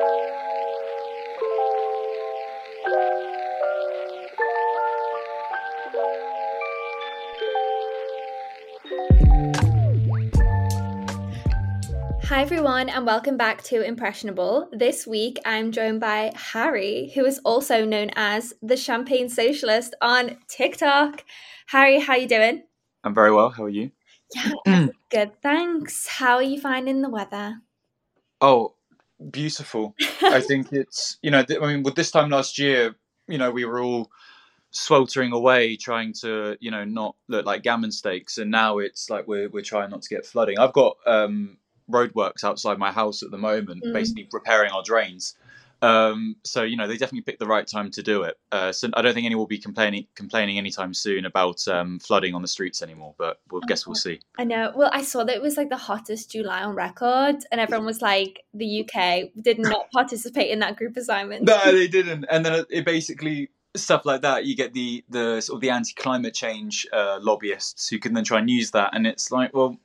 Hi, 0.00 0.06
everyone, 12.42 12.88
and 12.88 13.04
welcome 13.04 13.36
back 13.36 13.62
to 13.64 13.82
Impressionable. 13.82 14.70
This 14.72 15.06
week, 15.06 15.38
I'm 15.44 15.70
joined 15.70 16.00
by 16.00 16.32
Harry, 16.34 17.12
who 17.14 17.26
is 17.26 17.38
also 17.44 17.84
known 17.84 18.08
as 18.16 18.54
the 18.62 18.78
Champagne 18.78 19.28
Socialist 19.28 19.94
on 20.00 20.38
TikTok. 20.48 21.26
Harry, 21.66 22.00
how 22.00 22.14
you 22.14 22.26
doing? 22.26 22.62
I'm 23.04 23.12
very 23.12 23.32
well. 23.32 23.50
How 23.50 23.64
are 23.64 23.68
you? 23.68 23.90
Yeah, 24.34 24.86
good. 25.10 25.32
Thanks. 25.42 26.06
How 26.06 26.36
are 26.36 26.42
you 26.42 26.58
finding 26.58 27.02
the 27.02 27.10
weather? 27.10 27.60
Oh, 28.40 28.76
beautiful. 29.30 29.94
I 30.22 30.40
think 30.40 30.72
it's 30.72 31.18
you 31.22 31.30
know 31.30 31.42
th- 31.42 31.60
I 31.60 31.66
mean 31.66 31.82
with 31.82 31.94
this 31.94 32.10
time 32.10 32.30
last 32.30 32.58
year, 32.58 32.94
you 33.28 33.38
know 33.38 33.50
we 33.50 33.64
were 33.64 33.80
all 33.80 34.10
sweltering 34.72 35.32
away 35.32 35.76
trying 35.76 36.12
to 36.12 36.56
you 36.60 36.70
know 36.70 36.84
not 36.84 37.16
look 37.28 37.44
like 37.46 37.62
gammon 37.62 37.92
steaks, 37.92 38.38
and 38.38 38.50
now 38.50 38.78
it's 38.78 39.10
like 39.10 39.26
we're 39.26 39.48
we're 39.48 39.62
trying 39.62 39.90
not 39.90 40.02
to 40.02 40.08
get 40.08 40.24
flooding. 40.26 40.58
I've 40.58 40.72
got 40.72 40.96
um, 41.06 41.58
roadworks 41.90 42.44
outside 42.44 42.78
my 42.78 42.92
house 42.92 43.22
at 43.22 43.30
the 43.30 43.38
moment, 43.38 43.82
Mm. 43.84 43.92
basically 43.92 44.28
repairing 44.32 44.70
our 44.70 44.82
drains. 44.82 45.34
Um, 45.82 46.36
so 46.44 46.62
you 46.62 46.76
know 46.76 46.86
they 46.86 46.94
definitely 46.94 47.22
picked 47.22 47.40
the 47.40 47.46
right 47.46 47.66
time 47.66 47.90
to 47.92 48.02
do 48.02 48.22
it. 48.22 48.38
Uh, 48.52 48.72
so 48.72 48.88
I 48.94 49.02
don't 49.02 49.14
think 49.14 49.26
anyone 49.26 49.40
will 49.40 49.46
be 49.46 49.58
complaining 49.58 50.06
complaining 50.14 50.58
anytime 50.58 50.94
soon 50.94 51.24
about 51.24 51.66
um, 51.68 51.98
flooding 51.98 52.34
on 52.34 52.42
the 52.42 52.48
streets 52.48 52.82
anymore. 52.82 53.14
But 53.18 53.40
we'll 53.50 53.62
guess 53.62 53.86
we'll 53.86 53.94
see. 53.94 54.20
I 54.38 54.44
know. 54.44 54.72
Well, 54.74 54.90
I 54.92 55.02
saw 55.02 55.24
that 55.24 55.34
it 55.34 55.42
was 55.42 55.56
like 55.56 55.70
the 55.70 55.76
hottest 55.76 56.30
July 56.32 56.62
on 56.62 56.74
record, 56.74 57.36
and 57.50 57.60
everyone 57.60 57.86
was 57.86 58.02
like, 58.02 58.44
the 58.54 58.84
UK 58.84 59.30
did 59.40 59.58
not 59.58 59.90
participate 59.92 60.50
in 60.50 60.58
that 60.60 60.76
group 60.76 60.96
assignment. 60.96 61.44
No, 61.44 61.72
they 61.72 61.88
didn't. 61.88 62.26
And 62.30 62.44
then 62.44 62.54
it, 62.54 62.66
it 62.70 62.84
basically 62.84 63.50
stuff 63.76 64.04
like 64.04 64.22
that. 64.22 64.44
You 64.44 64.56
get 64.56 64.72
the 64.72 65.04
the 65.08 65.40
sort 65.40 65.56
of 65.56 65.60
the 65.60 65.70
anti 65.70 65.92
climate 65.94 66.34
change 66.34 66.86
uh, 66.92 67.18
lobbyists 67.20 67.88
who 67.88 67.98
can 67.98 68.14
then 68.14 68.24
try 68.24 68.38
and 68.38 68.50
use 68.50 68.72
that, 68.72 68.94
and 68.94 69.06
it's 69.06 69.30
like, 69.30 69.54
well, 69.54 69.78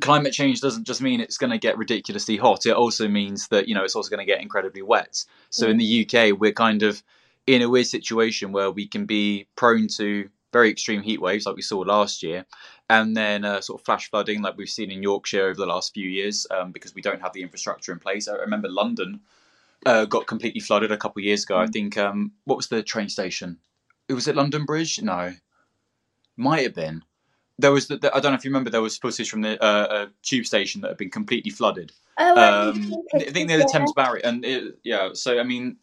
climate 0.00 0.32
change 0.32 0.60
doesn't 0.60 0.84
just 0.84 1.00
mean 1.00 1.20
it's 1.20 1.38
going 1.38 1.50
to 1.50 1.58
get 1.58 1.78
ridiculously 1.78 2.36
hot. 2.36 2.66
It 2.66 2.74
also 2.74 3.08
means 3.08 3.48
that 3.48 3.68
you 3.68 3.74
know 3.74 3.84
it's 3.84 3.96
also 3.96 4.10
going 4.10 4.26
to 4.26 4.30
get 4.30 4.42
incredibly 4.42 4.82
wet. 4.82 5.24
So 5.50 5.68
in 5.68 5.78
the 5.78 6.06
UK, 6.06 6.38
we're 6.38 6.52
kind 6.52 6.82
of 6.82 7.02
in 7.46 7.62
a 7.62 7.68
weird 7.68 7.86
situation 7.86 8.52
where 8.52 8.70
we 8.70 8.86
can 8.86 9.06
be 9.06 9.46
prone 9.56 9.88
to 9.96 10.28
very 10.52 10.70
extreme 10.70 11.02
heat 11.02 11.20
waves 11.20 11.44
like 11.44 11.56
we 11.56 11.62
saw 11.62 11.78
last 11.80 12.22
year 12.22 12.46
and 12.88 13.16
then 13.16 13.44
uh, 13.44 13.60
sort 13.60 13.80
of 13.80 13.84
flash 13.84 14.08
flooding 14.08 14.40
like 14.42 14.56
we've 14.56 14.68
seen 14.68 14.90
in 14.90 15.02
yorkshire 15.02 15.44
over 15.44 15.54
the 15.54 15.66
last 15.66 15.92
few 15.92 16.08
years 16.08 16.46
um, 16.50 16.72
because 16.72 16.94
we 16.94 17.02
don't 17.02 17.20
have 17.20 17.32
the 17.34 17.42
infrastructure 17.42 17.92
in 17.92 17.98
place. 17.98 18.26
I 18.26 18.36
remember 18.36 18.68
london 18.68 19.20
uh, 19.84 20.04
got 20.06 20.26
completely 20.26 20.60
flooded 20.60 20.90
a 20.90 20.96
couple 20.96 21.20
of 21.20 21.24
years 21.24 21.44
ago. 21.44 21.58
I 21.58 21.66
think 21.66 21.96
um, 21.98 22.32
what 22.44 22.56
was 22.56 22.68
the 22.68 22.82
train 22.82 23.08
station? 23.08 23.58
It 24.08 24.14
was 24.14 24.28
it 24.28 24.36
london 24.36 24.64
bridge? 24.64 25.00
No. 25.02 25.34
Might 26.36 26.62
have 26.62 26.74
been 26.74 27.02
there 27.58 27.72
was 27.72 27.88
the, 27.88 27.96
the, 27.96 28.14
i 28.14 28.20
don't 28.20 28.32
know 28.32 28.36
if 28.36 28.44
you 28.44 28.50
remember 28.50 28.70
there 28.70 28.82
was 28.82 28.98
footage 28.98 29.30
from 29.30 29.42
the 29.42 29.62
uh, 29.62 30.06
a 30.06 30.08
tube 30.22 30.46
station 30.46 30.80
that 30.80 30.88
had 30.88 30.96
been 30.96 31.10
completely 31.10 31.50
flooded 31.50 31.92
oh, 32.18 32.34
I 32.34 32.68
um, 32.68 32.82
think 32.82 33.28
I 33.28 33.30
think 33.30 33.48
near 33.48 33.58
the 33.58 33.68
Thames 33.70 33.92
Barrier, 33.92 34.22
and 34.24 34.44
it, 34.44 34.78
yeah. 34.82 35.10
So 35.12 35.38
I 35.38 35.42
mean, 35.42 35.76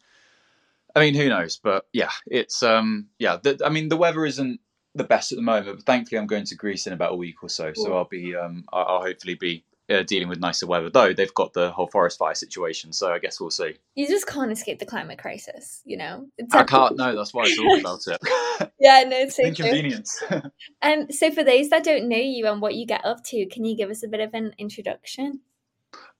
I 0.94 1.00
mean, 1.00 1.14
who 1.14 1.28
knows? 1.28 1.58
But 1.62 1.86
yeah, 1.92 2.10
it's 2.26 2.62
um, 2.62 3.08
yeah. 3.18 3.38
The, 3.42 3.60
I 3.64 3.68
mean, 3.68 3.88
the 3.88 3.96
weather 3.96 4.24
isn't 4.24 4.60
the 4.94 5.04
best 5.04 5.32
at 5.32 5.36
the 5.36 5.42
moment, 5.42 5.76
but 5.76 5.86
thankfully, 5.86 6.18
I'm 6.18 6.26
going 6.26 6.44
to 6.46 6.54
Greece 6.54 6.86
in 6.86 6.92
about 6.92 7.12
a 7.12 7.16
week 7.16 7.42
or 7.42 7.48
so, 7.48 7.72
so 7.74 7.96
I'll 7.96 8.04
be 8.04 8.34
um, 8.34 8.64
I'll 8.72 9.02
hopefully 9.02 9.34
be 9.34 9.64
uh, 9.90 10.02
dealing 10.02 10.28
with 10.28 10.40
nicer 10.40 10.66
weather. 10.66 10.90
Though 10.90 11.12
they've 11.12 11.34
got 11.34 11.52
the 11.52 11.70
whole 11.70 11.88
forest 11.88 12.18
fire 12.18 12.34
situation, 12.34 12.92
so 12.92 13.12
I 13.12 13.18
guess 13.18 13.40
we'll 13.40 13.50
see. 13.50 13.76
You 13.94 14.08
just 14.08 14.26
can't 14.26 14.52
escape 14.52 14.78
the 14.78 14.86
climate 14.86 15.18
crisis, 15.18 15.82
you 15.84 15.96
know? 15.96 16.26
It's 16.38 16.54
I 16.54 16.64
can't. 16.64 16.96
No, 16.96 17.14
that's 17.14 17.34
why 17.34 17.44
I 17.44 17.54
talk 17.54 17.80
about 17.80 18.00
it. 18.06 18.20
Yeah, 18.78 19.02
no, 19.06 19.16
it's 19.16 19.36
so. 19.36 19.42
Inconvenience. 19.42 20.22
Um, 20.82 21.10
so 21.10 21.30
for 21.30 21.42
those 21.42 21.70
that 21.70 21.82
don't 21.82 22.08
know 22.08 22.16
you 22.16 22.46
and 22.46 22.60
what 22.60 22.74
you 22.74 22.86
get 22.86 23.04
up 23.04 23.24
to, 23.24 23.46
can 23.46 23.64
you 23.64 23.76
give 23.76 23.88
us 23.88 24.04
a 24.04 24.08
bit 24.08 24.20
of 24.20 24.34
an 24.34 24.52
introduction? 24.58 25.40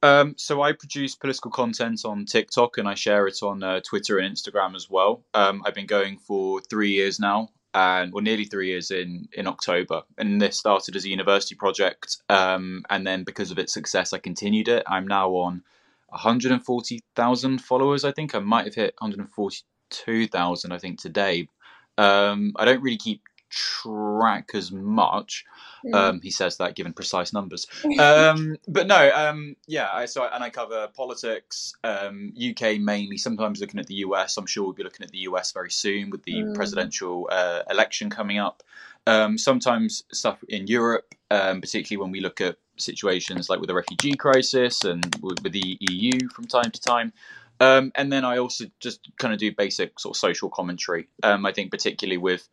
Um, 0.02 0.34
so 0.36 0.62
I 0.62 0.72
produce 0.72 1.14
political 1.14 1.50
content 1.50 2.02
on 2.04 2.25
TikTok 2.26 2.78
and 2.78 2.88
I 2.88 2.94
share 2.94 3.26
it 3.26 3.42
on 3.42 3.62
uh, 3.62 3.81
Twitter 3.81 4.19
and 4.19 4.34
Instagram 4.34 4.75
as 4.75 4.88
well. 4.91 5.25
Um, 5.34 5.62
I've 5.64 5.75
been 5.75 5.86
going 5.86 6.19
for 6.19 6.60
three 6.60 6.92
years 6.92 7.19
now, 7.20 7.48
and 7.74 8.12
well, 8.12 8.22
nearly 8.22 8.44
three 8.44 8.68
years 8.68 8.90
in 8.90 9.28
in 9.32 9.46
October. 9.46 10.02
And 10.16 10.40
this 10.40 10.58
started 10.58 10.96
as 10.96 11.04
a 11.04 11.08
university 11.08 11.54
project, 11.54 12.18
um, 12.28 12.84
and 12.88 13.06
then 13.06 13.24
because 13.24 13.50
of 13.50 13.58
its 13.58 13.74
success, 13.74 14.12
I 14.12 14.18
continued 14.18 14.68
it. 14.68 14.84
I'm 14.86 15.06
now 15.06 15.30
on 15.30 15.62
140,000 16.08 17.58
followers. 17.58 18.04
I 18.04 18.12
think 18.12 18.34
I 18.34 18.38
might 18.38 18.66
have 18.66 18.74
hit 18.74 18.94
142,000. 18.98 20.72
I 20.72 20.78
think 20.78 21.00
today. 21.00 21.48
Um, 21.96 22.54
I 22.56 22.64
don't 22.64 22.82
really 22.82 22.96
keep 22.96 23.22
track 23.54 24.50
as 24.54 24.72
much. 24.72 25.44
Mm. 25.84 25.94
Um, 25.94 26.20
he 26.20 26.31
says 26.31 26.56
that 26.56 26.75
given 26.75 26.92
precise 26.92 27.32
numbers 27.32 27.66
um, 28.00 28.56
but 28.69 28.87
no, 28.87 29.10
um, 29.15 29.56
yeah. 29.66 29.88
I 29.92 30.06
so 30.06 30.26
and 30.32 30.42
I 30.42 30.50
cover 30.50 30.88
politics, 30.88 31.75
um, 31.84 32.32
UK 32.37 32.78
mainly. 32.81 33.16
Sometimes 33.16 33.60
looking 33.60 33.81
at 33.81 33.87
the 33.87 33.97
US. 34.06 34.37
I'm 34.37 34.47
sure 34.47 34.64
we'll 34.64 34.72
be 34.72 34.82
looking 34.82 35.04
at 35.04 35.10
the 35.12 35.19
US 35.19 35.53
very 35.53 35.70
soon 35.70 36.10
with 36.10 36.22
the 36.25 36.34
Mm. 36.34 36.54
presidential 36.54 37.28
uh, 37.31 37.62
election 37.70 38.10
coming 38.10 38.38
up. 38.38 38.62
Um, 39.06 39.38
sometimes 39.38 40.03
stuff 40.12 40.43
in 40.48 40.66
Europe, 40.66 41.14
um, 41.31 41.60
particularly 41.60 42.03
when 42.03 42.10
we 42.10 42.20
look 42.20 42.41
at 42.41 42.56
situations 42.76 43.48
like 43.48 43.60
with 43.60 43.69
the 43.69 43.75
refugee 43.75 44.16
crisis 44.16 44.82
and 44.84 45.04
with, 45.22 45.43
with 45.43 45.53
the 45.53 45.78
EU 45.81 46.28
from 46.34 46.47
time 46.47 46.70
to 46.70 46.81
time. 46.81 47.12
Um, 47.60 47.93
and 47.94 48.12
then 48.12 48.25
I 48.25 48.38
also 48.38 48.64
just 48.81 49.09
kind 49.19 49.32
of 49.32 49.38
do 49.38 49.54
basic 49.54 50.00
sort 50.00 50.16
of 50.16 50.19
social 50.19 50.48
commentary. 50.48 51.09
Um, 51.22 51.47
I 51.47 51.53
think 51.53 51.70
particularly 51.70 52.19
with 52.19 52.48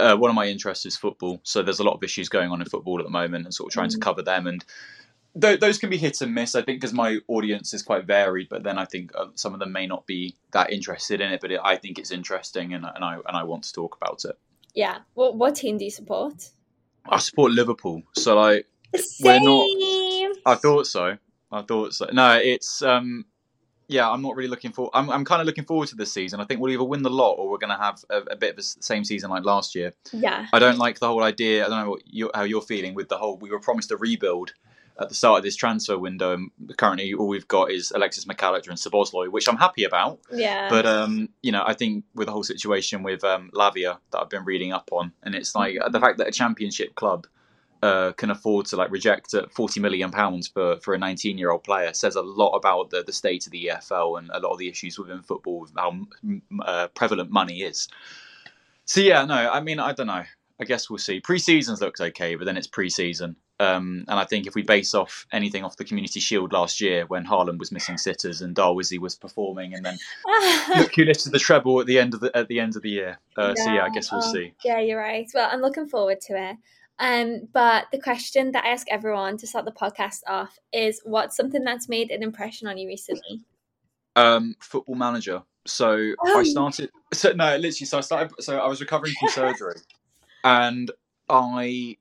uh, 0.00 0.16
one 0.16 0.30
of 0.30 0.34
my 0.36 0.46
interests 0.46 0.86
is 0.86 0.96
football, 0.96 1.40
so 1.44 1.62
there's 1.62 1.78
a 1.80 1.84
lot 1.84 1.94
of 1.94 2.02
issues 2.02 2.28
going 2.28 2.50
on 2.50 2.60
in 2.60 2.68
football 2.68 2.98
at 2.98 3.04
the 3.04 3.10
moment, 3.10 3.44
and 3.44 3.54
sort 3.54 3.68
of 3.70 3.72
trying 3.74 3.90
to 3.90 3.98
Mm. 3.98 4.02
cover 4.02 4.22
them. 4.22 4.46
And 4.46 4.64
th- 5.40 5.60
those 5.60 5.78
can 5.78 5.90
be 5.90 5.96
hit 5.98 6.20
and 6.20 6.34
miss, 6.34 6.54
I 6.54 6.62
think, 6.62 6.80
because 6.80 6.92
my 6.94 7.18
audience 7.28 7.72
is 7.74 7.82
quite 7.82 8.04
varied. 8.06 8.48
But 8.48 8.62
then 8.62 8.78
I 8.78 8.84
think 8.84 9.12
uh, 9.14 9.26
some 9.34 9.54
of 9.54 9.60
them 9.60 9.72
may 9.72 9.86
not 9.86 10.06
be 10.06 10.34
that 10.52 10.72
interested 10.72 11.20
in 11.20 11.32
it, 11.32 11.40
but 11.40 11.50
it, 11.52 11.60
I 11.62 11.76
think 11.76 11.98
it's 11.98 12.10
interesting, 12.10 12.72
and, 12.74 12.84
and 12.84 13.04
I 13.04 13.14
and 13.14 13.36
I 13.36 13.44
want 13.44 13.64
to 13.64 13.72
talk 13.72 13.96
about 14.00 14.24
it. 14.24 14.36
Yeah. 14.74 14.98
What 15.14 15.36
what 15.36 15.54
team 15.54 15.78
do 15.78 15.84
you 15.84 15.90
support? 15.90 16.50
I 17.08 17.18
support 17.18 17.52
Liverpool, 17.52 18.02
so 18.14 18.36
like 18.36 18.66
We're 19.22 19.40
not- 19.40 19.66
Same. 19.80 20.32
I 20.46 20.54
thought 20.56 20.86
so. 20.86 21.16
I 21.52 21.62
thought 21.62 21.94
so. 21.94 22.06
No, 22.12 22.36
it's 22.36 22.82
um, 22.82 23.24
yeah. 23.90 24.10
I'm 24.10 24.22
not 24.22 24.36
really 24.36 24.48
looking 24.48 24.72
for. 24.72 24.90
I'm 24.94 25.10
I'm 25.10 25.24
kind 25.24 25.40
of 25.40 25.46
looking 25.46 25.64
forward 25.64 25.88
to 25.88 25.96
this 25.96 26.12
season. 26.12 26.40
I 26.40 26.44
think 26.44 26.60
we'll 26.60 26.72
either 26.72 26.84
win 26.84 27.02
the 27.02 27.10
lot 27.10 27.34
or 27.34 27.50
we're 27.50 27.58
going 27.58 27.76
to 27.76 27.82
have 27.82 28.02
a, 28.10 28.18
a 28.32 28.36
bit 28.36 28.50
of 28.50 28.56
the 28.56 28.62
same 28.62 29.04
season 29.04 29.30
like 29.30 29.44
last 29.44 29.74
year. 29.74 29.92
Yeah. 30.12 30.46
I 30.52 30.58
don't 30.58 30.78
like 30.78 30.98
the 30.98 31.08
whole 31.08 31.22
idea. 31.22 31.66
I 31.66 31.68
don't 31.68 31.84
know 31.84 31.90
what 31.90 32.02
you, 32.06 32.30
how 32.34 32.44
you're 32.44 32.62
feeling 32.62 32.94
with 32.94 33.08
the 33.08 33.18
whole. 33.18 33.36
We 33.36 33.50
were 33.50 33.60
promised 33.60 33.90
a 33.90 33.96
rebuild 33.96 34.54
at 35.00 35.08
the 35.08 35.14
start 35.14 35.38
of 35.38 35.44
this 35.44 35.56
transfer 35.56 35.98
window, 35.98 36.34
and 36.34 36.50
currently 36.76 37.14
all 37.14 37.26
we've 37.26 37.48
got 37.48 37.70
is 37.70 37.90
Alexis 37.90 38.26
Mac 38.26 38.42
Allister 38.42 38.70
and 38.70 38.78
Szoboszlai, 38.78 39.28
which 39.28 39.48
I'm 39.48 39.56
happy 39.56 39.84
about. 39.84 40.20
Yeah. 40.30 40.68
But 40.68 40.84
um, 40.86 41.30
you 41.42 41.52
know, 41.52 41.64
I 41.66 41.72
think 41.72 42.04
with 42.14 42.26
the 42.26 42.32
whole 42.32 42.42
situation 42.42 43.02
with 43.02 43.24
um, 43.24 43.50
Lavia 43.54 43.98
that 44.10 44.20
I've 44.20 44.28
been 44.30 44.44
reading 44.44 44.72
up 44.72 44.90
on, 44.92 45.12
and 45.22 45.34
it's 45.34 45.54
like 45.54 45.78
the 45.90 46.00
fact 46.00 46.18
that 46.18 46.28
a 46.28 46.32
championship 46.32 46.94
club 46.94 47.26
uh, 47.82 48.12
can 48.12 48.30
afford 48.30 48.66
to 48.66 48.76
like 48.76 48.90
reject 48.90 49.34
uh, 49.34 49.46
40 49.54 49.80
million 49.80 50.10
pounds 50.10 50.48
for 50.48 50.76
for 50.80 50.94
a 50.94 50.98
19 50.98 51.38
year 51.38 51.50
old 51.50 51.64
player 51.64 51.92
says 51.94 52.16
a 52.16 52.22
lot 52.22 52.50
about 52.50 52.90
the, 52.90 53.02
the 53.02 53.12
state 53.12 53.46
of 53.46 53.52
the 53.52 53.70
EFL 53.72 54.18
and 54.18 54.30
a 54.32 54.38
lot 54.38 54.52
of 54.52 54.58
the 54.58 54.68
issues 54.68 54.98
within 54.98 55.22
football, 55.22 55.60
with 55.60 55.72
how 55.76 55.98
uh, 56.62 56.88
prevalent 56.88 57.30
money 57.30 57.62
is. 57.62 57.88
So 58.84 59.00
yeah, 59.00 59.24
no, 59.24 59.34
I 59.34 59.60
mean, 59.60 59.78
I 59.78 59.92
don't 59.92 60.08
know. 60.08 60.24
I 60.60 60.64
guess 60.64 60.90
we'll 60.90 60.98
see. 60.98 61.20
Pre-seasons 61.20 61.80
looks 61.80 62.00
okay, 62.00 62.34
but 62.34 62.44
then 62.44 62.58
it's 62.58 62.66
pre-season. 62.66 63.36
Um, 63.60 64.04
and 64.08 64.18
I 64.18 64.24
think 64.24 64.46
if 64.46 64.54
we 64.54 64.62
base 64.62 64.94
off 64.94 65.26
anything 65.32 65.64
off 65.64 65.76
the 65.76 65.84
Community 65.84 66.18
Shield 66.18 66.52
last 66.52 66.80
year, 66.80 67.04
when 67.06 67.26
Haaland 67.26 67.58
was 67.58 67.70
missing 67.70 67.98
sitters 67.98 68.40
and 68.40 68.56
Darwizzy 68.56 68.98
was 68.98 69.14
performing, 69.14 69.74
and 69.74 69.84
then 69.84 69.98
look 70.76 70.94
who 70.94 71.04
lifted 71.04 71.32
the 71.32 71.38
treble 71.38 71.78
at 71.78 71.86
the 71.86 71.98
end 71.98 72.14
of 72.14 72.20
the 72.20 72.34
at 72.36 72.48
the 72.48 72.58
end 72.58 72.76
of 72.76 72.82
the 72.82 72.88
year. 72.90 73.18
Uh, 73.36 73.54
So 73.54 73.72
yeah, 73.72 73.84
I 73.84 73.90
guess 73.90 74.10
we'll 74.10 74.24
oh, 74.24 74.32
see. 74.32 74.54
Yeah, 74.64 74.80
you're 74.80 74.98
right. 74.98 75.28
Well, 75.34 75.48
I'm 75.52 75.60
looking 75.60 75.88
forward 75.88 76.20
to 76.22 76.50
it. 76.50 76.56
Um, 77.00 77.48
but 77.52 77.86
the 77.92 77.98
question 78.00 78.52
that 78.52 78.64
I 78.64 78.68
ask 78.68 78.86
everyone 78.90 79.38
to 79.38 79.46
start 79.46 79.64
the 79.64 79.72
podcast 79.72 80.20
off 80.28 80.58
is 80.72 81.00
what's 81.04 81.36
something 81.36 81.64
that's 81.64 81.88
made 81.88 82.10
an 82.10 82.22
impression 82.22 82.68
on 82.68 82.76
you 82.78 82.86
recently? 82.88 83.40
Um, 84.16 84.54
football 84.60 84.94
manager. 84.96 85.42
So 85.66 86.12
Oh. 86.24 86.38
I 86.38 86.42
started. 86.44 86.90
So 87.12 87.32
no, 87.32 87.56
literally. 87.56 87.86
So 87.86 87.98
I 87.98 88.02
started. 88.02 88.32
So 88.40 88.58
I 88.58 88.66
was 88.68 88.80
recovering 88.80 89.14
from 89.18 89.30
surgery, 89.30 89.76
and 90.44 90.90
I 91.28 91.96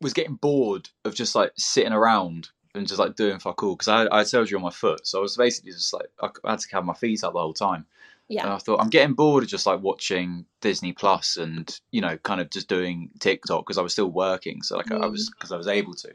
was 0.00 0.12
getting 0.14 0.34
bored 0.36 0.88
of 1.04 1.14
just 1.14 1.34
like 1.34 1.52
sitting 1.56 1.92
around 1.92 2.48
and 2.74 2.86
just 2.86 2.98
like 3.00 3.16
doing 3.16 3.38
fuck 3.38 3.62
all 3.62 3.74
because 3.74 3.88
I, 3.88 3.98
had- 4.00 4.08
I 4.08 4.18
had 4.18 4.26
surgery 4.28 4.56
on 4.56 4.62
my 4.62 4.70
foot. 4.70 5.06
So 5.06 5.18
I 5.18 5.22
was 5.22 5.36
basically 5.36 5.72
just 5.72 5.92
like 5.92 6.06
I 6.22 6.50
had 6.50 6.60
to 6.60 6.68
have 6.72 6.84
my 6.84 6.94
feet 6.94 7.24
up 7.24 7.32
the 7.34 7.40
whole 7.40 7.52
time. 7.54 7.84
And 8.30 8.36
Yeah. 8.36 8.54
I 8.54 8.58
thought 8.58 8.80
I'm 8.80 8.90
getting 8.90 9.14
bored 9.14 9.42
of 9.42 9.48
just 9.48 9.66
like 9.66 9.80
watching 9.82 10.46
Disney 10.60 10.92
Plus 10.92 11.36
and 11.36 11.68
you 11.90 12.00
know 12.00 12.16
kind 12.18 12.40
of 12.40 12.48
just 12.50 12.68
doing 12.68 13.10
TikTok 13.18 13.66
because 13.66 13.76
I 13.78 13.82
was 13.82 13.92
still 13.92 14.10
working, 14.10 14.62
so 14.62 14.76
like 14.76 14.90
I- 14.92 14.96
I 14.96 15.06
was 15.06 15.28
because 15.30 15.50
I 15.52 15.56
was 15.56 15.66
able 15.66 15.94
to. 15.94 16.14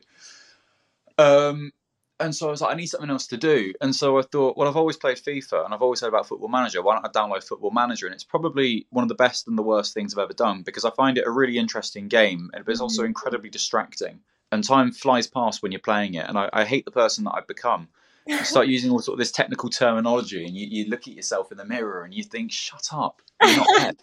Um, 1.17 1.71
and 2.19 2.33
so 2.33 2.47
I 2.47 2.51
was 2.51 2.61
like, 2.61 2.73
I 2.73 2.77
need 2.77 2.87
something 2.87 3.09
else 3.09 3.27
to 3.27 3.37
do. 3.37 3.73
And 3.81 3.93
so 3.93 4.17
I 4.17 4.21
thought, 4.21 4.55
well, 4.55 4.69
I've 4.69 4.77
always 4.77 4.95
played 4.95 5.17
FIFA 5.17 5.65
and 5.65 5.73
I've 5.73 5.81
always 5.81 5.99
heard 5.99 6.07
about 6.07 6.27
Football 6.27 6.47
Manager. 6.47 6.81
Why 6.81 6.95
don't 6.95 7.05
I 7.05 7.09
download 7.09 7.43
Football 7.43 7.71
Manager? 7.71 8.05
And 8.05 8.15
it's 8.15 8.23
probably 8.23 8.87
one 8.89 9.03
of 9.03 9.09
the 9.09 9.15
best 9.15 9.47
and 9.47 9.57
the 9.57 9.61
worst 9.61 9.93
things 9.93 10.13
I've 10.13 10.23
ever 10.23 10.33
done 10.33 10.63
because 10.63 10.85
I 10.85 10.91
find 10.91 11.17
it 11.17 11.27
a 11.27 11.31
really 11.31 11.57
interesting 11.57 12.07
game, 12.07 12.51
but 12.53 12.69
it's 12.69 12.79
also 12.79 13.03
incredibly 13.03 13.49
distracting. 13.49 14.21
And 14.51 14.63
time 14.63 14.93
flies 14.93 15.27
past 15.27 15.61
when 15.61 15.73
you're 15.73 15.81
playing 15.81 16.13
it. 16.13 16.25
And 16.29 16.37
I, 16.37 16.49
I 16.53 16.63
hate 16.63 16.85
the 16.85 16.91
person 16.91 17.25
that 17.25 17.33
I've 17.35 17.47
become. 17.47 17.89
You 18.27 18.43
start 18.43 18.67
using 18.67 18.91
all 18.91 18.99
sort 18.99 19.13
of 19.13 19.19
this 19.19 19.31
technical 19.31 19.69
terminology, 19.69 20.45
and 20.45 20.55
you, 20.55 20.67
you 20.69 20.89
look 20.89 21.07
at 21.07 21.13
yourself 21.13 21.51
in 21.51 21.57
the 21.57 21.65
mirror 21.65 22.03
and 22.03 22.13
you 22.13 22.23
think, 22.23 22.51
"Shut 22.51 22.87
up!" 22.91 23.21
You're 23.43 23.57
not 23.57 23.95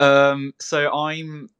um, 0.00 0.54
so 0.58 0.92
I'm 0.92 1.50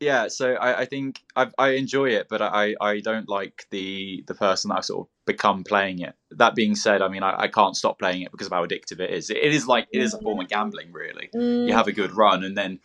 yeah 0.00 0.28
so 0.28 0.54
i, 0.54 0.80
I 0.80 0.84
think 0.84 1.22
I, 1.36 1.48
I 1.56 1.68
enjoy 1.70 2.10
it 2.10 2.26
but 2.28 2.42
I, 2.42 2.74
I 2.80 3.00
don't 3.00 3.28
like 3.28 3.66
the 3.70 4.24
the 4.26 4.34
person 4.34 4.68
that 4.68 4.78
i've 4.78 4.84
sort 4.84 5.06
of 5.06 5.10
become 5.24 5.64
playing 5.64 6.00
it 6.00 6.14
that 6.32 6.54
being 6.54 6.74
said 6.74 7.00
i 7.00 7.08
mean 7.08 7.22
i, 7.22 7.42
I 7.42 7.48
can't 7.48 7.76
stop 7.76 7.98
playing 7.98 8.22
it 8.22 8.32
because 8.32 8.48
of 8.48 8.52
how 8.52 8.66
addictive 8.66 9.00
it 9.00 9.10
is 9.10 9.30
it, 9.30 9.38
it 9.38 9.54
is 9.54 9.66
like 9.66 9.86
it 9.92 10.02
is 10.02 10.12
a 10.12 10.20
form 10.20 10.40
of 10.40 10.48
gambling 10.48 10.92
really 10.92 11.30
Mm. 11.34 11.68
you 11.68 11.72
have 11.72 11.88
a 11.88 11.92
good 11.92 12.12
run 12.12 12.44
and 12.44 12.56
then 12.56 12.80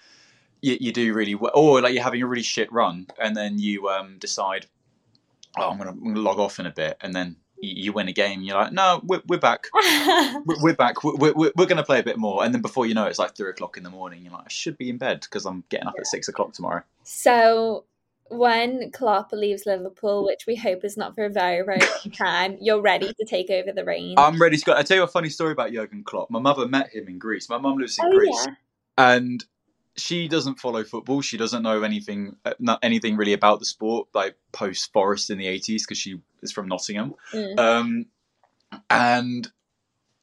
you, 0.62 0.78
you 0.80 0.92
do 0.94 1.14
really 1.14 1.36
well 1.36 1.52
or 1.54 1.82
like 1.82 1.94
you're 1.94 2.04
having 2.04 2.22
a 2.22 2.28
really 2.28 2.44
shit 2.44 2.72
run 2.72 3.08
and 3.22 3.36
then 3.36 3.60
you 3.60 3.90
um 3.90 4.18
decide 4.20 4.68
oh 5.58 5.70
i'm 5.70 5.78
gonna, 5.78 5.92
I'm 5.92 6.04
gonna 6.04 6.20
log 6.20 6.40
off 6.40 6.60
in 6.60 6.66
a 6.66 6.72
bit 6.72 6.98
and 7.02 7.14
then 7.14 7.36
you, 7.62 7.92
win 7.94 8.08
a 8.08 8.14
game 8.14 8.42
you're 8.42 8.56
like 8.56 8.72
no 8.72 9.02
we're, 9.04 9.22
we're 9.28 9.40
back 9.40 9.68
we're, 10.62 10.74
back. 10.74 11.04
We're, 11.04 11.34
we're, 11.34 11.52
we're 11.56 11.66
going 11.66 11.78
to 11.78 11.84
play 11.84 12.00
a 12.00 12.04
bit 12.04 12.18
more, 12.18 12.44
and 12.44 12.54
then 12.54 12.62
before 12.62 12.86
you 12.86 12.94
know 12.94 13.06
it, 13.06 13.10
it's 13.10 13.20
like 13.20 13.36
three 13.36 13.50
o'clock 13.50 13.78
in 13.78 13.84
the 13.84 13.90
morning. 13.90 14.24
You're 14.24 14.34
like, 14.34 14.46
I 14.46 14.50
should 14.50 14.78
be 14.78 14.90
in 14.90 14.98
bed 14.98 15.22
because 15.22 15.46
I'm 15.46 15.64
getting 15.70 15.88
up 15.88 15.96
at 15.98 16.08
six 16.08 16.28
o'clock 16.28 16.54
tomorrow. 16.54 16.84
so 17.04 17.86
when 18.30 18.92
Klopp 18.92 19.32
leaves 19.32 19.66
Liverpool, 19.66 20.24
which 20.24 20.46
we 20.46 20.56
hope 20.56 20.84
is 20.84 20.96
not 20.96 21.16
for 21.16 21.26
a 21.26 21.30
very, 21.30 21.66
very 21.66 21.80
long 21.80 22.12
time, 22.14 22.58
you're 22.62 22.82
ready 22.82 23.12
to 23.12 23.26
take 23.26 23.50
over 23.50 23.72
the 23.72 23.84
reign. 23.84 24.16
I'm 24.18 24.40
ready 24.40 24.58
to 24.58 24.66
go. 24.66 24.76
I 24.76 24.84
tell 24.84 24.98
you 24.98 25.04
a 25.04 25.08
funny 25.08 25.30
story 25.30 25.52
about 25.52 25.72
Jurgen 25.72 26.04
Klopp. 26.04 26.30
My 26.30 26.40
mother 26.40 26.68
met 26.68 26.94
him 26.94 27.08
in 27.08 27.18
Greece. 27.18 27.50
My 27.50 27.58
mum 27.58 27.78
lives 27.78 27.98
in 27.98 28.06
oh 28.06 28.16
Greece, 28.16 28.48
yeah. 28.48 29.16
and 29.16 29.44
she 30.02 30.28
doesn't 30.28 30.60
follow 30.60 30.84
football. 30.84 31.22
She 31.22 31.38
doesn't 31.38 31.64
know 31.64 31.84
anything, 31.84 32.36
uh, 32.46 32.54
not 32.60 32.80
anything 32.84 33.18
really 33.18 33.34
about 33.34 33.60
the 33.60 33.66
sport, 33.66 34.08
like 34.14 34.36
post 34.52 34.92
Forest 34.94 35.30
in 35.30 35.38
the 35.38 35.48
'80s, 35.48 35.82
because 35.82 35.98
she 35.98 36.22
is 36.42 36.52
from 36.52 36.68
Nottingham. 36.68 37.14
Mm. 37.34 37.60
Um, 37.60 38.06
and 38.90 39.52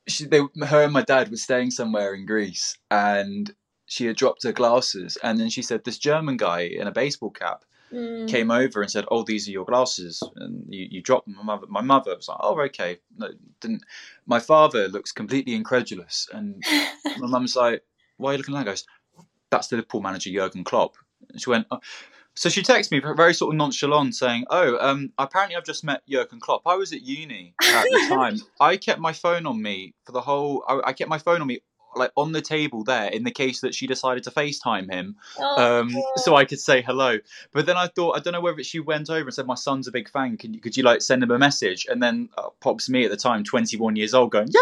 she, 0.08 0.26
they, 0.26 0.40
her 0.66 0.82
and 0.84 0.92
my 0.92 1.02
dad 1.02 1.30
were 1.30 1.36
staying 1.36 1.70
somewhere 1.70 2.14
in 2.14 2.26
Greece, 2.26 2.76
and 2.90 3.54
she 3.86 4.06
had 4.06 4.16
dropped 4.16 4.42
her 4.44 4.52
glasses, 4.52 5.16
and 5.22 5.38
then 5.38 5.48
she 5.50 5.62
said, 5.62 5.84
"This 5.84 5.98
German 5.98 6.36
guy 6.36 6.60
in 6.62 6.86
a 6.86 6.92
baseball 6.92 7.30
cap 7.30 7.64
Mm. 7.92 8.28
came 8.28 8.50
over 8.50 8.82
and 8.82 8.90
said, 8.90 9.04
"Oh, 9.12 9.22
these 9.22 9.46
are 9.46 9.52
your 9.52 9.64
glasses," 9.64 10.20
and 10.34 10.64
you, 10.68 10.88
you 10.90 11.00
dropped 11.02 11.26
them. 11.26 11.36
My 11.36 11.44
mother, 11.44 11.66
my 11.68 11.80
mother 11.82 12.16
was 12.16 12.26
like, 12.26 12.38
"Oh, 12.40 12.60
okay." 12.62 12.98
No, 13.16 13.28
didn't. 13.60 13.84
My 14.26 14.40
father 14.40 14.88
looks 14.88 15.12
completely 15.12 15.54
incredulous, 15.54 16.28
and 16.32 16.60
my 17.18 17.28
mum's 17.28 17.54
like, 17.54 17.84
"Why 18.16 18.30
are 18.30 18.32
you 18.32 18.38
looking 18.38 18.54
like 18.54 18.64
that?" 18.64 18.72
Goes, 18.72 18.86
"That's 19.50 19.68
the 19.68 19.76
Liverpool 19.76 20.00
manager 20.00 20.30
Jurgen 20.30 20.64
Klopp." 20.64 20.96
And 21.30 21.40
she 21.40 21.50
went. 21.50 21.66
Oh. 21.70 21.80
So 22.38 22.50
she 22.50 22.62
texted 22.62 22.90
me 22.90 23.00
very 23.16 23.32
sort 23.32 23.54
of 23.54 23.56
nonchalant, 23.56 24.14
saying, 24.14 24.44
"Oh, 24.50 24.76
um, 24.78 25.10
apparently 25.16 25.56
I've 25.56 25.64
just 25.64 25.84
met 25.84 26.02
Jurgen 26.06 26.38
Klopp. 26.38 26.62
I 26.66 26.74
was 26.74 26.92
at 26.92 27.00
uni 27.00 27.54
at 27.62 27.84
the 27.84 28.06
time. 28.08 28.38
I 28.60 28.76
kept 28.76 29.00
my 29.00 29.14
phone 29.14 29.46
on 29.46 29.60
me 29.62 29.94
for 30.04 30.12
the 30.12 30.20
whole. 30.20 30.62
I, 30.68 30.80
I 30.88 30.92
kept 30.92 31.08
my 31.08 31.18
phone 31.18 31.40
on 31.40 31.46
me." 31.46 31.60
Like 31.94 32.10
on 32.14 32.32
the 32.32 32.42
table 32.42 32.84
there, 32.84 33.08
in 33.08 33.24
the 33.24 33.30
case 33.30 33.62
that 33.62 33.74
she 33.74 33.86
decided 33.86 34.22
to 34.24 34.30
FaceTime 34.30 34.92
him, 34.92 35.16
Oh, 35.38 35.80
um, 35.80 35.96
so 36.16 36.36
I 36.36 36.44
could 36.44 36.60
say 36.60 36.82
hello. 36.82 37.16
But 37.52 37.64
then 37.64 37.78
I 37.78 37.86
thought 37.86 38.18
I 38.18 38.20
don't 38.20 38.34
know 38.34 38.42
whether 38.42 38.62
she 38.62 38.80
went 38.80 39.08
over 39.08 39.22
and 39.22 39.32
said 39.32 39.46
my 39.46 39.54
son's 39.54 39.88
a 39.88 39.90
big 39.90 40.10
fan. 40.10 40.36
Can 40.36 40.52
you, 40.52 40.60
could 40.60 40.76
you 40.76 40.82
like 40.82 41.00
send 41.00 41.22
him 41.22 41.30
a 41.30 41.38
message? 41.38 41.86
And 41.88 42.02
then 42.02 42.28
uh, 42.36 42.50
pops 42.60 42.90
me 42.90 43.06
at 43.06 43.10
the 43.10 43.16
time, 43.16 43.44
twenty 43.44 43.78
one 43.78 43.96
years 43.96 44.12
old, 44.12 44.30
going 44.30 44.48
yeah, 44.50 44.60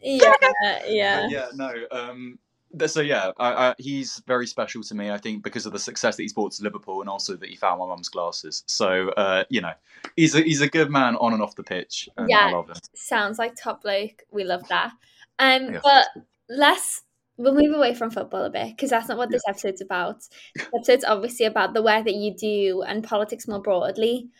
yeah, 0.00 0.32
yeah, 0.60 0.82
yeah. 0.86 1.28
yeah. 1.28 1.46
No, 1.54 1.74
um, 1.90 2.38
so 2.86 3.00
yeah, 3.00 3.32
I, 3.38 3.68
I, 3.68 3.74
he's 3.78 4.22
very 4.26 4.46
special 4.46 4.82
to 4.82 4.94
me. 4.94 5.10
I 5.10 5.18
think 5.18 5.42
because 5.42 5.66
of 5.66 5.72
the 5.72 5.78
success 5.78 6.16
that 6.16 6.22
he's 6.22 6.32
brought 6.32 6.52
to 6.52 6.62
Liverpool, 6.62 7.00
and 7.00 7.08
also 7.08 7.36
that 7.36 7.48
he 7.48 7.56
found 7.56 7.78
my 7.80 7.86
mum's 7.86 8.08
glasses. 8.08 8.64
So 8.66 9.08
uh, 9.10 9.44
you 9.48 9.60
know, 9.60 9.72
he's 10.16 10.34
a 10.34 10.40
he's 10.42 10.60
a 10.60 10.68
good 10.68 10.90
man 10.90 11.16
on 11.16 11.32
and 11.32 11.42
off 11.42 11.56
the 11.56 11.62
pitch. 11.62 12.08
And 12.16 12.28
Yeah. 12.28 12.46
I 12.46 12.52
love 12.52 12.68
him. 12.68 12.76
Sounds 12.94 13.38
like 13.38 13.54
top 13.56 13.82
bloke. 13.82 14.22
We 14.30 14.44
love 14.44 14.66
that. 14.68 14.92
Um, 15.38 15.72
Yeah. 15.72 15.80
but 15.82 16.06
let's 16.48 17.02
we'll 17.38 17.54
move 17.54 17.74
away 17.74 17.94
from 17.94 18.10
football 18.10 18.44
a 18.44 18.50
bit 18.50 18.68
because 18.68 18.90
that's 18.90 19.08
not 19.08 19.18
what 19.18 19.30
this 19.30 19.42
episode's 19.48 19.80
about. 19.80 20.22
This 20.54 20.68
episode's 20.74 21.04
obviously 21.04 21.46
about 21.46 21.74
the 21.74 21.82
work 21.82 22.04
that 22.04 22.14
you 22.14 22.34
do 22.34 22.82
and 22.82 23.04
politics 23.04 23.46
more 23.48 23.60
broadly. 23.60 24.30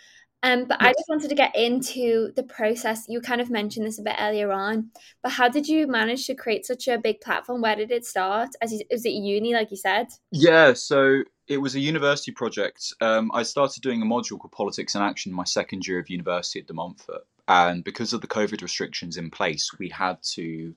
Um, 0.43 0.67
but 0.67 0.81
I 0.81 0.93
just 0.93 1.09
wanted 1.09 1.29
to 1.29 1.35
get 1.35 1.57
into 1.57 2.31
the 2.37 2.43
process. 2.43 3.07
You 3.09 3.21
kind 3.21 3.41
of 3.41 3.51
mentioned 3.51 3.87
this 3.87 3.99
a 3.99 4.03
bit 4.03 4.17
earlier 4.19 4.53
on, 4.53 4.91
but 5.23 5.33
how 5.33 5.49
did 5.49 5.67
you 5.67 5.87
manage 5.87 6.27
to 6.27 6.35
create 6.35 6.67
such 6.67 6.89
a 6.89 6.99
big 6.99 7.21
platform? 7.21 7.63
Where 7.63 7.75
did 7.75 7.91
it 7.91 8.05
start? 8.05 8.51
As 8.61 8.73
you, 8.73 8.81
was 8.91 9.05
it 9.05 9.11
uni, 9.11 9.55
like 9.55 9.71
you 9.71 9.77
said? 9.77 10.09
Yeah, 10.31 10.75
so 10.75 11.23
it 11.49 11.59
was 11.59 11.75
a 11.75 11.81
university 11.81 12.33
project. 12.33 12.93
Um, 13.01 13.31
I 13.35 13.43
started 13.43 13.83
doing 13.83 14.03
a 14.03 14.07
module 14.07 14.39
called 14.39 14.53
Politics 14.53 14.95
in 14.95 15.03
Action 15.03 15.33
my 15.33 15.45
second 15.45 15.87
year 15.87 15.99
of 15.99 16.11
university 16.11 16.61
at 16.61 16.67
De 16.67 16.75
Montfort. 16.75 17.23
And 17.49 17.85
because 17.85 18.13
of 18.13 18.21
the 18.21 18.27
COVID 18.27 18.63
restrictions 18.63 19.17
in 19.17 19.31
place, 19.31 19.71
we 19.79 19.89
had 19.89 20.23
to 20.35 20.75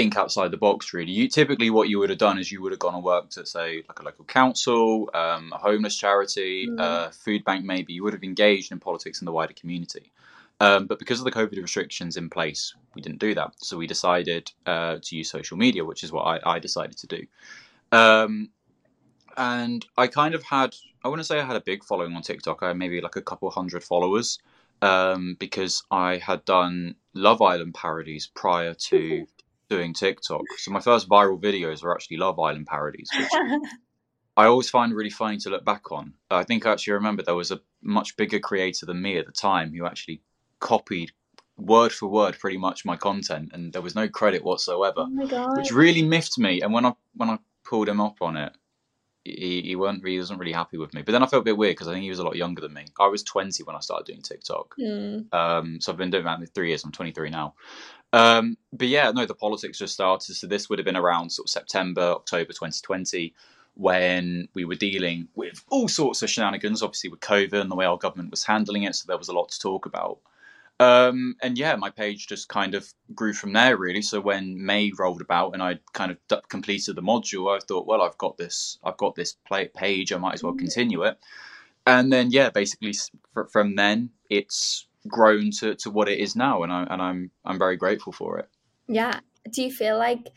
think 0.00 0.16
outside 0.16 0.50
the 0.50 0.56
box, 0.56 0.92
really. 0.94 1.12
You, 1.12 1.28
typically, 1.28 1.70
what 1.70 1.88
you 1.88 1.98
would 1.98 2.10
have 2.10 2.18
done 2.18 2.38
is 2.38 2.50
you 2.50 2.60
would 2.62 2.72
have 2.72 2.78
gone 2.78 2.94
and 2.94 3.04
worked 3.04 3.36
at, 3.36 3.46
say, 3.48 3.82
like 3.88 4.00
a 4.00 4.02
local 4.02 4.24
council, 4.24 5.10
um, 5.14 5.52
a 5.52 5.58
homeless 5.58 5.96
charity, 5.96 6.66
Mm. 6.68 6.80
uh, 6.80 7.10
food 7.10 7.44
bank, 7.44 7.64
maybe. 7.64 7.92
You 7.92 8.02
would 8.04 8.14
have 8.18 8.24
engaged 8.32 8.72
in 8.72 8.78
politics 8.80 9.20
in 9.20 9.26
the 9.26 9.32
wider 9.32 9.52
community. 9.52 10.06
Um, 10.66 10.86
but 10.86 10.98
because 10.98 11.18
of 11.20 11.24
the 11.24 11.32
COVID 11.32 11.60
restrictions 11.60 12.16
in 12.16 12.28
place, 12.28 12.74
we 12.94 13.00
didn't 13.02 13.18
do 13.18 13.34
that. 13.34 13.50
So 13.58 13.72
we 13.78 13.86
decided 13.86 14.44
uh, 14.66 14.98
to 15.02 15.16
use 15.16 15.30
social 15.30 15.56
media, 15.56 15.84
which 15.84 16.02
is 16.04 16.12
what 16.12 16.24
I, 16.32 16.54
I 16.54 16.58
decided 16.58 16.96
to 16.98 17.06
do. 17.06 17.22
Um, 17.92 18.50
and 19.36 19.80
I 19.96 20.06
kind 20.06 20.34
of 20.34 20.42
had, 20.42 20.74
I 21.02 21.08
wouldn't 21.08 21.26
say 21.26 21.38
I 21.40 21.44
had 21.44 21.56
a 21.56 21.62
big 21.72 21.80
following 21.84 22.14
on 22.14 22.22
TikTok. 22.22 22.62
I 22.62 22.68
had 22.68 22.76
maybe 22.76 23.00
like 23.00 23.16
a 23.16 23.22
couple 23.22 23.48
hundred 23.50 23.82
followers 23.82 24.38
um, 24.82 25.36
because 25.38 25.82
I 25.90 26.18
had 26.18 26.44
done 26.44 26.96
Love 27.14 27.40
Island 27.40 27.74
parodies 27.74 28.26
prior 28.42 28.74
to 28.74 29.26
doing 29.70 29.94
TikTok. 29.94 30.42
So 30.58 30.70
my 30.72 30.80
first 30.80 31.08
viral 31.08 31.40
videos 31.40 31.82
were 31.82 31.94
actually 31.94 32.18
Love 32.18 32.38
Island 32.38 32.66
parodies, 32.66 33.08
which 33.16 33.30
I 34.36 34.46
always 34.46 34.68
find 34.68 34.92
really 34.92 35.10
funny 35.10 35.38
to 35.38 35.50
look 35.50 35.64
back 35.64 35.90
on. 35.92 36.14
I 36.30 36.42
think 36.42 36.66
I 36.66 36.72
actually 36.72 36.94
remember 36.94 37.22
there 37.22 37.34
was 37.34 37.52
a 37.52 37.60
much 37.82 38.16
bigger 38.16 38.40
creator 38.40 38.84
than 38.84 39.00
me 39.00 39.16
at 39.16 39.26
the 39.26 39.32
time 39.32 39.72
who 39.72 39.86
actually 39.86 40.22
copied 40.58 41.12
word 41.56 41.92
for 41.92 42.08
word 42.08 42.38
pretty 42.38 42.58
much 42.58 42.84
my 42.84 42.96
content, 42.96 43.50
and 43.52 43.72
there 43.72 43.82
was 43.82 43.94
no 43.94 44.08
credit 44.08 44.44
whatsoever 44.44 45.06
oh 45.08 45.54
which 45.56 45.72
really 45.72 46.02
miffed 46.02 46.38
me. 46.38 46.60
And 46.60 46.72
when 46.72 46.84
I 46.84 46.94
when 47.14 47.30
I 47.30 47.38
pulled 47.64 47.88
him 47.88 48.00
up 48.00 48.16
on 48.20 48.36
it, 48.36 48.52
he 49.24 49.62
he 49.62 49.76
weren't 49.76 50.06
he 50.06 50.18
wasn't 50.18 50.38
really 50.40 50.52
happy 50.52 50.78
with 50.78 50.94
me. 50.94 51.02
But 51.02 51.12
then 51.12 51.22
I 51.22 51.26
felt 51.26 51.42
a 51.42 51.44
bit 51.44 51.56
weird 51.56 51.72
because 51.72 51.88
I 51.88 51.92
think 51.92 52.04
he 52.04 52.10
was 52.10 52.18
a 52.18 52.24
lot 52.24 52.36
younger 52.36 52.60
than 52.62 52.72
me. 52.72 52.86
I 52.98 53.06
was 53.08 53.22
twenty 53.22 53.62
when 53.62 53.76
I 53.76 53.80
started 53.80 54.06
doing 54.06 54.22
TikTok, 54.22 54.74
Hmm. 54.78 55.18
um, 55.32 55.80
so 55.80 55.92
I've 55.92 55.98
been 55.98 56.10
doing 56.10 56.24
that 56.24 56.38
for 56.40 56.46
three 56.46 56.68
years. 56.68 56.84
I'm 56.84 56.92
twenty 56.92 57.12
three 57.12 57.30
now. 57.30 57.54
Um, 58.12 58.56
but 58.72 58.88
yeah, 58.88 59.10
no, 59.12 59.26
the 59.26 59.34
politics 59.34 59.78
just 59.78 59.94
started. 59.94 60.34
So 60.34 60.46
this 60.46 60.68
would 60.68 60.78
have 60.78 60.86
been 60.86 60.96
around 60.96 61.30
sort 61.30 61.46
of 61.46 61.50
September, 61.50 62.02
October 62.02 62.52
2020, 62.52 63.32
when 63.74 64.48
we 64.54 64.64
were 64.64 64.74
dealing 64.74 65.28
with 65.36 65.64
all 65.70 65.86
sorts 65.86 66.22
of 66.22 66.28
shenanigans, 66.30 66.82
obviously 66.82 67.10
with 67.10 67.20
COVID 67.20 67.60
and 67.60 67.70
the 67.70 67.76
way 67.76 67.86
our 67.86 67.98
government 67.98 68.30
was 68.32 68.44
handling 68.44 68.82
it. 68.82 68.96
So 68.96 69.04
there 69.06 69.16
was 69.18 69.28
a 69.28 69.32
lot 69.32 69.50
to 69.50 69.58
talk 69.60 69.86
about. 69.86 70.18
Um, 70.80 71.36
and 71.42 71.58
yeah, 71.58 71.76
my 71.76 71.90
page 71.90 72.26
just 72.26 72.48
kind 72.48 72.74
of 72.74 72.92
grew 73.14 73.32
from 73.34 73.52
there, 73.52 73.76
really. 73.76 74.00
So 74.02 74.18
when 74.20 74.64
May 74.64 74.90
rolled 74.98 75.20
about 75.20 75.52
and 75.52 75.62
I 75.62 75.78
kind 75.92 76.10
of 76.10 76.16
d- 76.28 76.36
completed 76.48 76.96
the 76.96 77.02
module, 77.02 77.54
I 77.54 77.60
thought, 77.60 77.86
well, 77.86 78.00
I've 78.00 78.16
got 78.16 78.38
this, 78.38 78.78
I've 78.82 78.96
got 78.96 79.14
this 79.14 79.34
play- 79.46 79.68
page. 79.68 80.10
I 80.12 80.16
might 80.16 80.34
as 80.34 80.42
well 80.42 80.54
continue 80.54 81.02
it. 81.02 81.18
And 81.86 82.10
then 82.12 82.30
yeah, 82.30 82.48
basically 82.50 82.94
fr- 83.34 83.44
from 83.52 83.76
then 83.76 84.10
it's 84.30 84.86
grown 85.06 85.50
to, 85.60 85.74
to 85.76 85.90
what 85.90 86.08
it 86.08 86.18
is 86.18 86.34
now, 86.34 86.62
and 86.62 86.72
I 86.72 86.84
and 86.90 87.00
I'm 87.02 87.30
I'm 87.44 87.58
very 87.58 87.76
grateful 87.76 88.12
for 88.12 88.38
it. 88.38 88.48
Yeah. 88.88 89.20
Do 89.50 89.62
you 89.62 89.70
feel 89.72 89.98
like 89.98 90.28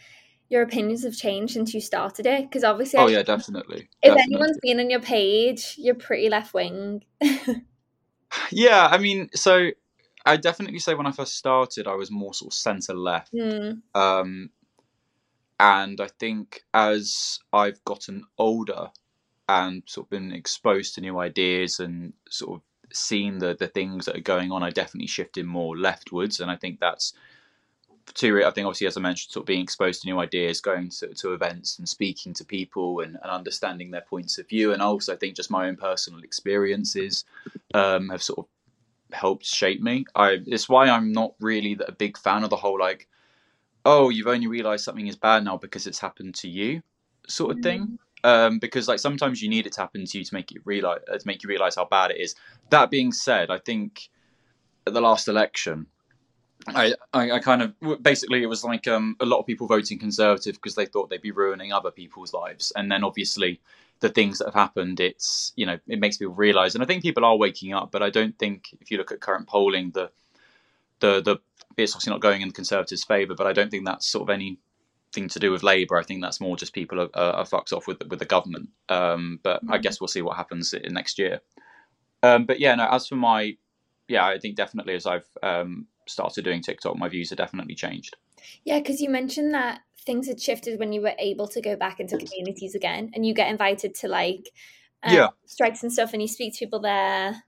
your 0.49 0.61
opinions 0.61 1.03
have 1.03 1.15
changed 1.15 1.53
since 1.53 1.73
you 1.73 1.81
started 1.81 2.25
it? 2.25 2.41
Because 2.49 2.63
obviously, 2.63 2.99
Oh 2.99 3.07
I- 3.07 3.11
yeah, 3.11 3.23
definitely. 3.23 3.89
if 4.01 4.13
definitely. 4.13 4.35
anyone's 4.35 4.59
been 4.61 4.79
on 4.81 4.89
your 4.89 5.01
page, 5.01 5.75
you're 5.77 5.95
pretty 5.95 6.29
left 6.29 6.53
wing. 6.53 7.03
Yeah, 8.51 8.87
I 8.87 8.97
mean, 8.97 9.29
so 9.35 9.69
I 10.25 10.37
definitely 10.37 10.79
say 10.79 10.93
when 10.93 11.07
I 11.07 11.11
first 11.11 11.37
started, 11.37 11.87
I 11.87 11.95
was 11.95 12.09
more 12.09 12.33
sort 12.33 12.53
of 12.53 12.57
centre 12.57 12.93
left. 12.93 13.31
Hmm. 13.37 13.71
Um, 13.93 14.49
and 15.59 16.01
I 16.01 16.07
think 16.19 16.63
as 16.73 17.39
I've 17.51 17.83
gotten 17.85 18.25
older 18.37 18.89
and 19.47 19.83
sort 19.85 20.07
of 20.07 20.09
been 20.09 20.31
exposed 20.31 20.95
to 20.95 21.01
new 21.01 21.19
ideas 21.19 21.79
and 21.79 22.13
sort 22.29 22.55
of 22.55 22.61
seen 22.95 23.39
the 23.39 23.55
the 23.59 23.67
things 23.67 24.05
that 24.05 24.17
are 24.17 24.21
going 24.21 24.51
on, 24.51 24.63
I 24.63 24.69
definitely 24.69 25.07
shifted 25.07 25.45
more 25.45 25.77
leftwards, 25.77 26.39
and 26.39 26.49
I 26.49 26.55
think 26.55 26.79
that's 26.79 27.13
to 28.15 28.43
I 28.45 28.51
think 28.51 28.65
obviously 28.65 28.87
as 28.87 28.97
I 28.97 29.01
mentioned, 29.01 29.31
sort 29.31 29.43
of 29.43 29.47
being 29.47 29.61
exposed 29.61 30.01
to 30.01 30.07
new 30.07 30.19
ideas, 30.19 30.61
going 30.61 30.89
to, 30.89 31.07
to 31.07 31.33
events 31.33 31.79
and 31.79 31.87
speaking 31.87 32.33
to 32.35 32.45
people 32.45 32.99
and, 32.99 33.17
and 33.21 33.31
understanding 33.31 33.91
their 33.91 34.01
points 34.01 34.37
of 34.37 34.47
view, 34.47 34.73
and 34.73 34.81
also 34.81 35.13
I 35.13 35.17
think 35.17 35.35
just 35.35 35.51
my 35.51 35.67
own 35.67 35.75
personal 35.75 36.21
experiences 36.21 37.25
um, 37.73 38.09
have 38.09 38.23
sort 38.23 38.39
of 38.39 38.45
helped 39.13 39.45
shape 39.45 39.81
me. 39.81 40.05
I 40.15 40.39
it's 40.45 40.69
why 40.69 40.89
I'm 40.89 41.11
not 41.11 41.33
really 41.39 41.77
a 41.87 41.91
big 41.91 42.17
fan 42.17 42.43
of 42.43 42.49
the 42.49 42.55
whole 42.55 42.79
like, 42.79 43.07
oh, 43.85 44.09
you've 44.09 44.27
only 44.27 44.47
realised 44.47 44.83
something 44.83 45.07
is 45.07 45.15
bad 45.15 45.43
now 45.43 45.57
because 45.57 45.87
it's 45.87 45.99
happened 45.99 46.35
to 46.35 46.49
you, 46.49 46.81
sort 47.27 47.55
of 47.55 47.63
thing. 47.63 47.81
Mm. 47.81 47.97
Um, 48.25 48.59
because 48.59 48.87
like 48.87 48.99
sometimes 48.99 49.41
you 49.41 49.49
need 49.49 49.67
it 49.67 49.73
to 49.73 49.81
happen 49.81 50.05
to 50.05 50.17
you 50.17 50.23
to 50.23 50.33
make 50.33 50.51
you 50.51 50.61
realize 50.63 51.01
uh, 51.11 51.17
to 51.17 51.27
make 51.27 51.43
you 51.43 51.49
realize 51.49 51.75
how 51.75 51.85
bad 51.85 52.11
it 52.11 52.21
is. 52.21 52.35
That 52.69 52.89
being 52.89 53.11
said, 53.11 53.51
I 53.51 53.57
think 53.57 54.09
at 54.87 54.93
the 54.93 55.01
last 55.01 55.27
election, 55.27 55.87
I, 56.67 56.93
I, 57.13 57.31
I 57.31 57.39
kind 57.39 57.61
of 57.61 57.73
basically 58.01 58.41
it 58.43 58.47
was 58.47 58.63
like 58.63 58.87
um, 58.87 59.17
a 59.19 59.25
lot 59.25 59.39
of 59.39 59.45
people 59.45 59.67
voting 59.67 59.99
conservative 59.99 60.55
because 60.55 60.75
they 60.75 60.85
thought 60.85 61.09
they'd 61.09 61.21
be 61.21 61.31
ruining 61.31 61.73
other 61.73 61.91
people's 61.91 62.33
lives, 62.33 62.71
and 62.75 62.91
then 62.91 63.03
obviously 63.03 63.59
the 64.03 64.09
things 64.09 64.37
that 64.37 64.45
have 64.45 64.53
happened, 64.53 64.99
it's 64.99 65.53
you 65.55 65.65
know 65.65 65.79
it 65.87 65.97
makes 65.97 66.17
people 66.17 66.35
realize, 66.35 66.75
and 66.75 66.83
I 66.83 66.87
think 66.87 67.01
people 67.01 67.23
are 67.23 67.37
waking 67.37 67.73
up, 67.73 67.89
but 67.89 68.03
I 68.03 68.09
don't 68.09 68.37
think 68.37 68.65
if 68.81 68.91
you 68.91 68.97
look 68.97 69.13
at 69.13 69.21
current 69.21 69.47
polling, 69.47 69.91
the 69.91 70.11
the 70.99 71.21
the 71.21 71.37
it's 71.77 71.93
obviously 71.93 72.11
not 72.11 72.21
going 72.21 72.41
in 72.41 72.49
the 72.49 72.53
conservatives' 72.53 73.05
favour, 73.05 73.33
but 73.33 73.47
I 73.47 73.53
don't 73.53 73.71
think 73.71 73.85
that's 73.85 74.05
sort 74.05 74.29
of 74.29 74.33
anything 74.33 75.29
to 75.29 75.39
do 75.39 75.51
with 75.51 75.63
Labour. 75.63 75.97
I 75.97 76.03
think 76.03 76.21
that's 76.21 76.41
more 76.41 76.57
just 76.57 76.73
people 76.73 76.99
are, 77.01 77.15
are, 77.15 77.45
fucked 77.45 77.71
off 77.71 77.87
with 77.87 78.03
with 78.09 78.19
the 78.19 78.25
government. 78.25 78.69
Um, 78.89 79.39
but 79.41 79.61
I 79.69 79.77
Mhm. 79.77 79.83
guess 79.83 80.01
we'll 80.01 80.09
see 80.09 80.21
what 80.21 80.35
happens 80.35 80.73
in 80.73 80.93
next 80.93 81.17
year. 81.17 81.39
Um, 82.21 82.45
but 82.45 82.59
yeah, 82.59 82.75
no. 82.75 82.87
As 82.91 83.07
for 83.07 83.15
my, 83.15 83.57
yeah, 84.09 84.25
I 84.25 84.37
think 84.37 84.57
definitely 84.57 84.95
as 84.95 85.05
I've 85.05 85.29
um, 85.41 85.87
started 86.07 86.43
doing 86.43 86.61
TikTok, 86.61 86.97
my 86.97 87.07
views 87.07 87.29
have 87.29 87.37
definitely 87.37 87.75
changed. 87.75 88.17
Yeah, 88.63 88.79
because 88.79 89.01
you 89.01 89.09
mentioned 89.09 89.53
that 89.53 89.81
things 90.05 90.27
had 90.27 90.41
shifted 90.41 90.79
when 90.79 90.93
you 90.93 91.01
were 91.01 91.13
able 91.17 91.47
to 91.47 91.61
go 91.61 91.75
back 91.75 91.99
into 91.99 92.17
communities 92.17 92.75
again, 92.75 93.11
and 93.13 93.25
you 93.25 93.33
get 93.33 93.49
invited 93.49 93.95
to 93.95 94.07
like 94.07 94.49
um, 95.03 95.13
Yeah. 95.13 95.27
strikes 95.45 95.83
and 95.83 95.91
stuff, 95.91 96.13
and 96.13 96.21
you 96.21 96.27
speak 96.27 96.53
to 96.53 96.59
people 96.59 96.79
there. 96.79 97.43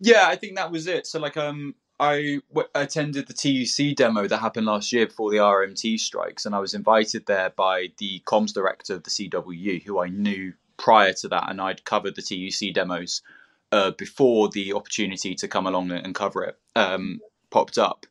Yeah, 0.00 0.26
I 0.28 0.36
think 0.36 0.56
that 0.56 0.70
was 0.70 0.86
it. 0.86 1.06
So 1.06 1.18
like 1.18 1.36
um 1.36 1.74
I 1.98 2.40
w- 2.52 2.68
attended 2.74 3.26
the 3.26 3.32
TUC 3.32 3.96
demo 3.96 4.26
that 4.28 4.38
happened 4.38 4.66
last 4.66 4.92
year 4.92 5.06
before 5.06 5.30
the 5.30 5.38
RMT 5.38 5.98
strikes, 5.98 6.44
and 6.44 6.54
I 6.54 6.58
was 6.58 6.74
invited 6.74 7.24
there 7.26 7.50
by 7.50 7.88
the 7.98 8.20
comms 8.26 8.52
director 8.52 8.94
of 8.94 9.04
the 9.04 9.10
CWU, 9.10 9.82
who 9.82 9.98
I 10.00 10.08
knew 10.08 10.52
prior 10.76 11.14
to 11.14 11.28
that, 11.28 11.48
and 11.50 11.60
I'd 11.60 11.84
covered 11.86 12.14
the 12.14 12.22
TUC 12.22 12.74
demos 12.74 13.22
uh, 13.72 13.92
before 13.92 14.50
the 14.50 14.74
opportunity 14.74 15.34
to 15.36 15.48
come 15.48 15.66
along 15.66 15.90
and 15.90 16.14
cover 16.14 16.44
it 16.44 16.58
um, 16.76 17.20
popped 17.50 17.78
up. 17.78 18.04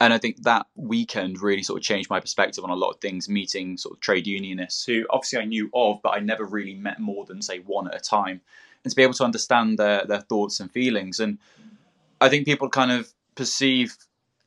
And 0.00 0.12
I 0.12 0.18
think 0.18 0.42
that 0.42 0.66
weekend 0.74 1.40
really 1.40 1.62
sort 1.62 1.78
of 1.78 1.84
changed 1.84 2.10
my 2.10 2.20
perspective 2.20 2.62
on 2.64 2.70
a 2.70 2.76
lot 2.76 2.90
of 2.90 3.00
things, 3.00 3.28
meeting 3.28 3.78
sort 3.78 3.96
of 3.96 4.00
trade 4.00 4.26
unionists 4.26 4.84
who 4.84 5.06
obviously 5.08 5.38
I 5.38 5.46
knew 5.46 5.70
of, 5.72 6.00
but 6.02 6.10
I 6.10 6.20
never 6.20 6.44
really 6.44 6.74
met 6.74 7.00
more 7.00 7.24
than, 7.24 7.40
say, 7.40 7.60
one 7.60 7.88
at 7.88 7.94
a 7.94 8.00
time. 8.00 8.42
And 8.84 8.90
to 8.90 8.96
be 8.96 9.02
able 9.02 9.14
to 9.14 9.24
understand 9.24 9.78
their, 9.78 10.04
their 10.04 10.20
thoughts 10.20 10.60
and 10.60 10.70
feelings. 10.70 11.18
And 11.18 11.38
I 12.20 12.28
think 12.28 12.44
people 12.44 12.68
kind 12.68 12.92
of 12.92 13.12
perceive 13.34 13.96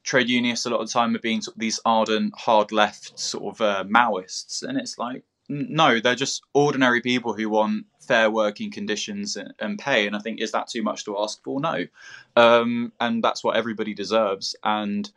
trade 0.03 0.29
unionists 0.29 0.65
a 0.65 0.69
lot 0.69 0.81
of 0.81 0.87
the 0.87 0.93
time 0.93 1.15
as 1.15 1.21
being 1.21 1.41
sort 1.41 1.55
of 1.55 1.59
these 1.59 1.79
ardent, 1.83 2.33
hard 2.37 2.71
left 2.71 3.19
sort 3.19 3.55
of 3.55 3.61
uh, 3.61 3.83
Maoists. 3.85 4.61
And 4.61 4.77
it's 4.77 4.97
like, 4.99 5.23
no, 5.49 5.99
they're 5.99 6.13
just 6.13 6.43
ordinary 6.53 7.01
people 7.01 7.33
who 7.33 7.49
want 7.49 7.87
fair 7.99 8.29
working 8.29 8.71
conditions 8.71 9.35
and, 9.35 9.53
and 9.59 9.79
pay. 9.79 10.05
And 10.05 10.15
I 10.15 10.19
think, 10.19 10.41
is 10.41 10.51
that 10.51 10.67
too 10.67 10.83
much 10.83 11.05
to 11.05 11.17
ask 11.19 11.43
for? 11.43 11.59
No. 11.59 11.85
Um, 12.35 12.93
and 12.99 13.23
that's 13.23 13.43
what 13.43 13.57
everybody 13.57 13.95
deserves. 13.95 14.55
And 14.63 15.11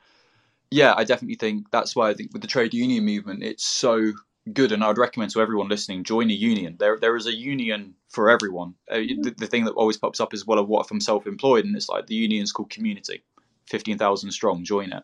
yeah, 0.72 0.94
I 0.96 1.04
definitely 1.04 1.36
think 1.36 1.70
that's 1.70 1.94
why 1.94 2.08
I 2.08 2.14
think 2.14 2.32
with 2.32 2.42
the 2.42 2.48
trade 2.48 2.74
union 2.74 3.04
movement, 3.04 3.42
it's 3.42 3.64
so 3.64 4.12
good. 4.52 4.72
And 4.72 4.82
I'd 4.82 4.98
recommend 4.98 5.30
to 5.32 5.40
everyone 5.40 5.68
listening, 5.68 6.02
join 6.02 6.30
a 6.30 6.34
union. 6.34 6.76
There, 6.78 6.98
there 6.98 7.16
is 7.16 7.26
a 7.26 7.34
union 7.34 7.94
for 8.08 8.30
everyone. 8.30 8.74
Uh, 8.90 8.96
the, 9.20 9.34
the 9.36 9.46
thing 9.46 9.64
that 9.66 9.72
always 9.72 9.98
pops 9.98 10.20
up 10.20 10.32
is, 10.34 10.46
well, 10.46 10.64
what 10.64 10.86
if 10.86 10.90
I'm 10.90 11.00
self-employed? 11.00 11.64
And 11.64 11.76
it's 11.76 11.88
like 11.88 12.06
the 12.06 12.14
union's 12.14 12.52
called 12.52 12.70
Community, 12.70 13.22
fifteen 13.66 13.98
thousand 13.98 14.30
strong. 14.32 14.64
Join 14.64 14.92
it, 14.92 15.02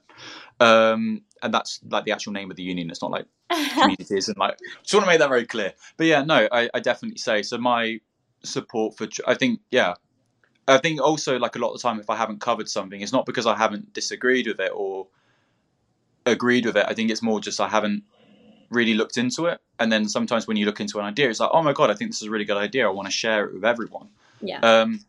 um, 0.60 1.22
and 1.42 1.52
that's 1.52 1.80
like 1.88 2.04
the 2.04 2.12
actual 2.12 2.32
name 2.32 2.50
of 2.50 2.56
the 2.56 2.62
union. 2.62 2.90
It's 2.90 3.02
not 3.02 3.10
like 3.10 3.26
communities 3.72 4.28
and 4.28 4.38
like. 4.38 4.58
Just 4.82 4.94
want 4.94 5.04
to 5.04 5.10
make 5.10 5.20
that 5.20 5.28
very 5.28 5.46
clear. 5.46 5.74
But 5.98 6.06
yeah, 6.06 6.22
no, 6.24 6.48
I, 6.50 6.70
I 6.72 6.80
definitely 6.80 7.18
say 7.18 7.42
so. 7.42 7.58
My 7.58 8.00
support 8.42 8.96
for, 8.96 9.08
I 9.26 9.34
think, 9.34 9.60
yeah. 9.70 9.94
I 10.66 10.76
think 10.76 11.00
also 11.00 11.38
like 11.38 11.56
a 11.56 11.58
lot 11.58 11.72
of 11.72 11.80
the 11.80 11.88
time, 11.88 11.98
if 11.98 12.10
I 12.10 12.16
haven't 12.16 12.42
covered 12.42 12.68
something, 12.68 13.00
it's 13.00 13.12
not 13.12 13.24
because 13.24 13.46
I 13.46 13.56
haven't 13.56 13.94
disagreed 13.94 14.46
with 14.46 14.60
it 14.60 14.70
or 14.74 15.06
agreed 16.28 16.66
with 16.66 16.76
it. 16.76 16.86
I 16.88 16.94
think 16.94 17.10
it's 17.10 17.22
more 17.22 17.40
just 17.40 17.60
I 17.60 17.68
haven't 17.68 18.04
really 18.70 18.94
looked 18.94 19.16
into 19.16 19.46
it. 19.46 19.60
And 19.78 19.90
then 19.90 20.08
sometimes 20.08 20.46
when 20.46 20.56
you 20.56 20.66
look 20.66 20.80
into 20.80 20.98
an 20.98 21.04
idea, 21.04 21.30
it's 21.30 21.40
like, 21.40 21.50
oh 21.52 21.62
my 21.62 21.72
god, 21.72 21.90
I 21.90 21.94
think 21.94 22.10
this 22.10 22.22
is 22.22 22.28
a 22.28 22.30
really 22.30 22.44
good 22.44 22.56
idea. 22.56 22.86
I 22.86 22.90
want 22.90 23.06
to 23.06 23.12
share 23.12 23.44
it 23.44 23.54
with 23.54 23.64
everyone. 23.64 24.08
yeah, 24.40 24.60
Um, 24.60 25.04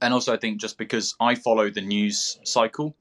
and 0.00 0.14
also, 0.14 0.32
I 0.32 0.36
think 0.36 0.60
just 0.60 0.78
because 0.78 1.16
I 1.18 1.34
follow 1.34 1.70
the 1.70 1.80
news 1.80 2.38
cycle, 2.44 2.94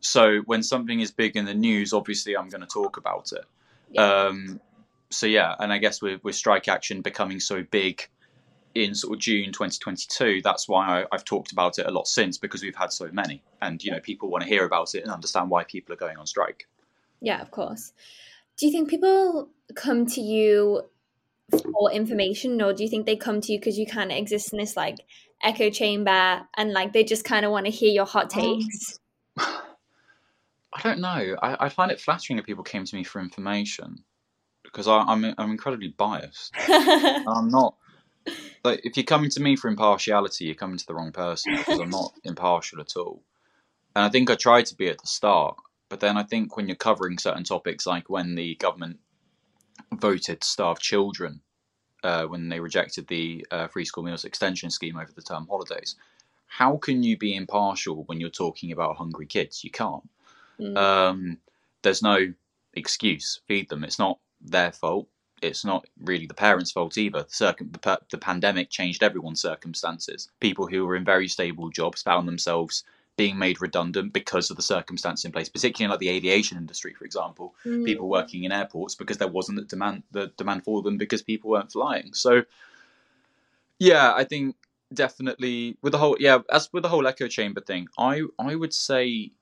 so 0.00 0.40
when 0.40 0.62
something 0.62 1.00
is 1.00 1.10
big 1.10 1.36
in 1.36 1.46
the 1.46 1.54
news, 1.54 1.92
obviously 1.92 2.36
I'm 2.36 2.48
going 2.48 2.60
to 2.60 2.66
talk 2.66 2.96
about 2.96 3.32
it. 3.32 3.44
Yeah. 3.90 4.26
Um, 4.26 4.60
so 5.10 5.26
yeah, 5.26 5.54
and 5.58 5.72
I 5.72 5.78
guess 5.78 6.02
with, 6.02 6.22
with 6.22 6.34
strike 6.34 6.68
action 6.68 7.00
becoming 7.00 7.40
so 7.40 7.62
big 7.62 8.08
in 8.78 8.94
sort 8.94 9.14
of 9.14 9.20
June 9.20 9.52
2022, 9.52 10.40
that's 10.42 10.68
why 10.68 11.02
I, 11.02 11.06
I've 11.12 11.24
talked 11.24 11.52
about 11.52 11.78
it 11.78 11.86
a 11.86 11.90
lot 11.90 12.06
since 12.06 12.38
because 12.38 12.62
we've 12.62 12.76
had 12.76 12.92
so 12.92 13.08
many, 13.12 13.42
and 13.60 13.82
you 13.82 13.90
know 13.90 14.00
people 14.00 14.30
want 14.30 14.42
to 14.42 14.48
hear 14.48 14.64
about 14.64 14.94
it 14.94 15.02
and 15.02 15.12
understand 15.12 15.50
why 15.50 15.64
people 15.64 15.92
are 15.92 15.96
going 15.96 16.16
on 16.16 16.26
strike. 16.26 16.66
yeah, 17.20 17.40
of 17.40 17.50
course. 17.50 17.92
Do 18.56 18.66
you 18.66 18.72
think 18.72 18.88
people 18.88 19.48
come 19.74 20.06
to 20.06 20.20
you 20.20 20.82
for 21.50 21.90
information, 21.92 22.60
or 22.62 22.72
do 22.72 22.82
you 22.82 22.90
think 22.90 23.06
they 23.06 23.16
come 23.16 23.40
to 23.40 23.52
you 23.52 23.58
because 23.58 23.78
you 23.78 23.86
kind 23.86 24.10
of 24.12 24.18
exist 24.18 24.52
in 24.52 24.58
this 24.58 24.76
like 24.76 24.98
echo 25.42 25.70
chamber 25.70 26.42
and 26.56 26.72
like 26.72 26.92
they 26.92 27.04
just 27.04 27.24
kind 27.24 27.46
of 27.46 27.52
want 27.52 27.66
to 27.66 27.72
hear 27.72 27.90
your 27.90 28.06
hot 28.06 28.34
Um, 28.36 28.42
takes? 28.42 29.00
I 29.38 30.82
don't 30.82 31.00
know. 31.00 31.36
I, 31.42 31.66
I 31.66 31.68
find 31.70 31.90
it 31.90 32.00
flattering 32.00 32.38
if 32.38 32.44
people 32.44 32.64
came 32.64 32.84
to 32.84 32.96
me 32.96 33.02
for 33.02 33.20
information 33.20 34.04
because 34.62 34.86
I, 34.86 34.98
I'm 34.98 35.24
I'm 35.38 35.50
incredibly 35.50 35.88
biased. 35.88 36.54
I'm 36.68 37.48
not 37.48 37.74
like 38.64 38.80
if 38.84 38.96
you're 38.96 39.04
coming 39.04 39.30
to 39.30 39.40
me 39.40 39.56
for 39.56 39.68
impartiality, 39.68 40.44
you're 40.44 40.54
coming 40.54 40.78
to 40.78 40.86
the 40.86 40.94
wrong 40.94 41.12
person 41.12 41.56
because 41.56 41.78
I'm 41.78 41.90
not 41.90 42.12
impartial 42.24 42.80
at 42.80 42.96
all. 42.96 43.22
And 43.94 44.04
I 44.04 44.08
think 44.08 44.30
I 44.30 44.34
tried 44.34 44.66
to 44.66 44.76
be 44.76 44.88
at 44.88 45.00
the 45.00 45.06
start, 45.06 45.56
but 45.88 46.00
then 46.00 46.16
I 46.16 46.22
think 46.22 46.56
when 46.56 46.68
you're 46.68 46.76
covering 46.76 47.18
certain 47.18 47.44
topics, 47.44 47.86
like 47.86 48.08
when 48.08 48.34
the 48.34 48.54
government 48.56 48.98
voted 49.92 50.40
to 50.40 50.48
starve 50.48 50.78
children, 50.78 51.40
uh, 52.04 52.24
when 52.24 52.48
they 52.48 52.60
rejected 52.60 53.08
the 53.08 53.44
uh, 53.50 53.66
free 53.68 53.84
school 53.84 54.04
meals 54.04 54.24
extension 54.24 54.70
scheme 54.70 54.96
over 54.96 55.10
the 55.12 55.22
term 55.22 55.46
holidays, 55.48 55.96
how 56.46 56.76
can 56.76 57.02
you 57.02 57.16
be 57.16 57.34
impartial 57.34 58.04
when 58.04 58.20
you're 58.20 58.30
talking 58.30 58.72
about 58.72 58.96
hungry 58.96 59.26
kids? 59.26 59.64
You 59.64 59.70
can't. 59.70 60.08
Mm. 60.60 60.76
Um, 60.76 61.38
there's 61.82 62.02
no 62.02 62.32
excuse. 62.74 63.40
Feed 63.46 63.68
them. 63.68 63.84
It's 63.84 63.98
not 63.98 64.18
their 64.40 64.72
fault. 64.72 65.08
It's 65.42 65.64
not 65.64 65.86
really 66.00 66.26
the 66.26 66.34
parents' 66.34 66.72
fault 66.72 66.98
either. 66.98 67.22
The, 67.22 67.30
circum- 67.30 67.70
the, 67.72 68.00
the 68.10 68.18
pandemic 68.18 68.70
changed 68.70 69.02
everyone's 69.02 69.42
circumstances. 69.42 70.28
People 70.40 70.66
who 70.66 70.86
were 70.86 70.96
in 70.96 71.04
very 71.04 71.28
stable 71.28 71.70
jobs 71.70 72.02
found 72.02 72.26
themselves 72.26 72.84
being 73.18 73.36
made 73.36 73.60
redundant 73.60 74.12
because 74.12 74.48
of 74.48 74.56
the 74.56 74.62
circumstance 74.62 75.24
in 75.24 75.32
place, 75.32 75.48
particularly 75.48 75.86
in 75.86 75.90
like 75.90 75.98
the 75.98 76.08
aviation 76.08 76.56
industry, 76.56 76.94
for 76.94 77.04
example. 77.04 77.54
Mm. 77.66 77.84
People 77.84 78.08
working 78.08 78.44
in 78.44 78.52
airports 78.52 78.94
because 78.94 79.18
there 79.18 79.28
wasn't 79.28 79.58
the 79.58 79.64
demand 79.64 80.04
the 80.12 80.32
demand 80.38 80.64
for 80.64 80.80
them 80.82 80.96
because 80.96 81.20
people 81.20 81.50
weren't 81.50 81.72
flying. 81.72 82.14
So 82.14 82.44
yeah, 83.78 84.14
I 84.14 84.24
think 84.24 84.56
definitely 84.94 85.76
with 85.82 85.92
the 85.92 85.98
whole 85.98 86.16
yeah, 86.18 86.38
as 86.50 86.72
with 86.72 86.84
the 86.84 86.88
whole 86.88 87.06
echo 87.06 87.26
chamber 87.28 87.60
thing, 87.60 87.88
I 87.98 88.22
I 88.38 88.54
would 88.54 88.72
say 88.72 89.32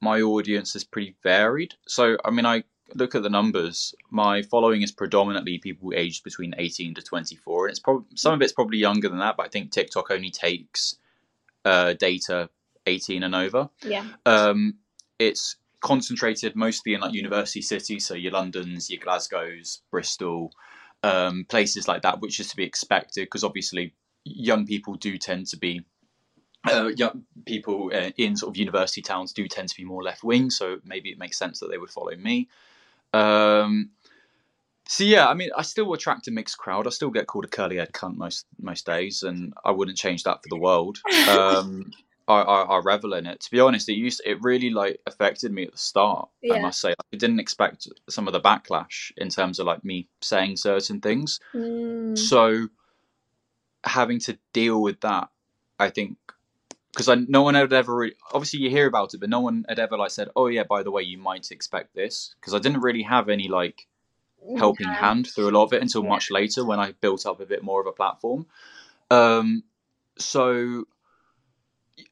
my 0.00 0.20
audience 0.20 0.76
is 0.76 0.84
pretty 0.84 1.16
varied. 1.22 1.74
So 1.88 2.18
I 2.24 2.30
mean 2.30 2.46
I 2.46 2.64
look 2.94 3.14
at 3.14 3.22
the 3.22 3.30
numbers, 3.30 3.94
my 4.10 4.42
following 4.42 4.82
is 4.82 4.92
predominantly 4.92 5.58
people 5.58 5.92
aged 5.94 6.24
between 6.24 6.54
18 6.56 6.94
to 6.94 7.02
24 7.02 7.66
and 7.66 7.70
it's 7.70 7.80
probably 7.80 8.06
some 8.16 8.34
of 8.34 8.42
it's 8.42 8.52
probably 8.52 8.78
younger 8.78 9.08
than 9.08 9.18
that, 9.18 9.36
but 9.36 9.46
I 9.46 9.48
think 9.48 9.70
TikTok 9.70 10.10
only 10.10 10.30
takes 10.30 10.96
uh, 11.64 11.94
data 11.94 12.50
18 12.86 13.22
and 13.22 13.34
over. 13.34 13.68
Yeah. 13.82 14.06
Um, 14.26 14.76
it's 15.18 15.56
concentrated 15.80 16.56
mostly 16.56 16.94
in 16.94 17.00
like 17.00 17.12
university 17.12 17.62
cities, 17.62 18.06
so 18.06 18.14
your 18.14 18.32
Londons, 18.32 18.90
your 18.90 19.00
Glasgows, 19.02 19.82
Bristol, 19.90 20.52
um, 21.02 21.44
places 21.48 21.86
like 21.86 22.02
that, 22.02 22.20
which 22.20 22.40
is 22.40 22.48
to 22.48 22.56
be 22.56 22.64
expected 22.64 23.26
because 23.26 23.44
obviously 23.44 23.94
young 24.24 24.66
people 24.66 24.94
do 24.94 25.18
tend 25.18 25.46
to 25.48 25.56
be. 25.56 25.82
Uh, 26.66 26.90
young 26.96 27.24
people 27.44 27.90
uh, 27.94 28.10
in 28.16 28.34
sort 28.34 28.48
of 28.48 28.56
university 28.56 29.02
towns 29.02 29.34
do 29.34 29.46
tend 29.46 29.68
to 29.68 29.76
be 29.76 29.84
more 29.84 30.02
left 30.02 30.24
wing, 30.24 30.48
so 30.48 30.78
maybe 30.82 31.10
it 31.10 31.18
makes 31.18 31.36
sense 31.36 31.60
that 31.60 31.70
they 31.70 31.76
would 31.76 31.90
follow 31.90 32.16
me. 32.16 32.48
Um, 33.14 33.90
so 34.86 35.04
yeah, 35.04 35.28
I 35.28 35.34
mean, 35.34 35.50
I 35.56 35.62
still 35.62 35.92
attract 35.94 36.28
a 36.28 36.30
mixed 36.30 36.58
crowd. 36.58 36.86
I 36.86 36.90
still 36.90 37.10
get 37.10 37.26
called 37.26 37.46
a 37.46 37.48
curly 37.48 37.76
head 37.76 37.92
cunt 37.92 38.16
most 38.16 38.46
most 38.60 38.84
days, 38.84 39.22
and 39.22 39.54
I 39.64 39.70
wouldn't 39.70 39.96
change 39.96 40.24
that 40.24 40.42
for 40.42 40.48
the 40.48 40.58
world. 40.58 40.98
Um, 41.28 41.90
I, 42.26 42.40
I, 42.40 42.62
I 42.62 42.78
revel 42.78 43.14
in 43.14 43.26
it. 43.26 43.40
To 43.40 43.50
be 43.50 43.60
honest, 43.60 43.88
it 43.88 43.94
used 43.94 44.22
it 44.24 44.38
really 44.42 44.70
like 44.70 45.00
affected 45.06 45.52
me 45.52 45.64
at 45.64 45.72
the 45.72 45.78
start. 45.78 46.28
I 46.50 46.58
must 46.58 46.80
say, 46.80 46.90
I 46.90 47.16
didn't 47.16 47.40
expect 47.40 47.86
some 48.08 48.26
of 48.26 48.32
the 48.32 48.40
backlash 48.40 49.12
in 49.16 49.28
terms 49.28 49.58
of 49.58 49.66
like 49.66 49.84
me 49.84 50.08
saying 50.22 50.56
certain 50.56 51.00
things. 51.00 51.40
Mm. 51.54 52.16
So 52.16 52.68
having 53.84 54.20
to 54.20 54.38
deal 54.52 54.82
with 54.82 55.00
that, 55.00 55.28
I 55.78 55.90
think 55.90 56.16
because 56.94 57.08
I 57.08 57.16
no 57.16 57.42
one 57.42 57.54
had 57.54 57.72
ever 57.72 57.94
really, 57.94 58.14
obviously 58.32 58.60
you 58.60 58.70
hear 58.70 58.86
about 58.86 59.14
it, 59.14 59.18
but 59.20 59.28
no 59.28 59.40
one 59.40 59.64
had 59.68 59.78
ever 59.78 59.96
like 59.98 60.10
said, 60.10 60.28
"Oh 60.36 60.46
yeah, 60.46 60.64
by 60.64 60.82
the 60.82 60.90
way, 60.90 61.02
you 61.02 61.18
might 61.18 61.50
expect 61.50 61.94
this," 61.94 62.34
because 62.40 62.54
I 62.54 62.58
didn't 62.58 62.80
really 62.80 63.02
have 63.02 63.28
any 63.28 63.48
like 63.48 63.86
helping 64.56 64.86
Yeah. 64.88 65.00
hand 65.00 65.28
through 65.28 65.48
a 65.50 65.56
lot 65.56 65.64
of 65.64 65.72
it 65.72 65.82
until 65.82 66.02
Yeah. 66.02 66.10
much 66.10 66.30
later 66.30 66.64
when 66.64 66.80
I 66.80 66.92
built 66.92 67.26
up 67.26 67.40
a 67.40 67.46
bit 67.46 67.62
more 67.62 67.80
of 67.80 67.86
a 67.86 67.92
platform. 67.92 68.46
Um, 69.10 69.64
so 70.18 70.86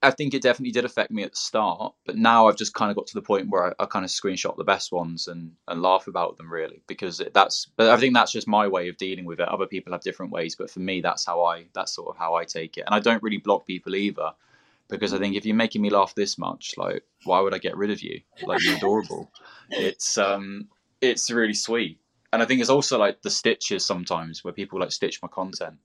I 0.01 0.13
think 0.13 0.33
it 0.33 0.43
definitely 0.43 0.71
did 0.73 0.85
affect 0.85 1.11
me 1.11 1.25
at 1.25 1.33
the 1.33 1.37
start, 1.37 1.95
but 2.07 2.17
now 2.17 2.47
I've 2.47 2.57
just 2.57 2.75
kind 2.75 2.91
of 2.91 2.97
got 2.97 3.09
to 3.09 3.15
the 3.15 3.23
point 3.23 3.51
where 3.51 3.67
I, 3.69 3.83
I 3.83 3.87
kind 3.87 4.05
of 4.05 4.11
screenshot 4.13 4.57
the 4.57 4.65
best 4.65 4.93
ones 4.93 5.27
and, 5.27 5.53
and 5.67 5.83
laugh 5.83 6.07
about 6.07 6.37
them 6.37 6.53
really 6.53 6.83
because 6.87 7.19
it, 7.21 7.35
that's. 7.35 7.67
But 7.77 7.91
I 7.91 7.97
think 7.97 8.15
that's 8.15 8.33
just 8.33 8.47
my 8.47 8.69
way 8.69 8.89
of 8.89 8.97
dealing 8.97 9.25
with 9.25 9.41
it. 9.41 9.49
Other 9.49 9.67
people 9.67 9.93
have 9.93 10.03
different 10.03 10.33
ways, 10.33 10.55
but 10.55 10.71
for 10.71 10.81
me, 10.81 11.01
that's 11.01 11.25
how 11.27 11.45
I 11.45 11.67
that's 11.73 11.95
sort 11.95 12.09
of 12.09 12.17
how 12.17 12.35
I 12.35 12.45
take 12.45 12.79
it. 12.79 12.85
And 12.87 12.95
I 12.95 13.01
don't 13.01 13.23
really 13.23 13.39
block 13.39 13.67
people 13.67 13.95
either 13.97 14.33
because 14.89 15.15
I 15.15 15.19
think 15.19 15.37
if 15.37 15.47
you're 15.47 15.57
making 15.57 15.83
me 15.83 15.91
laugh 15.91 16.15
this 16.15 16.39
much, 16.39 16.75
like 16.77 17.05
why 17.25 17.41
would 17.41 17.55
I 17.55 17.59
get 17.59 17.77
rid 17.77 17.91
of 17.91 18.03
you? 18.03 18.21
Like 18.45 18.63
you're 18.63 18.77
adorable. 18.77 19.31
it's 19.71 20.19
um 20.19 20.69
it's 21.01 21.31
really 21.31 21.55
sweet. 21.55 21.99
And 22.33 22.43
I 22.43 22.47
think 22.47 22.61
it's 22.61 22.71
also 22.71 22.99
like 22.99 23.23
the 23.23 23.31
stitches 23.31 23.85
sometimes 23.85 24.43
where 24.43 24.55
people 24.55 24.81
like 24.81 24.93
stitch 24.93 25.21
my 25.23 25.29
content. 25.29 25.77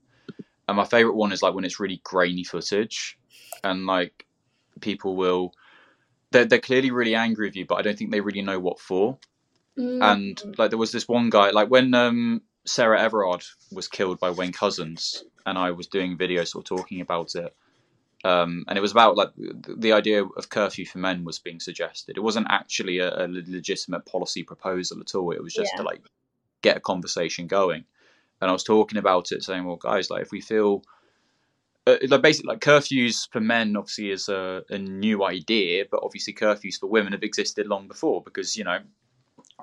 And 0.66 0.76
my 0.76 0.84
favorite 0.84 1.14
one 1.16 1.32
is 1.32 1.42
like 1.42 1.54
when 1.54 1.64
it's 1.64 1.80
really 1.80 2.00
grainy 2.04 2.44
footage 2.44 3.18
and 3.64 3.86
like 3.86 4.26
people 4.80 5.16
will 5.16 5.52
they're, 6.30 6.44
they're 6.44 6.58
clearly 6.58 6.90
really 6.90 7.14
angry 7.14 7.48
with 7.48 7.56
you 7.56 7.66
but 7.66 7.76
i 7.76 7.82
don't 7.82 7.98
think 7.98 8.10
they 8.10 8.20
really 8.20 8.42
know 8.42 8.58
what 8.60 8.80
for 8.80 9.18
Mm. 9.78 10.02
and 10.02 10.58
like 10.58 10.70
there 10.70 10.78
was 10.78 10.90
this 10.90 11.06
one 11.06 11.30
guy 11.30 11.50
like 11.50 11.70
when 11.70 11.94
um 11.94 12.42
sarah 12.66 13.00
everard 13.00 13.44
was 13.70 13.86
killed 13.86 14.18
by 14.18 14.30
Wayne 14.30 14.50
Couzens 14.50 15.22
and 15.46 15.56
i 15.56 15.70
was 15.70 15.86
doing 15.86 16.18
videos 16.18 16.48
sort 16.48 16.68
of 16.68 16.76
talking 16.78 17.00
about 17.00 17.36
it 17.36 17.54
um 18.24 18.64
and 18.66 18.76
it 18.76 18.80
was 18.80 18.92
about 18.92 19.16
like 19.16 19.30
the 19.36 19.92
idea 19.92 20.24
of 20.24 20.48
curfew 20.48 20.84
for 20.86 20.98
men 20.98 21.24
was 21.24 21.38
being 21.38 21.60
suggested. 21.60 22.16
It 22.16 22.22
wasn't 22.22 22.48
actually 22.50 22.98
a, 22.98 23.24
a 23.24 23.26
legitimate 23.28 24.04
policy 24.06 24.42
proposal 24.42 25.00
at 25.00 25.14
all. 25.14 25.30
It 25.32 25.42
was 25.42 25.54
just 25.54 25.70
Yeah. 25.74 25.82
to 25.82 25.86
like 25.86 26.02
get 26.62 26.76
a 26.76 26.80
conversation 26.80 27.46
going. 27.46 27.84
And 28.40 28.48
i 28.50 28.52
was 28.52 28.64
talking 28.64 28.98
about 28.98 29.32
it 29.32 29.42
saying 29.42 29.64
well 29.64 29.76
guys 29.76 30.10
like 30.10 30.22
if 30.22 30.30
we 30.30 30.40
feel 30.40 30.82
uh, 31.86 31.96
like 32.08 32.22
basically 32.22 32.48
like 32.48 32.60
curfews 32.60 33.28
for 33.30 33.40
men 33.40 33.76
obviously 33.76 34.10
is 34.10 34.28
a, 34.28 34.62
a 34.70 34.78
new 34.78 35.24
idea 35.24 35.84
but 35.90 36.00
obviously 36.02 36.32
curfews 36.34 36.78
for 36.78 36.86
women 36.86 37.12
have 37.12 37.22
existed 37.24 37.66
long 37.66 37.88
before 37.88 38.22
because 38.22 38.56
you 38.56 38.64
know 38.64 38.78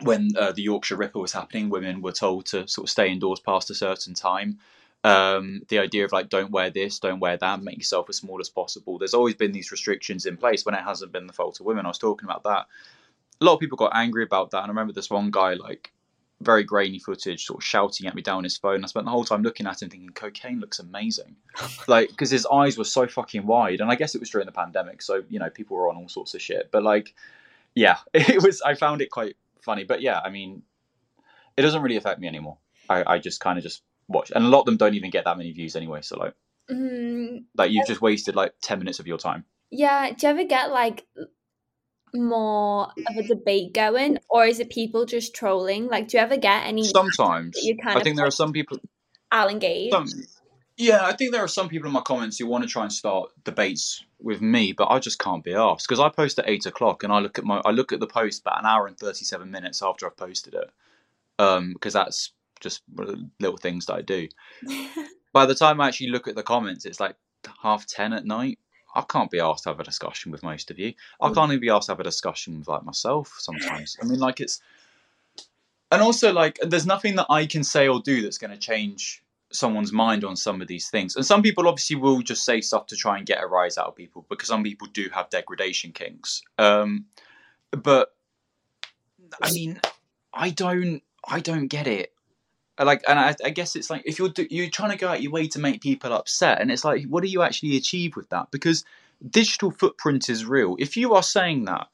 when 0.02 0.30
uh, 0.38 0.52
the 0.52 0.62
yorkshire 0.62 0.98
ripper 0.98 1.20
was 1.20 1.32
happening 1.32 1.70
women 1.70 2.02
were 2.02 2.12
told 2.12 2.46
to 2.46 2.68
sort 2.68 2.86
of 2.86 2.90
stay 2.90 3.10
indoors 3.10 3.40
past 3.40 3.70
a 3.70 3.76
certain 3.76 4.14
time 4.14 4.58
um, 5.06 5.62
the 5.68 5.78
idea 5.78 6.04
of 6.04 6.12
like 6.12 6.30
don't 6.30 6.50
wear 6.50 6.72
this 6.72 6.98
don't 6.98 7.20
wear 7.20 7.38
that 7.38 7.62
make 7.62 7.78
yourself 7.78 8.10
as 8.10 8.18
small 8.18 8.40
as 8.42 8.50
possible. 8.50 8.98
There's 8.98 9.14
always 9.14 9.36
been 9.36 9.52
these 9.52 9.72
restrictions 9.72 10.26
in 10.26 10.36
place 10.36 10.66
when 10.66 10.74
it 10.74 10.82
hasn't 10.82 11.12
been 11.12 11.28
the 11.28 11.34
fault 11.34 11.60
of 11.60 11.68
women. 11.68 11.86
I 11.86 11.90
was 11.90 12.00
talking 12.00 12.28
about 12.28 12.42
that. 12.44 12.66
A 13.40 13.46
lot 13.46 13.54
of 13.54 13.60
people 13.60 13.78
got 13.78 13.92
angry 13.94 14.24
about 14.24 14.50
that 14.52 14.64
and 14.64 14.66
i 14.66 14.70
remember 14.70 14.94
this 14.94 15.12
one 15.12 15.30
guy 15.30 15.54
like 15.54 15.92
very 16.42 16.64
grainy 16.64 16.98
footage 16.98 17.46
sort 17.46 17.60
of 17.60 17.64
shouting 17.64 18.08
at 18.08 18.16
me 18.16 18.24
down 18.24 18.44
his 18.44 18.58
phone. 18.58 18.84
I 18.84 18.88
spent 18.88 19.06
the 19.06 19.12
whole 19.12 19.24
time 19.24 19.44
looking 19.44 19.68
at 19.68 19.82
him 19.84 19.90
thinking 19.90 20.10
cocaine 20.10 20.60
looks 20.60 20.80
amazing. 20.80 21.36
Like 21.88 22.10
because 22.10 22.32
his 22.32 22.48
eyes 22.52 22.76
were 22.76 22.84
so 22.84 23.06
fucking 23.06 23.46
wide 23.46 23.82
and 23.82 23.92
i 23.92 23.96
guess 23.96 24.16
it 24.16 24.20
was 24.20 24.32
during 24.32 24.48
the 24.48 24.52
pandemic 24.52 25.04
so 25.04 25.24
you 25.30 25.38
know 25.38 25.52
people 25.52 25.78
were 25.78 25.88
on 25.88 25.98
all 25.98 26.10
sorts 26.10 26.34
of 26.34 26.42
shit. 26.42 26.72
But 26.72 26.82
like 26.82 27.14
yeah 27.76 27.98
it 28.16 28.42
was 28.42 28.64
i 28.64 28.74
found 28.74 29.02
it 29.02 29.12
quite 29.12 29.36
funny. 29.62 29.84
But 29.84 30.02
yeah 30.02 30.20
i 30.26 30.32
mean 30.32 30.64
it 31.58 31.62
doesn't 31.62 31.84
really 31.84 31.98
affect 31.98 32.20
me 32.20 32.28
anymore. 32.28 32.58
I, 32.90 33.04
I 33.14 33.20
just 33.20 33.40
kind 33.40 33.60
of 33.60 33.64
just 33.64 33.84
watch 34.08 34.32
and 34.36 34.46
a 34.46 34.48
lot 34.48 34.60
of 34.60 34.66
them 34.66 34.78
don't 34.78 34.96
even 34.96 35.10
get 35.10 35.26
that 35.26 35.38
many 35.38 35.52
views 35.52 35.76
anyway 35.76 36.02
so 36.02 36.18
like 36.18 36.34
Mm, 36.68 37.44
like 37.56 37.70
you've 37.70 37.86
just 37.86 38.02
wasted 38.02 38.36
like 38.36 38.52
10 38.64 38.80
minutes 38.80 38.98
of 38.98 39.06
your 39.06 39.20
time 39.20 39.46
yeah. 39.72 40.12
Do 40.12 40.28
you 40.28 40.32
ever 40.32 40.44
get 40.44 40.72
like 40.72 41.06
more 42.14 42.88
of 43.08 43.18
a 43.18 43.24
debate 43.24 43.74
going, 43.74 44.20
or 44.30 44.46
is 44.46 44.60
it 44.60 44.70
people 44.70 45.06
just 45.06 45.36
trolling? 45.36 45.88
Like, 45.88 46.08
do 46.08 46.18
you 46.18 46.24
ever 46.24 46.38
get 46.38 46.66
any? 46.66 46.84
sometimes 46.84 47.58
you 47.63 47.76
kind 47.78 48.00
i 48.00 48.04
think 48.04 48.15
there 48.15 48.26
are 48.26 48.32
some 48.32 48.54
people 48.54 48.78
I'll 49.32 49.50
engage. 49.50 49.91
some, 49.91 50.08
yeah 50.78 51.06
i 51.06 51.13
think 51.13 51.32
there 51.32 51.44
are 51.44 51.48
some 51.48 51.68
people 51.68 51.88
in 51.88 51.94
my 51.94 52.02
comments 52.02 52.38
who 52.38 52.48
want 52.48 52.63
to 52.63 52.70
try 52.70 52.84
and 52.84 52.94
start 52.94 53.32
debates 53.44 54.04
with 54.20 54.41
me 54.41 54.72
but 54.72 54.88
i 54.89 55.00
just 55.00 55.20
can't 55.20 55.44
be 55.44 55.54
asked 55.54 55.88
because 55.88 56.00
i 56.00 56.10
post 56.10 56.39
at 56.39 56.48
8 56.48 56.68
o'clock 56.68 57.04
and 57.04 57.12
i 57.12 57.20
look 57.20 57.38
at 57.39 57.44
my 57.44 57.62
i 57.65 57.72
look 57.72 57.91
at 57.91 58.00
the 58.00 58.08
post 58.08 58.41
about 58.41 58.60
an 58.60 58.65
hour 58.65 58.88
and 58.88 58.98
37 58.98 59.50
minutes 59.50 59.82
after 59.82 60.06
i've 60.06 60.15
posted 60.15 60.54
it 60.54 60.70
um 61.39 61.74
because 61.74 61.94
that's 61.94 62.32
just 62.60 62.82
little 63.39 63.58
things 63.58 63.86
that 63.86 63.96
i 63.96 64.02
do. 64.02 64.28
By 65.34 65.46
the 65.46 65.56
time 65.56 65.82
i 65.82 65.88
actually 65.88 66.10
look 66.10 66.28
at 66.28 66.36
the 66.36 66.44
comments 66.44 66.86
it's 66.86 67.00
like 67.00 67.15
half 67.62 67.86
10 67.86 68.13
at 68.13 68.26
night. 68.26 68.60
I 68.96 69.02
can't 69.02 69.30
be 69.30 69.41
asked 69.41 69.63
to 69.63 69.70
have 69.70 69.80
a 69.80 69.84
discussion 69.84 70.32
with 70.32 70.41
most 70.41 70.72
of 70.72 70.80
you. 70.80 70.94
I 71.20 71.30
can't 71.32 71.52
even 71.52 71.60
be 71.60 71.70
asked 71.70 71.88
to 71.88 71.91
have 71.91 72.00
a 72.00 72.04
discussion 72.04 72.60
with 72.60 72.68
like 72.68 72.84
myself 72.84 73.36
sometimes. 73.39 73.98
I 74.02 74.06
mean 74.06 74.20
like 74.20 74.39
it's 74.39 74.62
and 75.91 76.02
also 76.02 76.32
like 76.34 76.58
there's 76.62 76.88
nothing 76.88 77.15
that 77.15 77.28
i 77.30 77.46
can 77.46 77.63
say 77.63 77.88
or 77.88 78.02
do 78.02 78.22
that's 78.22 78.39
going 78.39 78.52
to 78.52 78.58
change 78.58 79.22
someone's 79.52 79.94
mind 79.94 80.24
on 80.26 80.36
some 80.36 80.62
of 80.62 80.68
these 80.68 80.89
things. 80.89 81.15
And 81.15 81.26
some 81.26 81.41
people 81.41 81.68
obviously 81.68 81.96
will 81.96 82.22
just 82.22 82.44
say 82.44 82.60
stuff 82.62 82.88
to 82.88 82.96
try 82.96 83.18
and 83.18 83.26
get 83.26 83.41
a 83.41 83.48
rise 83.48 83.78
out 83.78 83.88
of 83.88 83.96
people 83.96 84.26
because 84.30 84.50
some 84.50 84.63
people 84.63 84.88
do 84.91 85.08
have 85.13 85.30
degradation 85.30 85.91
kinks. 85.91 86.41
Um 86.58 87.06
but 87.72 88.13
i 89.41 89.52
mean 89.52 89.80
i 90.34 90.50
don't 90.50 91.02
i 91.28 91.39
don't 91.39 91.68
get 91.68 91.88
it 91.88 92.13
like 92.84 93.04
and 93.08 93.18
I, 93.18 93.36
I 93.44 93.50
guess 93.52 93.76
it's 93.76 93.90
like 93.90 94.04
if 94.06 94.20
you're 94.20 94.30
do, 94.30 94.46
you're 94.50 94.70
trying 94.70 94.92
to 94.92 94.98
go 94.98 95.08
out 95.08 95.22
your 95.22 95.32
way 95.32 95.48
to 95.48 95.60
make 95.60 95.82
people 95.82 96.12
upset 96.12 96.60
and 96.60 96.72
it's 96.72 96.84
like 96.84 97.06
what 97.06 97.24
do 97.24 97.30
you 97.30 97.42
actually 97.42 97.78
achieve 97.78 98.16
with 98.16 98.30
that 98.30 98.52
because 98.52 98.84
digital 99.30 99.72
footprint 99.72 100.30
is 100.30 100.46
real 100.46 100.76
if 100.78 100.98
you 100.98 101.14
are 101.14 101.24
saying 101.24 101.66
that 101.66 101.88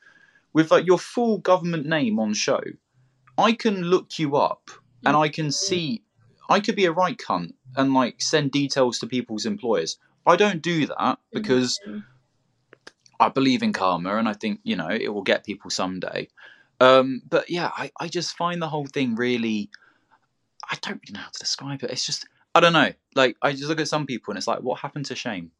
with 0.54 0.72
like 0.72 0.86
your 0.88 0.98
full 0.98 1.38
government 1.38 1.86
name 1.86 2.20
on 2.20 2.34
show 2.34 2.62
i 3.38 3.52
can 3.52 3.84
look 3.84 4.18
you 4.18 4.36
up 4.36 4.72
and 5.06 5.16
i 5.16 5.30
can 5.30 5.52
see 5.52 6.02
i 6.50 6.60
could 6.60 6.76
be 6.76 6.86
a 6.86 6.92
right 6.92 7.18
cunt 7.18 7.54
and 7.76 7.94
like 7.94 8.22
send 8.22 8.52
details 8.52 8.98
to 8.98 9.06
people's 9.06 9.46
employers 9.46 10.00
i 10.26 10.36
don't 10.36 10.62
do 10.64 10.88
that 10.88 11.20
because 11.32 11.80
Mhm. 11.88 12.04
I 13.20 13.30
believe 13.30 13.62
in 13.62 13.72
karma, 13.72 14.16
and 14.18 14.28
I 14.28 14.34
think 14.34 14.62
you 14.64 14.76
know 14.76 14.90
it 14.90 15.10
will 15.14 15.22
get 15.22 15.46
people 15.46 15.70
someday. 15.70 16.28
Um, 16.80 17.22
but 17.30 17.52
yeah, 17.52 17.70
I, 17.78 17.92
I 18.00 18.08
just 18.08 18.36
find 18.36 18.60
the 18.60 18.68
whole 18.68 18.88
thing 18.88 19.16
really. 19.16 19.70
I 20.72 20.78
don't 20.82 21.02
really 21.04 21.14
know 21.14 21.20
how 21.20 21.30
to 21.30 21.40
describe 21.40 21.84
it. 21.84 21.92
It's 21.92 22.06
just 22.06 22.26
I 22.56 22.60
don't 22.60 22.74
know. 22.74 22.92
Like 23.16 23.36
I 23.42 23.52
just 23.52 23.66
look 23.66 23.80
at 23.80 23.88
some 23.88 24.06
people, 24.06 24.32
and 24.32 24.38
it's 24.38 24.48
like, 24.48 24.62
what 24.62 24.80
happened 24.80 25.06
to 25.08 25.16
shame? 25.16 25.52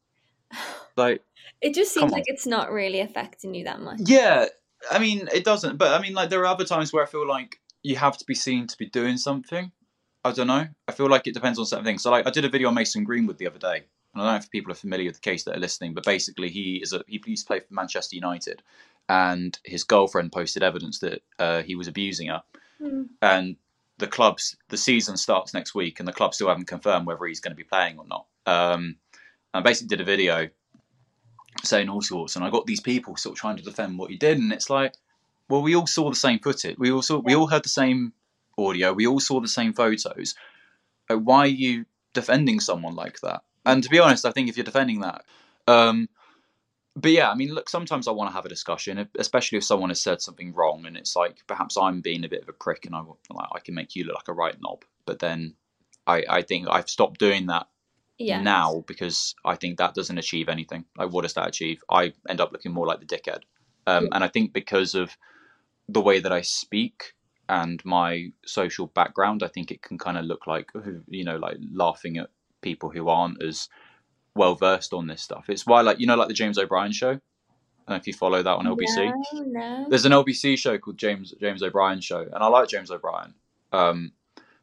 Like 0.94 1.22
It 1.62 1.72
just 1.72 1.94
seems 1.94 2.12
like 2.12 2.24
it's 2.26 2.46
not 2.46 2.70
really 2.70 3.00
affecting 3.00 3.54
you 3.54 3.64
that 3.64 3.80
much. 3.80 4.00
yeah, 4.00 4.44
I 4.90 4.98
mean 4.98 5.26
it 5.32 5.42
doesn't. 5.42 5.78
But 5.78 5.98
I 5.98 6.02
mean 6.02 6.12
like 6.12 6.28
there 6.28 6.40
are 6.40 6.46
other 6.46 6.66
times 6.66 6.92
where 6.92 7.02
I 7.02 7.06
feel 7.06 7.26
like 7.26 7.60
you 7.82 7.96
have 7.96 8.18
to 8.18 8.26
be 8.26 8.34
seen 8.34 8.66
to 8.66 8.76
be 8.76 8.90
doing 8.90 9.16
something. 9.16 9.72
I 10.22 10.32
don't 10.32 10.48
know. 10.48 10.66
I 10.86 10.92
feel 10.92 11.08
like 11.08 11.26
it 11.26 11.32
depends 11.32 11.58
on 11.58 11.64
certain 11.64 11.86
things. 11.86 12.02
So 12.02 12.10
like 12.10 12.26
I 12.26 12.30
did 12.30 12.44
a 12.44 12.50
video 12.50 12.68
on 12.68 12.74
Mason 12.74 13.04
Greenwood 13.04 13.38
the 13.38 13.46
other 13.46 13.58
day. 13.58 13.84
And 14.12 14.22
I 14.22 14.26
don't 14.26 14.32
know 14.34 14.36
if 14.36 14.50
people 14.50 14.70
are 14.70 14.74
familiar 14.74 15.06
with 15.06 15.14
the 15.14 15.30
case 15.30 15.44
that 15.44 15.56
are 15.56 15.60
listening, 15.60 15.94
but 15.94 16.04
basically 16.04 16.50
he 16.50 16.76
is 16.82 16.92
a 16.92 17.02
he 17.06 17.22
used 17.24 17.46
to 17.46 17.46
play 17.46 17.60
for 17.60 17.72
Manchester 17.72 18.16
United, 18.16 18.62
and 19.08 19.58
his 19.64 19.84
girlfriend 19.84 20.32
posted 20.32 20.62
evidence 20.62 20.98
that 20.98 21.22
uh, 21.38 21.62
he 21.62 21.74
was 21.74 21.88
abusing 21.88 22.28
her. 22.28 22.42
Mm. 22.80 23.08
And 23.22 23.56
the 24.02 24.08
clubs, 24.08 24.56
the 24.68 24.76
season 24.76 25.16
starts 25.16 25.54
next 25.54 25.74
week, 25.74 25.98
and 25.98 26.06
the 26.06 26.12
club 26.12 26.34
still 26.34 26.48
haven't 26.48 26.66
confirmed 26.66 27.06
whether 27.06 27.24
he's 27.24 27.40
going 27.40 27.52
to 27.52 27.56
be 27.56 27.64
playing 27.64 27.98
or 27.98 28.04
not. 28.06 28.26
Um, 28.44 28.96
I 29.54 29.60
basically 29.60 29.88
did 29.88 30.02
a 30.02 30.04
video 30.04 30.48
saying 31.64 31.88
all 31.88 32.02
sorts, 32.02 32.36
and 32.36 32.44
I 32.44 32.50
got 32.50 32.66
these 32.66 32.80
people 32.80 33.16
sort 33.16 33.34
of 33.34 33.40
trying 33.40 33.56
to 33.56 33.62
defend 33.62 33.98
what 33.98 34.10
he 34.10 34.16
did, 34.16 34.38
and 34.38 34.52
it's 34.52 34.68
like, 34.68 34.94
well, 35.48 35.62
we 35.62 35.76
all 35.76 35.86
saw 35.86 36.10
the 36.10 36.16
same 36.16 36.40
footage, 36.40 36.76
we 36.78 36.90
all 36.90 37.02
saw, 37.02 37.18
we 37.18 37.34
all 37.34 37.46
heard 37.46 37.64
the 37.64 37.68
same 37.68 38.12
audio, 38.58 38.92
we 38.92 39.06
all 39.06 39.20
saw 39.20 39.40
the 39.40 39.48
same 39.48 39.72
photos. 39.72 40.34
Uh, 41.08 41.18
why 41.18 41.40
are 41.40 41.46
you 41.46 41.86
defending 42.12 42.58
someone 42.60 42.94
like 42.94 43.20
that? 43.20 43.42
And 43.64 43.82
to 43.82 43.88
be 43.88 44.00
honest, 44.00 44.26
I 44.26 44.32
think 44.32 44.48
if 44.48 44.56
you're 44.56 44.64
defending 44.64 45.00
that, 45.00 45.24
um, 45.68 46.08
but 46.94 47.10
yeah, 47.10 47.30
I 47.30 47.34
mean, 47.34 47.54
look, 47.54 47.68
sometimes 47.68 48.06
I 48.06 48.12
want 48.12 48.30
to 48.30 48.34
have 48.34 48.44
a 48.44 48.50
discussion, 48.50 49.08
especially 49.18 49.58
if 49.58 49.64
someone 49.64 49.90
has 49.90 50.00
said 50.00 50.20
something 50.20 50.52
wrong, 50.52 50.86
and 50.86 50.96
it's 50.96 51.16
like 51.16 51.38
perhaps 51.46 51.76
I'm 51.76 52.00
being 52.00 52.24
a 52.24 52.28
bit 52.28 52.42
of 52.42 52.48
a 52.48 52.52
prick, 52.52 52.84
and 52.84 52.94
I 52.94 53.00
like 53.00 53.48
I 53.54 53.60
can 53.60 53.74
make 53.74 53.96
you 53.96 54.04
look 54.04 54.16
like 54.16 54.28
a 54.28 54.34
right 54.34 54.56
knob. 54.60 54.84
But 55.06 55.18
then, 55.18 55.54
I 56.06 56.24
I 56.28 56.42
think 56.42 56.68
I've 56.68 56.88
stopped 56.90 57.18
doing 57.18 57.46
that 57.46 57.66
Yeah. 58.18 58.42
now 58.42 58.84
because 58.86 59.34
I 59.44 59.56
think 59.56 59.78
that 59.78 59.94
doesn't 59.94 60.18
achieve 60.18 60.48
anything. 60.48 60.84
Like, 60.96 61.10
what 61.12 61.22
does 61.22 61.34
that 61.34 61.48
achieve? 61.48 61.82
I 61.90 62.12
end 62.28 62.40
up 62.40 62.52
looking 62.52 62.72
more 62.72 62.86
like 62.86 63.00
the 63.00 63.06
dickhead. 63.06 63.42
Um, 63.86 64.08
and 64.12 64.22
I 64.22 64.28
think 64.28 64.52
because 64.52 64.94
of 64.94 65.16
the 65.88 66.00
way 66.00 66.20
that 66.20 66.32
I 66.32 66.42
speak 66.42 67.14
and 67.48 67.84
my 67.84 68.32
social 68.46 68.86
background, 68.86 69.42
I 69.42 69.48
think 69.48 69.70
it 69.70 69.82
can 69.82 69.98
kind 69.98 70.16
of 70.16 70.24
look 70.24 70.46
like, 70.46 70.70
you 71.08 71.24
know, 71.24 71.36
like 71.36 71.56
laughing 71.72 72.18
at 72.18 72.30
people 72.60 72.90
who 72.90 73.08
aren't 73.08 73.42
as 73.42 73.68
well 74.34 74.54
versed 74.54 74.92
on 74.92 75.06
this 75.06 75.22
stuff. 75.22 75.46
It's 75.48 75.66
why, 75.66 75.80
like, 75.80 76.00
you 76.00 76.06
know, 76.06 76.16
like 76.16 76.28
the 76.28 76.34
James 76.34 76.58
O'Brien 76.58 76.92
show. 76.92 77.10
I 77.10 77.90
don't 77.90 77.96
know 77.96 78.00
if 78.00 78.06
you 78.06 78.12
follow 78.12 78.42
that 78.42 78.50
on 78.50 78.64
LBC. 78.64 79.12
No, 79.32 79.42
no. 79.44 79.86
There's 79.88 80.04
an 80.04 80.12
LBC 80.12 80.56
show 80.56 80.78
called 80.78 80.96
James 80.96 81.34
James 81.40 81.62
O'Brien 81.62 82.00
show, 82.00 82.20
and 82.20 82.36
I 82.36 82.46
like 82.46 82.68
James 82.68 82.90
O'Brien. 82.92 83.34
Um, 83.72 84.12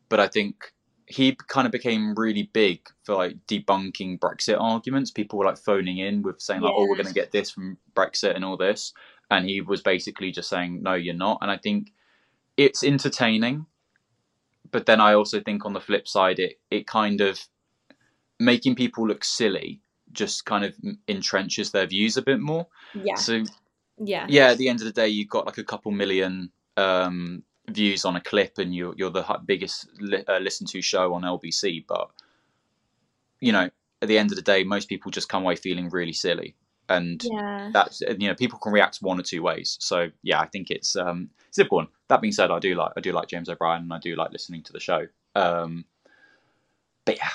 but 0.08 0.20
I 0.20 0.28
think 0.28 0.72
he 1.06 1.36
kind 1.48 1.66
of 1.66 1.72
became 1.72 2.14
really 2.16 2.50
big 2.54 2.88
for 3.04 3.16
like 3.16 3.36
debunking 3.48 4.20
Brexit 4.20 4.60
arguments. 4.60 5.12
People 5.12 5.40
were 5.40 5.46
like 5.46 5.58
phoning 5.58 5.98
in 5.98 6.22
with 6.22 6.40
saying 6.40 6.62
like, 6.62 6.74
"Oh, 6.74 6.88
we're 6.88 6.96
going 6.96 7.08
to 7.08 7.14
get 7.14 7.32
this 7.32 7.52
from 7.52 7.78
Brexit 7.94 8.36
and 8.36 8.46
all 8.46 8.58
this," 8.58 8.94
and 9.30 9.50
he 9.50 9.60
was 9.60 9.82
basically 9.82 10.32
just 10.32 10.50
saying, 10.50 10.82
"No, 10.82 10.94
you're 10.94 11.14
not." 11.14 11.40
And 11.42 11.52
I 11.52 11.58
think 11.58 11.92
it's 12.58 12.84
entertaining, 12.84 13.66
but 14.72 14.86
then 14.86 15.02
I 15.02 15.14
also 15.14 15.42
think 15.42 15.66
on 15.66 15.74
the 15.74 15.82
flip 15.82 16.08
side, 16.08 16.40
it 16.40 16.60
it 16.70 16.88
kind 16.88 17.22
of 17.22 17.40
making 18.40 18.76
people 18.76 19.08
look 19.08 19.24
silly 19.24 19.82
just 20.12 20.46
kind 20.46 20.66
of 20.66 20.74
entrenches 21.08 21.72
their 21.72 21.86
views 21.86 22.18
a 22.18 22.22
bit 22.22 22.40
more. 22.40 22.68
Yeah. 22.96 23.16
So 23.16 23.44
Yeah. 23.98 24.26
yeah, 24.30 24.48
at 24.52 24.58
the 24.58 24.70
end 24.70 24.80
of 24.80 24.86
the 24.86 24.94
day, 24.94 25.08
you've 25.08 25.30
got 25.30 25.46
like 25.46 25.58
a 25.58 25.64
couple 25.64 25.92
million 25.92 26.52
um, 26.78 27.44
views 27.68 28.06
on 28.06 28.16
a 28.16 28.22
clip, 28.22 28.58
and 28.58 28.74
you're 28.74 28.94
you're 28.98 29.12
the 29.12 29.24
biggest 29.46 29.88
li- 30.00 30.24
uh, 30.28 30.40
listened 30.40 30.70
to 30.70 30.82
show 30.82 31.14
on 31.14 31.22
LBC. 31.24 31.86
But 31.88 32.10
you 33.40 33.52
know, 33.52 33.70
at 34.02 34.08
the 34.08 34.18
end 34.18 34.32
of 34.32 34.36
the 34.36 34.42
day, 34.42 34.64
most 34.64 34.90
people 34.90 35.12
just 35.12 35.30
come 35.30 35.44
away 35.44 35.56
feeling 35.56 35.90
really 35.90 36.14
silly, 36.14 36.56
and 36.88 37.22
Yeah. 37.24 37.70
that's 37.74 38.02
you 38.02 38.28
know 38.28 38.36
people 38.36 38.58
can 38.60 38.72
react 38.72 38.98
one 39.02 39.20
or 39.20 39.24
two 39.24 39.42
ways. 39.44 39.78
So 39.80 40.10
yeah, 40.24 40.40
I 40.40 40.48
think 40.48 40.72
it's 40.72 40.96
um, 40.96 41.30
it's 41.48 41.58
a 41.58 41.62
difficult 41.62 41.86
one. 41.86 41.88
That 42.08 42.22
being 42.22 42.34
said, 42.34 42.50
I 42.52 42.60
do 42.60 42.74
like 42.76 42.94
I 42.98 43.02
do 43.02 43.12
like 43.12 43.28
James 43.28 43.50
O'Brien, 43.50 43.84
and 43.84 43.94
I 43.94 44.00
do 44.00 44.16
like 44.16 44.32
listening 44.32 44.64
to 44.64 44.74
the 44.74 44.80
show. 44.80 45.06
Um, 45.36 45.86
but 47.06 47.18
yeah, 47.18 47.30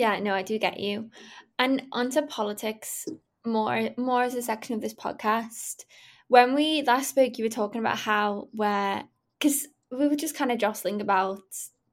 Yeah, 0.00 0.18
no, 0.18 0.32
I 0.32 0.42
do 0.42 0.58
get 0.58 0.80
you. 0.80 1.10
And 1.58 1.82
onto 1.92 2.22
politics 2.22 3.06
more 3.44 3.90
more 3.98 4.22
as 4.22 4.34
a 4.34 4.40
section 4.40 4.74
of 4.74 4.80
this 4.80 4.94
podcast. 4.94 5.84
When 6.28 6.54
we 6.54 6.80
last 6.80 7.10
spoke, 7.10 7.36
you 7.36 7.44
were 7.44 7.50
talking 7.50 7.80
about 7.82 7.98
how 7.98 8.48
we're 8.54 9.02
because 9.38 9.68
we 9.90 10.08
were 10.08 10.16
just 10.16 10.34
kind 10.34 10.50
of 10.50 10.56
jostling 10.56 11.02
about 11.02 11.42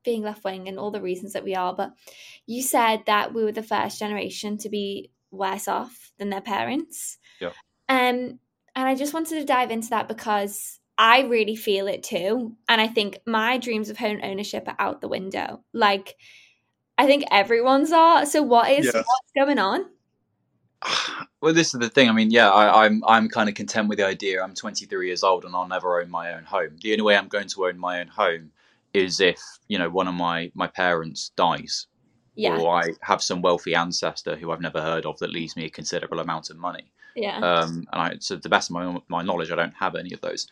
being 0.05 0.23
left 0.23 0.45
wing 0.45 0.69
and 0.69 0.79
all 0.79 0.89
the 0.89 1.01
reasons 1.01 1.33
that 1.33 1.43
we 1.43 1.53
are, 1.53 1.75
but 1.75 1.91
you 2.45 2.63
said 2.63 3.03
that 3.07 3.33
we 3.33 3.43
were 3.43 3.51
the 3.51 3.61
first 3.61 3.99
generation 3.99 4.57
to 4.59 4.69
be 4.69 5.11
worse 5.31 5.67
off 5.67 6.13
than 6.17 6.29
their 6.29 6.39
parents. 6.39 7.17
Yeah. 7.41 7.51
Um, 7.89 8.39
and 8.73 8.87
I 8.87 8.95
just 8.95 9.13
wanted 9.13 9.35
to 9.39 9.43
dive 9.43 9.69
into 9.69 9.89
that 9.89 10.07
because 10.07 10.79
I 10.97 11.23
really 11.23 11.57
feel 11.57 11.89
it 11.89 12.03
too. 12.03 12.55
And 12.69 12.79
I 12.79 12.87
think 12.87 13.19
my 13.25 13.57
dreams 13.57 13.89
of 13.89 13.97
home 13.97 14.21
ownership 14.23 14.65
are 14.69 14.77
out 14.79 15.01
the 15.01 15.09
window. 15.09 15.65
Like 15.73 16.15
I 16.97 17.05
think 17.05 17.23
everyone's 17.31 17.91
are. 17.91 18.25
So 18.25 18.41
what 18.41 18.71
is 18.71 18.85
Yeah. 18.85 18.91
what's 18.93 19.31
going 19.35 19.59
on? 19.59 19.85
well, 21.41 21.53
this 21.53 21.73
is 21.73 21.79
the 21.79 21.89
thing. 21.89 22.09
I 22.09 22.11
mean, 22.13 22.31
yeah, 22.31 22.49
I, 22.49 22.85
I'm 22.85 23.03
I'm 23.07 23.29
kind 23.29 23.49
of 23.49 23.55
content 23.55 23.87
with 23.89 23.97
the 23.97 24.05
idea. 24.05 24.43
I'm 24.43 24.53
23 24.53 25.07
years 25.07 25.23
old, 25.23 25.45
and 25.45 25.55
I'll 25.55 25.67
never 25.67 25.99
own 26.01 26.09
my 26.09 26.33
own 26.33 26.43
home. 26.43 26.77
The 26.81 26.91
only 26.93 27.03
way 27.03 27.17
I'm 27.17 27.27
going 27.27 27.47
to 27.49 27.65
own 27.65 27.77
my 27.77 27.99
own 27.99 28.07
home 28.07 28.51
is 28.93 29.19
if 29.19 29.39
you 29.67 29.77
know 29.77 29.89
one 29.89 30.07
of 30.07 30.13
my 30.13 30.51
my 30.55 30.67
parents 30.67 31.29
dies, 31.35 31.87
Yeah. 32.35 32.57
or 32.57 32.75
I 32.75 32.93
have 33.01 33.21
some 33.21 33.41
wealthy 33.41 33.75
ancestor 33.75 34.35
who 34.35 34.51
I've 34.51 34.61
never 34.61 34.81
heard 34.81 35.05
of 35.05 35.17
that 35.19 35.31
leaves 35.31 35.55
me 35.55 35.65
a 35.65 35.69
considerable 35.69 36.19
amount 36.19 36.49
of 36.49 36.57
money. 36.57 36.91
Yeah. 37.15 37.37
Um, 37.39 37.87
and 37.91 38.01
I, 38.01 38.13
to 38.27 38.37
the 38.37 38.49
best 38.49 38.69
of 38.69 38.75
my 38.75 38.99
my 39.07 39.23
knowledge, 39.23 39.51
I 39.51 39.55
don't 39.55 39.75
have 39.79 39.95
any 39.95 40.13
of 40.13 40.21
those. 40.21 40.47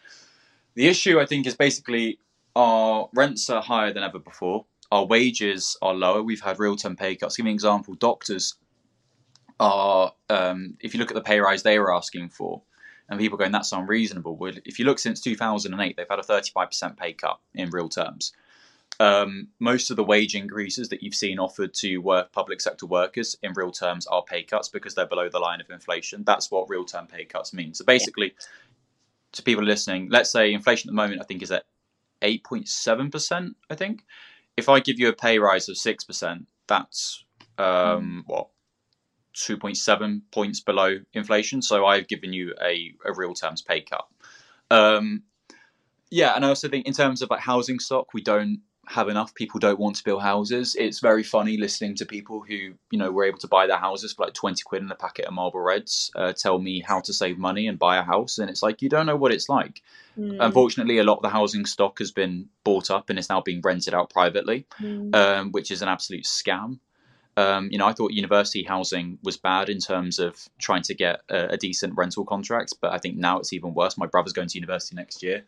The 0.73 0.87
issue, 0.87 1.19
I 1.19 1.25
think, 1.25 1.45
is 1.47 1.55
basically 1.55 2.19
our 2.55 3.09
rents 3.13 3.49
are 3.49 3.61
higher 3.61 3.93
than 3.93 4.03
ever 4.03 4.19
before. 4.19 4.65
Our 4.91 5.05
wages 5.05 5.77
are 5.81 5.93
lower. 5.93 6.21
We've 6.21 6.41
had 6.41 6.59
real 6.59 6.75
term 6.75 6.95
pay 6.95 7.15
cuts. 7.15 7.37
Give 7.37 7.45
me 7.45 7.51
an 7.51 7.55
example. 7.55 7.95
Doctors 7.95 8.55
are, 9.59 10.13
um, 10.29 10.77
if 10.79 10.93
you 10.93 10.99
look 10.99 11.11
at 11.11 11.15
the 11.15 11.21
pay 11.21 11.39
rise 11.39 11.63
they 11.63 11.79
were 11.79 11.93
asking 11.93 12.29
for, 12.29 12.61
and 13.09 13.19
people 13.19 13.37
going, 13.37 13.51
that's 13.51 13.71
unreasonable. 13.71 14.35
Well, 14.35 14.53
if 14.65 14.79
you 14.79 14.85
look 14.85 14.99
since 14.99 15.21
2008, 15.21 15.95
they've 15.95 16.05
had 16.09 16.19
a 16.19 16.23
35% 16.23 16.97
pay 16.97 17.13
cut 17.13 17.39
in 17.53 17.69
real 17.69 17.89
terms. 17.89 18.33
Um, 18.99 19.49
most 19.59 19.91
of 19.91 19.97
the 19.97 20.03
wage 20.03 20.35
increases 20.35 20.89
that 20.89 21.03
you've 21.03 21.15
seen 21.15 21.37
offered 21.37 21.73
to 21.75 21.97
work 21.97 22.31
public 22.31 22.61
sector 22.61 22.85
workers 22.85 23.35
in 23.43 23.51
real 23.53 23.71
terms 23.71 24.07
are 24.07 24.23
pay 24.23 24.41
cuts 24.41 24.69
because 24.69 24.95
they're 24.95 25.05
below 25.05 25.29
the 25.29 25.39
line 25.39 25.59
of 25.59 25.69
inflation. 25.69 26.23
That's 26.25 26.49
what 26.49 26.69
real 26.69 26.85
term 26.85 27.05
pay 27.05 27.25
cuts 27.25 27.53
mean. 27.53 27.73
So 27.73 27.83
basically, 27.83 28.33
to 29.33 29.43
people 29.43 29.63
listening, 29.63 30.07
let's 30.09 30.31
say 30.31 30.53
inflation 30.53 30.89
at 30.89 30.93
the 30.93 30.95
moment 30.95 31.21
I 31.21 31.25
think 31.25 31.43
is 31.43 31.51
at 31.51 31.65
8.7%, 32.21 33.53
I 33.69 33.75
think. 33.75 34.03
If 34.57 34.69
I 34.69 34.79
give 34.79 34.99
you 34.99 35.09
a 35.09 35.13
pay 35.13 35.39
rise 35.39 35.69
of 35.69 35.75
6%, 35.75 36.45
that's 36.67 37.25
um, 37.57 38.23
what 38.27 38.49
2.7 39.35 40.21
points 40.31 40.59
below 40.61 40.99
inflation. 41.13 41.61
So 41.61 41.85
I've 41.85 42.07
given 42.07 42.33
you 42.33 42.53
a, 42.61 42.93
a 43.05 43.13
real 43.13 43.33
terms 43.33 43.61
pay 43.61 43.81
cut. 43.81 44.05
Um, 44.71 45.23
yeah, 46.09 46.35
and 46.35 46.45
I 46.45 46.49
also 46.49 46.69
think 46.69 46.85
in 46.85 46.93
terms 46.93 47.21
of 47.21 47.29
like 47.29 47.41
housing 47.41 47.79
stock, 47.79 48.13
we 48.13 48.21
don't 48.21 48.61
have 48.87 49.09
enough. 49.09 49.33
People 49.35 49.59
don't 49.59 49.79
want 49.79 49.95
to 49.97 50.03
build 50.03 50.21
houses. 50.21 50.75
It's 50.77 50.99
very 50.99 51.23
funny 51.23 51.57
listening 51.57 51.95
to 51.95 52.05
people 52.05 52.41
who 52.47 52.55
you 52.55 52.99
know 52.99 53.11
were 53.11 53.25
able 53.25 53.39
to 53.39 53.47
buy 53.47 53.67
their 53.67 53.77
houses 53.77 54.13
for 54.13 54.25
like 54.25 54.33
twenty 54.33 54.61
quid 54.65 54.81
in 54.81 54.91
a 54.91 54.95
packet 54.95 55.25
of 55.25 55.33
Marlboro 55.33 55.63
Reds 55.63 56.11
uh, 56.15 56.33
tell 56.33 56.59
me 56.59 56.81
how 56.81 56.99
to 57.01 57.13
save 57.13 57.37
money 57.37 57.67
and 57.67 57.79
buy 57.79 57.97
a 57.97 58.03
house, 58.03 58.37
and 58.37 58.49
it's 58.49 58.63
like 58.63 58.81
you 58.81 58.89
don't 58.89 59.05
know 59.05 59.15
what 59.15 59.31
it's 59.31 59.49
like. 59.49 59.81
Mm, 60.17 60.37
Unfortunately, 60.39 60.97
a 60.97 61.03
lot 61.03 61.17
of 61.17 61.23
the 61.23 61.29
housing 61.29 61.65
stock 61.65 61.99
has 61.99 62.11
been 62.11 62.47
bought 62.63 62.89
up 62.89 63.09
and 63.09 63.19
is 63.19 63.29
now 63.29 63.41
being 63.41 63.61
rented 63.61 63.93
out 63.93 64.09
privately 64.09 64.65
mm, 64.79 65.13
um, 65.13 65.51
which 65.51 65.71
is 65.71 65.81
an 65.81 65.89
absolute 65.89 66.23
scam. 66.23 66.79
Um, 67.37 67.67
you 67.69 67.77
know, 67.77 67.85
I 67.85 67.91
thought 67.91 68.13
university 68.13 68.63
housing 68.63 69.17
was 69.21 69.35
bad 69.35 69.67
in 69.67 69.79
terms 69.79 70.19
of 70.19 70.47
trying 70.57 70.83
to 70.83 70.93
get 70.93 71.19
a, 71.29 71.47
a 71.49 71.57
decent 71.57 71.93
rental 71.97 72.23
contract, 72.23 72.75
but 72.79 72.93
I 72.93 72.97
think 72.97 73.17
now 73.17 73.39
it's 73.39 73.51
even 73.51 73.73
worse. 73.73 73.97
My 73.97 74.05
brother's 74.05 74.31
going 74.31 74.47
to 74.47 74.57
university 74.57 74.95
next 74.95 75.21
year. 75.21 75.43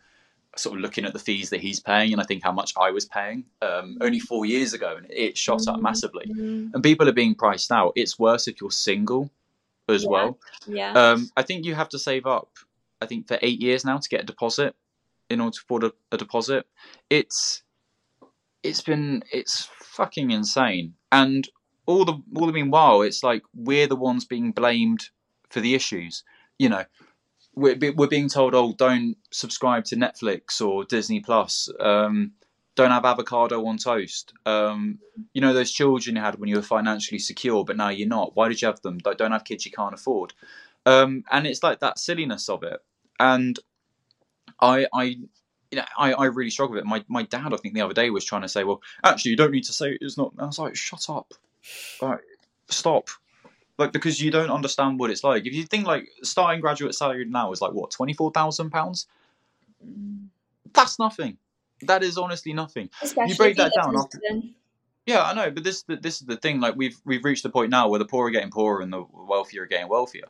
Sort 0.55 0.75
of 0.77 0.81
looking 0.81 1.05
at 1.05 1.13
the 1.13 1.19
fees 1.19 1.51
that 1.51 1.59
he's 1.61 1.79
paying, 1.79 2.13
and 2.13 2.21
I 2.21 2.25
think 2.25 2.43
how 2.43 2.51
much 2.51 2.73
I 2.79 2.89
was 2.89 3.05
paying 3.05 3.45
um, 3.61 3.97
only 4.01 4.19
four 4.19 4.45
years 4.45 4.73
ago, 4.73 4.95
and 4.97 5.05
it 5.11 5.37
shot 5.37 5.67
up 5.67 5.77
Mm. 5.77 5.83
massively. 5.83 6.25
mm, 6.27 6.71
And 6.73 6.81
people 6.81 7.07
are 7.07 7.13
being 7.13 7.35
priced 7.35 7.71
out. 7.71 7.93
It's 7.95 8.17
worse 8.17 8.47
if 8.47 8.59
you're 8.59 8.71
single 8.71 9.29
as 9.87 10.03
Yeah. 10.03 10.09
well. 10.09 10.39
yeah. 10.65 10.93
Um, 10.93 11.29
I 11.37 11.43
think 11.43 11.63
you 11.65 11.75
have 11.75 11.89
to 11.89 11.99
save 11.99 12.25
up. 12.25 12.49
I 13.01 13.05
think 13.05 13.27
for 13.27 13.37
eight 13.43 13.61
years 13.61 13.85
now 13.85 13.97
to 13.99 14.09
get 14.09 14.21
a 14.21 14.25
deposit 14.25 14.75
in 15.29 15.39
order 15.41 15.53
to 15.55 15.61
afford 15.63 15.83
a, 15.83 15.93
a 16.11 16.17
deposit. 16.17 16.65
It's 17.09 17.61
it's 18.63 18.81
been 18.81 19.23
it's 19.31 19.69
fucking 19.81 20.31
insane, 20.31 20.95
and 21.11 21.47
all 21.85 22.03
the 22.03 22.15
all 22.35 22.47
the 22.47 22.53
meanwhile, 22.53 23.01
it's 23.03 23.21
like 23.23 23.43
we're 23.53 23.87
the 23.87 23.95
ones 23.95 24.25
being 24.25 24.51
blamed 24.51 25.09
for 25.49 25.59
the 25.61 25.75
issues. 25.75 26.23
You 26.57 26.69
know, 26.69 26.85
we're 27.57 27.93
we're 27.93 28.07
being 28.07 28.29
told, 28.29 28.55
oh, 28.55 28.73
don't 28.77 29.17
subscribe 29.31 29.85
to 29.85 29.95
Netflix 29.95 30.61
or 30.61 30.85
Disney 30.85 31.19
Plus. 31.19 31.69
Um, 31.79 32.33
don't 32.75 32.91
have 32.91 33.05
avocado 33.05 33.65
on 33.65 33.77
toast. 33.77 34.33
Um, 34.45 34.99
you 35.33 35.41
know 35.41 35.53
those 35.53 35.71
children 35.71 36.15
you 36.15 36.21
had 36.21 36.39
when 36.39 36.47
you 36.47 36.55
were 36.55 36.61
financially 36.61 37.19
secure, 37.19 37.65
but 37.65 37.75
now 37.75 37.89
you're 37.89 38.07
not. 38.07 38.35
Why 38.35 38.47
did 38.47 38.61
you 38.61 38.67
have 38.67 38.81
them? 38.81 38.99
Don't 38.99 39.31
have 39.31 39.43
kids 39.43 39.65
you 39.65 39.71
can't 39.71 39.95
afford. 39.95 40.33
Um, 40.85 41.23
and 41.31 41.45
it's 41.45 41.63
like 41.63 41.79
that 41.79 41.99
silliness 41.99 42.47
of 42.47 42.63
it. 42.63 42.79
And 43.19 43.59
I, 44.61 44.87
I, 44.93 45.03
you 45.71 45.77
know, 45.77 45.85
I, 45.97 46.13
I 46.13 46.25
really 46.25 46.49
struggle 46.51 46.75
with 46.75 46.85
it. 46.85 46.87
My, 46.87 47.03
my 47.09 47.23
dad, 47.23 47.53
I 47.53 47.57
think 47.57 47.73
the 47.73 47.81
other 47.81 47.93
day 47.93 48.09
was 48.09 48.23
trying 48.23 48.43
to 48.43 48.47
say, 48.47 48.63
well, 48.63 48.81
actually, 49.03 49.31
you 49.31 49.37
don't 49.37 49.51
need 49.51 49.65
to 49.65 49.73
say 49.73 49.97
it's 49.99 50.17
not. 50.17 50.33
I 50.37 50.45
was 50.45 50.59
like, 50.59 50.75
shut 50.75 51.09
up, 51.09 51.33
like, 52.01 52.21
stop, 52.69 53.09
like 53.77 53.91
because 53.91 54.21
you 54.21 54.31
don't 54.31 54.49
understand 54.49 54.99
what 54.99 55.09
it's 55.11 55.23
like. 55.23 55.45
If 55.45 55.53
you 55.53 55.63
think 55.63 55.85
like 55.87 56.09
starting 56.23 56.61
graduate 56.61 56.95
salary 56.95 57.25
now 57.25 57.51
is 57.51 57.61
like 57.61 57.73
what 57.73 57.91
twenty 57.91 58.13
four 58.13 58.31
thousand 58.31 58.71
pounds, 58.71 59.07
Mm. 59.85 60.27
that's 60.73 60.97
nothing. 60.97 61.37
That 61.83 62.01
is 62.03 62.17
honestly 62.17 62.53
nothing. 62.53 62.89
Especially 63.01 63.35
break 63.35 63.57
that 63.57 63.73
down 63.75 63.95
after- 63.95 64.19
Yeah, 65.05 65.23
I 65.23 65.33
know, 65.33 65.51
but 65.51 65.63
this 65.63 65.83
this 65.87 66.19
is 66.21 66.25
the 66.27 66.35
thing. 66.37 66.59
Like 66.59 66.75
we've 66.75 66.99
we've 67.05 67.23
reached 67.23 67.43
the 67.43 67.49
point 67.51 67.69
now 67.69 67.87
where 67.89 67.99
the 67.99 68.05
poor 68.05 68.27
are 68.27 68.31
getting 68.31 68.49
poorer 68.49 68.81
and 68.81 68.91
the 68.91 69.05
wealthier 69.13 69.63
are 69.63 69.67
getting 69.67 69.87
wealthier, 69.87 70.27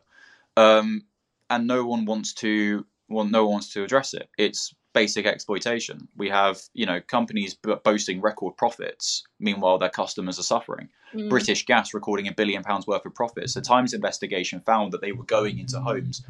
um, 0.57 1.05
and 1.49 1.65
no 1.65 1.85
one 1.85 2.05
wants 2.05 2.33
to 2.35 2.85
well, 3.07 3.23
no 3.25 3.43
one 3.45 3.53
wants 3.53 3.71
to 3.73 3.83
address 3.83 4.13
it. 4.13 4.29
It's 4.37 4.75
basic 4.97 5.25
exploitation. 5.27 6.07
We 6.17 6.29
have 6.29 6.55
you 6.73 6.85
know 6.89 6.99
companies 7.01 7.55
boasting 7.89 8.19
record 8.29 8.57
profits, 8.57 9.23
meanwhile 9.39 9.77
their 9.77 9.95
customers 10.01 10.39
are 10.39 10.49
suffering. 10.55 10.89
Mm, 11.13 11.29
British 11.29 11.65
Gas 11.65 11.93
recording 11.93 12.27
a 12.27 12.33
billion 12.33 12.63
pounds 12.63 12.87
worth 12.87 13.05
of 13.05 13.13
profits. 13.13 13.53
The 13.53 13.61
Times 13.61 13.93
investigation 13.93 14.59
found 14.71 14.91
that 14.91 15.01
they 15.01 15.11
were 15.11 15.29
going 15.37 15.59
into 15.59 15.79
homes 15.79 16.23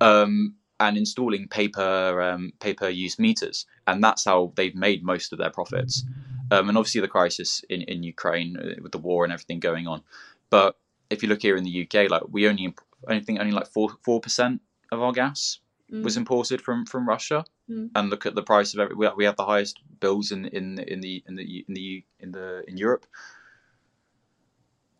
um, 0.00 0.54
and 0.78 0.98
installing 0.98 1.48
paper 1.48 2.20
um, 2.28 2.52
paper 2.60 2.88
use 2.90 3.18
meters, 3.18 3.66
and 3.86 4.04
that's 4.04 4.24
how 4.26 4.52
they've 4.56 4.74
made 4.74 5.02
most 5.02 5.32
of 5.32 5.38
their 5.38 5.54
profits. 5.58 6.04
Um, 6.52 6.68
and 6.68 6.76
obviously 6.76 7.00
the 7.00 7.16
crisis 7.18 7.64
in, 7.70 7.82
in 7.82 8.02
Ukraine 8.02 8.56
uh, 8.56 8.82
with 8.82 8.92
the 8.92 8.98
war 8.98 9.24
and 9.24 9.32
everything 9.32 9.60
going 9.60 9.86
on. 9.86 10.02
But 10.50 10.76
if 11.08 11.22
you 11.22 11.28
look 11.28 11.42
here 11.42 11.56
in 11.56 11.64
the 11.64 11.76
UK, 11.82 12.10
like 12.10 12.24
we 12.28 12.48
only 12.48 12.74
I 13.08 13.20
think 13.20 13.40
only 13.40 13.52
like 13.52 13.68
four 13.68 13.88
four 14.04 14.20
percent 14.20 14.60
of 14.92 15.00
our 15.00 15.12
gas 15.12 15.60
mm, 15.90 16.02
was 16.02 16.16
imported 16.16 16.60
from 16.60 16.86
from 16.86 17.08
Russia. 17.08 17.44
Mm. 17.70 17.90
And 17.94 18.10
look 18.10 18.26
at 18.26 18.34
the 18.34 18.42
price 18.42 18.74
of 18.74 18.80
every. 18.80 18.96
We 18.96 19.06
have, 19.06 19.16
we 19.16 19.24
have 19.26 19.36
the 19.36 19.46
highest 19.46 19.78
bills 20.00 20.32
in 20.32 20.46
in 20.46 20.80
in 20.80 21.00
the 21.00 21.22
in 21.28 21.36
the 21.36 21.64
in 21.68 21.74
the 21.74 22.04
in 22.18 22.32
the 22.32 22.64
in 22.66 22.76
Europe. 22.76 23.06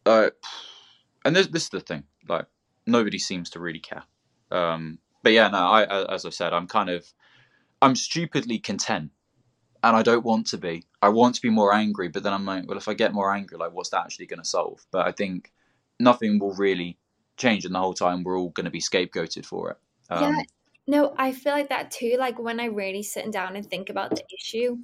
Uh, 0.07 0.31
and 1.25 1.35
this 1.35 1.49
this 1.49 1.65
is 1.65 1.71
the 1.71 1.81
thing. 1.81 2.05
Like 2.29 2.47
nobody 2.87 3.19
seems 3.19 3.51
to 3.51 3.61
really 3.61 3.81
care. 3.81 4.05
Um, 4.53 4.99
but 5.23 5.33
yeah, 5.33 5.49
no. 5.49 5.59
I 5.59 6.15
as 6.15 6.25
I 6.25 6.31
said, 6.31 6.53
I'm 6.53 6.69
kind 6.69 6.91
of 6.91 7.13
I'm 7.83 7.97
stupidly 7.97 8.59
content. 8.59 9.11
and 9.83 9.97
I 9.97 10.03
don't 10.03 10.25
want 10.25 10.47
to 10.49 10.59
be. 10.59 10.85
I 11.03 11.09
want 11.09 11.35
to 11.37 11.43
be 11.43 11.51
more 11.51 11.73
angry, 11.73 12.09
but 12.09 12.23
then 12.23 12.33
I'm 12.33 12.45
like, 12.45 12.69
well, 12.69 12.79
if 12.79 12.89
I 12.89 12.95
get 12.95 13.15
more 13.15 13.33
angry, 13.35 13.57
like, 13.57 13.73
what's 13.73 13.91
that 13.91 14.05
actually 14.05 14.27
going 14.27 14.41
to 14.41 14.49
solve? 14.49 14.85
But 14.91 15.07
I 15.07 15.13
think 15.13 15.53
nothing 15.99 16.39
will 16.39 16.55
really 16.55 16.99
change, 17.37 17.65
and 17.65 17.75
the 17.75 17.79
whole 17.79 17.95
time 17.95 18.23
we're 18.23 18.39
all 18.39 18.51
going 18.51 18.65
to 18.67 18.71
be 18.71 18.81
scapegoated 18.81 19.47
for 19.47 19.71
it. 19.71 19.79
Um, 20.11 20.35
yeah. 20.37 20.43
No, 20.91 21.15
I 21.17 21.31
feel 21.31 21.53
like 21.53 21.69
that 21.69 21.93
too. 21.93 22.17
Like 22.19 22.37
when 22.41 22.59
I 22.59 22.65
really 22.65 23.05
sit 23.05 23.31
down 23.31 23.55
and 23.55 23.65
think 23.65 23.91
about 23.91 24.11
the 24.11 24.25
issue, 24.37 24.79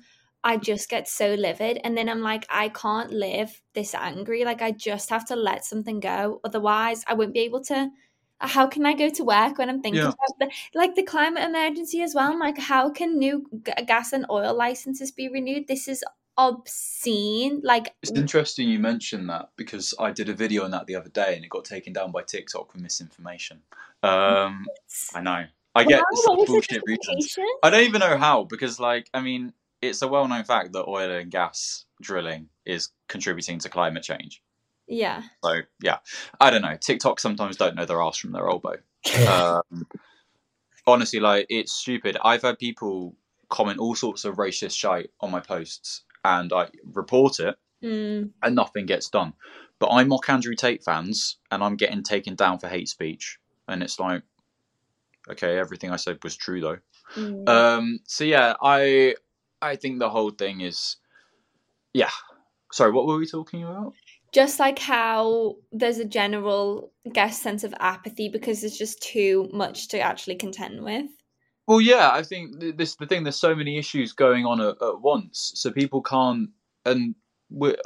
I 0.44 0.56
just 0.56 0.88
get 0.88 1.08
so 1.08 1.34
livid. 1.34 1.80
And 1.82 1.98
then 1.98 2.08
I'm 2.08 2.20
like, 2.20 2.46
I 2.48 2.68
can't 2.68 3.10
live 3.10 3.60
this 3.74 3.92
angry. 3.92 4.44
Like 4.44 4.62
I 4.62 4.70
just 4.70 5.10
have 5.10 5.26
to 5.26 5.34
let 5.34 5.64
something 5.64 5.98
go. 5.98 6.40
Otherwise, 6.44 7.02
I 7.08 7.14
won't 7.14 7.34
be 7.34 7.40
able 7.40 7.60
to. 7.64 7.90
How 8.38 8.68
can 8.68 8.86
I 8.86 8.94
go 8.94 9.10
to 9.10 9.24
work 9.24 9.58
when 9.58 9.68
I'm 9.68 9.82
thinking 9.82 10.02
Yeah. 10.02 10.12
about 10.12 10.38
the 10.38 10.78
like 10.78 10.94
the 10.94 11.02
climate 11.02 11.42
emergency 11.42 12.02
as 12.02 12.14
well? 12.14 12.30
I'm 12.30 12.38
like, 12.38 12.58
how 12.58 12.88
can 12.88 13.18
new 13.18 13.44
g- 13.64 13.72
gas 13.84 14.12
and 14.12 14.26
oil 14.30 14.54
licenses 14.54 15.10
be 15.10 15.28
renewed? 15.28 15.66
This 15.66 15.88
is 15.88 16.04
obscene. 16.38 17.62
Like, 17.64 17.94
It's 18.02 18.12
interesting 18.12 18.68
you 18.68 18.78
mentioned 18.78 19.28
that 19.30 19.50
because 19.56 19.92
I 19.98 20.12
did 20.12 20.28
a 20.28 20.34
video 20.34 20.64
on 20.64 20.70
that 20.70 20.86
the 20.86 20.94
other 20.94 21.08
day 21.08 21.34
and 21.34 21.44
it 21.44 21.48
got 21.48 21.64
taken 21.64 21.92
down 21.92 22.12
by 22.12 22.22
TikTok 22.22 22.70
for 22.70 22.78
misinformation. 22.78 23.62
Um, 24.04 24.66
I 25.14 25.20
know. 25.22 25.46
I 25.76 25.84
get 25.84 26.00
wow, 26.00 26.04
was 26.10 26.46
the 26.46 26.52
bullshit 26.52 26.82
reasons. 26.86 27.38
I 27.62 27.70
don't 27.70 27.84
even 27.84 28.00
know 28.00 28.16
how 28.16 28.44
because, 28.44 28.80
like, 28.80 29.08
I 29.14 29.20
mean, 29.20 29.52
it's 29.82 30.02
a 30.02 30.08
well-known 30.08 30.44
fact 30.44 30.72
that 30.72 30.86
oil 30.86 31.10
and 31.10 31.30
gas 31.30 31.84
drilling 32.00 32.48
is 32.64 32.90
contributing 33.08 33.58
to 33.60 33.68
climate 33.68 34.02
change. 34.02 34.42
Yeah. 34.88 35.22
So 35.44 35.60
yeah, 35.82 35.98
I 36.40 36.50
don't 36.50 36.62
know. 36.62 36.76
TikTok 36.80 37.20
sometimes 37.20 37.56
don't 37.56 37.74
know 37.74 37.84
their 37.84 38.00
ass 38.00 38.18
from 38.18 38.32
their 38.32 38.48
elbow. 38.48 38.76
Um, 39.28 39.86
honestly, 40.86 41.20
like 41.20 41.46
it's 41.48 41.72
stupid. 41.72 42.16
I've 42.24 42.42
had 42.42 42.58
people 42.58 43.14
comment 43.48 43.78
all 43.78 43.94
sorts 43.94 44.24
of 44.24 44.36
racist 44.36 44.76
shite 44.76 45.10
on 45.20 45.30
my 45.30 45.40
posts, 45.40 46.02
and 46.24 46.52
I 46.52 46.68
report 46.92 47.38
it, 47.40 47.56
Mm, 47.82 48.30
and 48.42 48.54
nothing 48.54 48.86
gets 48.86 49.08
done. 49.08 49.34
But 49.78 49.90
I 49.90 50.04
mock 50.04 50.28
Andrew 50.30 50.54
Tate 50.54 50.82
fans, 50.82 51.36
and 51.50 51.62
I'm 51.62 51.76
getting 51.76 52.02
taken 52.02 52.34
down 52.34 52.58
for 52.58 52.68
hate 52.68 52.88
speech, 52.88 53.38
and 53.68 53.82
it's 53.82 54.00
like, 54.00 54.22
okay, 55.30 55.58
everything 55.58 55.90
I 55.90 55.96
said 55.96 56.18
was 56.22 56.36
true 56.36 56.60
though. 56.60 56.78
mm. 57.14 57.48
Um, 57.48 58.00
so 58.06 58.24
yeah, 58.24 58.54
I 58.62 59.14
I 59.62 59.76
think 59.76 59.98
the 59.98 60.10
whole 60.10 60.30
thing 60.30 60.60
is, 60.60 60.96
yeah. 61.92 62.10
Sorry, 62.72 62.90
what 62.90 63.06
were 63.06 63.16
we 63.16 63.26
talking 63.26 63.62
about? 63.62 63.94
just 64.36 64.58
like 64.58 64.78
how 64.78 65.56
there's 65.72 65.98
a 65.98 66.04
general 66.04 66.92
I 67.06 67.10
guess 67.10 67.40
sense 67.40 67.64
of 67.64 67.74
apathy 67.80 68.28
because 68.28 68.60
there's 68.60 68.76
just 68.76 69.02
too 69.02 69.48
much 69.50 69.88
to 69.88 69.98
actually 69.98 70.34
contend 70.36 70.82
with 70.82 71.06
Well, 71.66 71.80
yeah, 71.80 72.10
I 72.12 72.22
think 72.22 72.60
th- 72.60 72.76
this 72.76 72.96
the 72.96 73.06
thing. 73.06 73.22
There's 73.22 73.36
so 73.36 73.54
many 73.54 73.78
issues 73.78 74.12
going 74.12 74.44
on 74.44 74.60
at, 74.60 74.76
at 74.82 75.00
once, 75.00 75.52
so 75.54 75.72
people 75.72 76.02
can't. 76.02 76.50
And 76.84 77.14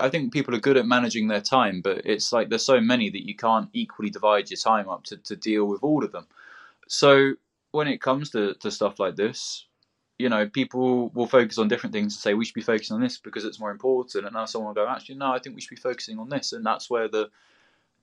I 0.01 0.09
think 0.09 0.33
people 0.33 0.55
are 0.55 0.61
good 0.61 0.77
at 0.77 0.87
managing 0.87 1.29
their 1.29 1.41
time, 1.41 1.83
but 1.83 2.03
it's 2.05 2.33
like 2.33 2.49
there's 2.49 2.65
so 2.65 2.81
many 2.81 3.11
that 3.11 3.27
you 3.29 3.37
can't 3.37 3.69
equally 3.73 4.11
divide 4.11 4.51
your 4.51 4.59
time 4.59 4.89
up 4.89 5.05
to, 5.05 5.17
to 5.19 5.37
deal 5.37 5.67
with 5.67 5.83
all 5.83 6.05
of 6.05 6.13
them. 6.13 6.27
So 6.93 7.35
when 7.71 7.87
it 7.87 8.01
comes 8.01 8.31
to, 8.31 8.55
to 8.55 8.71
stuff 8.71 8.99
like 8.99 9.15
this, 9.15 9.67
you 10.19 10.29
know, 10.29 10.49
people 10.49 11.11
will 11.11 11.29
focus 11.29 11.57
on 11.57 11.69
different 11.69 11.95
things 11.95 12.15
and 12.15 12.21
say 12.21 12.35
we 12.35 12.45
should 12.45 12.55
be 12.55 12.63
focusing 12.63 12.97
on 12.97 13.01
this 13.01 13.17
because 13.17 13.45
it's 13.45 13.61
more 13.61 13.71
important. 13.71 14.27
And 14.27 14.35
now 14.35 14.45
someone 14.45 14.75
will 14.75 14.85
go, 14.85 14.91
actually, 14.91 15.15
no, 15.15 15.33
I 15.33 15.39
think 15.39 15.55
we 15.55 15.61
should 15.63 15.77
be 15.77 15.81
focusing 15.81 16.19
on 16.19 16.29
this, 16.29 16.53
and 16.53 16.67
that's 16.67 16.91
where 16.91 17.09
the 17.09 17.31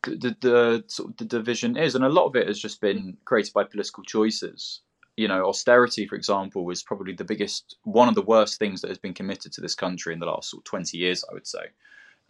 the, 0.03 0.15
the, 0.15 0.37
the 0.39 0.83
sort 0.87 1.09
of 1.09 1.17
the 1.17 1.25
division 1.25 1.75
is, 1.75 1.95
and 1.95 2.05
a 2.05 2.09
lot 2.09 2.27
of 2.27 2.35
it 2.37 2.47
has 2.47 2.59
just 2.59 2.79
been 2.79 3.17
created 3.25 3.51
by 3.51 3.65
political 3.65 4.03
choices 4.03 4.81
you 5.17 5.27
know, 5.27 5.45
austerity, 5.47 6.05
for 6.05 6.15
example, 6.15 6.63
was 6.63 6.83
probably 6.83 7.11
the 7.11 7.25
biggest, 7.25 7.75
one 7.83 8.07
of 8.07 8.13
the 8.13 8.21
worst 8.21 8.59
things 8.59 8.81
that 8.81 8.89
has 8.89 8.99
been 8.99 9.15
committed 9.15 9.51
to 9.51 9.61
this 9.61 9.73
country 9.73 10.13
in 10.13 10.19
the 10.19 10.27
last 10.27 10.51
sort 10.51 10.61
of 10.61 10.65
20 10.65 10.95
years, 10.95 11.25
I 11.29 11.33
would 11.33 11.47
say. 11.47 11.65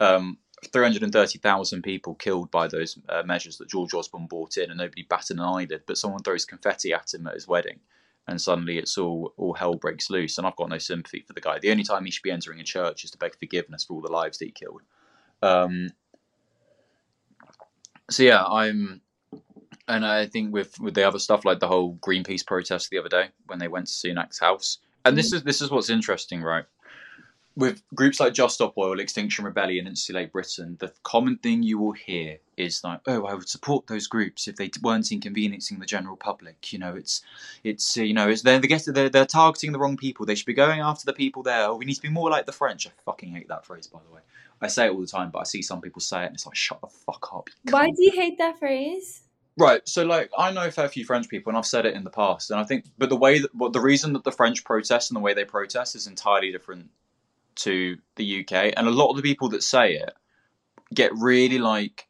Um, 0.00 0.38
330,000 0.72 1.82
people 1.82 2.14
killed 2.14 2.50
by 2.50 2.68
those 2.68 2.98
uh, 3.08 3.22
measures 3.24 3.58
that 3.58 3.68
George 3.68 3.94
Osborne 3.94 4.26
brought 4.26 4.56
in, 4.56 4.70
and 4.70 4.78
nobody 4.78 5.02
batted 5.02 5.38
an 5.38 5.44
eyelid. 5.44 5.82
But 5.86 5.98
someone 5.98 6.22
throws 6.22 6.44
confetti 6.44 6.92
at 6.92 7.14
him 7.14 7.26
at 7.26 7.34
his 7.34 7.48
wedding, 7.48 7.80
and 8.26 8.40
suddenly 8.40 8.78
it's 8.78 8.98
all 8.98 9.34
all 9.36 9.54
hell 9.54 9.74
breaks 9.74 10.10
loose. 10.10 10.38
And 10.38 10.46
I've 10.46 10.56
got 10.56 10.68
no 10.68 10.78
sympathy 10.78 11.24
for 11.26 11.32
the 11.32 11.40
guy. 11.40 11.58
The 11.58 11.70
only 11.70 11.84
time 11.84 12.04
he 12.04 12.10
should 12.10 12.22
be 12.22 12.30
entering 12.30 12.60
a 12.60 12.64
church 12.64 13.04
is 13.04 13.10
to 13.12 13.18
beg 13.18 13.38
forgiveness 13.38 13.84
for 13.84 13.94
all 13.94 14.00
the 14.00 14.12
lives 14.12 14.38
that 14.38 14.46
he 14.46 14.52
killed. 14.52 14.82
Um, 15.42 15.90
so 18.10 18.22
yeah, 18.22 18.44
I'm 18.44 19.00
and 19.86 20.04
I 20.04 20.26
think 20.26 20.52
with 20.52 20.78
with 20.80 20.94
the 20.94 21.06
other 21.06 21.18
stuff 21.18 21.44
like 21.44 21.60
the 21.60 21.68
whole 21.68 21.96
Greenpeace 21.96 22.46
protest 22.46 22.90
the 22.90 22.98
other 22.98 23.08
day 23.08 23.28
when 23.46 23.58
they 23.58 23.68
went 23.68 23.86
to 23.86 23.92
Sunak's 23.92 24.38
house, 24.38 24.78
and 25.04 25.16
this 25.16 25.32
is 25.32 25.42
this 25.42 25.60
is 25.60 25.70
what's 25.70 25.90
interesting, 25.90 26.42
right? 26.42 26.64
With 27.58 27.82
groups 27.92 28.20
like 28.20 28.34
Just 28.34 28.54
Stop 28.54 28.78
Oil, 28.78 29.00
Extinction 29.00 29.44
Rebellion, 29.44 29.88
Insulate 29.88 30.32
Britain, 30.32 30.76
the 30.78 30.92
common 31.02 31.38
thing 31.38 31.64
you 31.64 31.76
will 31.76 31.92
hear 31.92 32.38
is 32.56 32.84
like, 32.84 33.00
"Oh, 33.06 33.26
I 33.26 33.34
would 33.34 33.48
support 33.48 33.88
those 33.88 34.06
groups 34.06 34.46
if 34.46 34.54
they 34.56 34.70
weren't 34.80 35.10
inconveniencing 35.10 35.80
the 35.80 35.86
general 35.86 36.16
public." 36.16 36.72
You 36.72 36.78
know, 36.78 36.94
it's 36.94 37.20
it's 37.64 37.98
uh, 37.98 38.02
you 38.02 38.14
know, 38.14 38.28
it's 38.28 38.42
they're 38.42 38.60
they're, 38.60 38.78
they're 38.78 39.08
they're 39.08 39.26
targeting 39.26 39.72
the 39.72 39.80
wrong 39.80 39.96
people. 39.96 40.24
They 40.24 40.36
should 40.36 40.46
be 40.46 40.54
going 40.54 40.80
after 40.80 41.04
the 41.04 41.12
people 41.12 41.42
there. 41.42 41.66
Oh, 41.66 41.76
we 41.76 41.84
need 41.84 41.94
to 41.94 42.02
be 42.02 42.08
more 42.08 42.30
like 42.30 42.46
the 42.46 42.52
French. 42.52 42.86
I 42.86 42.90
fucking 43.04 43.32
hate 43.32 43.48
that 43.48 43.66
phrase, 43.66 43.88
by 43.88 43.98
the 44.08 44.14
way. 44.14 44.20
I 44.62 44.68
say 44.68 44.86
it 44.86 44.92
all 44.92 45.00
the 45.00 45.06
time, 45.08 45.30
but 45.30 45.40
I 45.40 45.44
see 45.44 45.60
some 45.60 45.80
people 45.80 46.00
say 46.00 46.22
it, 46.22 46.26
and 46.26 46.34
it's 46.36 46.46
like, 46.46 46.54
"Shut 46.54 46.80
the 46.80 46.86
fuck 46.86 47.28
up." 47.34 47.50
why 47.70 47.86
do 47.86 48.04
you 48.04 48.12
hate 48.12 48.38
that 48.38 48.58
phrase 48.58 49.22
Right. 49.58 49.86
So, 49.88 50.04
like, 50.04 50.30
I 50.38 50.52
know 50.52 50.66
a 50.66 50.70
fair 50.70 50.88
few 50.88 51.04
French 51.04 51.28
people, 51.28 51.50
and 51.50 51.58
I've 51.58 51.66
said 51.66 51.84
it 51.84 51.94
in 51.94 52.04
the 52.04 52.10
past, 52.10 52.52
and 52.52 52.60
I 52.60 52.64
think, 52.64 52.84
but 52.96 53.08
the 53.08 53.16
way 53.16 53.40
that, 53.40 53.52
well, 53.52 53.70
the 53.70 53.80
reason 53.80 54.12
that 54.12 54.22
the 54.22 54.30
French 54.30 54.62
protest 54.62 55.10
and 55.10 55.16
the 55.16 55.20
way 55.20 55.34
they 55.34 55.44
protest 55.44 55.96
is 55.96 56.06
entirely 56.06 56.52
different 56.52 56.90
to 57.58 57.96
the 58.16 58.40
UK, 58.40 58.72
and 58.76 58.86
a 58.86 58.90
lot 58.90 59.10
of 59.10 59.16
the 59.16 59.22
people 59.22 59.48
that 59.50 59.62
say 59.62 59.94
it 59.94 60.12
get 60.94 61.12
really 61.16 61.58
like 61.58 62.08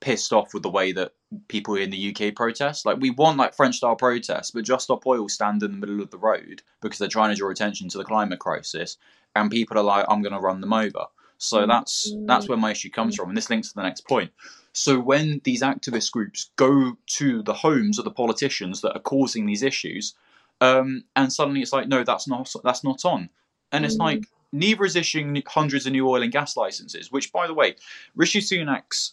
pissed 0.00 0.32
off 0.32 0.54
with 0.54 0.62
the 0.62 0.70
way 0.70 0.92
that 0.92 1.12
people 1.48 1.74
in 1.74 1.90
the 1.90 2.14
UK 2.14 2.34
protest. 2.34 2.86
Like, 2.86 2.98
we 3.00 3.10
want 3.10 3.36
like 3.36 3.54
French 3.54 3.76
style 3.76 3.96
protests, 3.96 4.50
but 4.50 4.64
Just 4.64 4.84
Stop 4.84 5.06
Oil 5.06 5.28
stand 5.28 5.62
in 5.62 5.72
the 5.72 5.76
middle 5.76 6.00
of 6.00 6.10
the 6.10 6.18
road 6.18 6.62
because 6.80 6.98
they're 6.98 7.08
trying 7.08 7.30
to 7.30 7.36
draw 7.36 7.50
attention 7.50 7.88
to 7.88 7.98
the 7.98 8.04
climate 8.04 8.38
crisis, 8.38 8.96
and 9.36 9.50
people 9.50 9.78
are 9.78 9.82
like, 9.84 10.06
"I'm 10.08 10.22
going 10.22 10.32
to 10.32 10.40
run 10.40 10.60
them 10.60 10.72
over." 10.72 11.06
So 11.38 11.66
that's 11.66 12.12
that's 12.26 12.48
where 12.48 12.58
my 12.58 12.72
issue 12.72 12.90
comes 12.90 13.14
from, 13.14 13.28
and 13.28 13.36
this 13.36 13.50
links 13.50 13.68
to 13.68 13.74
the 13.74 13.82
next 13.82 14.06
point. 14.08 14.32
So 14.72 14.98
when 14.98 15.40
these 15.44 15.62
activist 15.62 16.12
groups 16.12 16.50
go 16.56 16.96
to 17.18 17.42
the 17.42 17.54
homes 17.54 17.98
of 17.98 18.04
the 18.04 18.10
politicians 18.10 18.80
that 18.80 18.94
are 18.94 19.00
causing 19.00 19.46
these 19.46 19.62
issues, 19.62 20.14
um, 20.60 21.04
and 21.14 21.32
suddenly 21.32 21.60
it's 21.62 21.72
like, 21.72 21.88
no, 21.88 22.04
that's 22.04 22.26
not 22.28 22.52
that's 22.64 22.84
not 22.84 23.04
on, 23.04 23.30
and 23.72 23.84
it's 23.84 23.96
Mm. 23.96 24.00
like 24.00 24.26
neither 24.52 24.84
is 24.84 24.96
issuing 24.96 25.42
hundreds 25.46 25.86
of 25.86 25.92
new 25.92 26.08
oil 26.08 26.22
and 26.22 26.32
gas 26.32 26.56
licenses. 26.56 27.12
Which, 27.12 27.32
by 27.32 27.46
the 27.46 27.54
way, 27.54 27.76
Rishi 28.14 28.40
Sunak's 28.40 29.12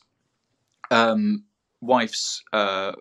um, 0.92 1.44
wife's 1.82 2.44
uh, 2.54 2.94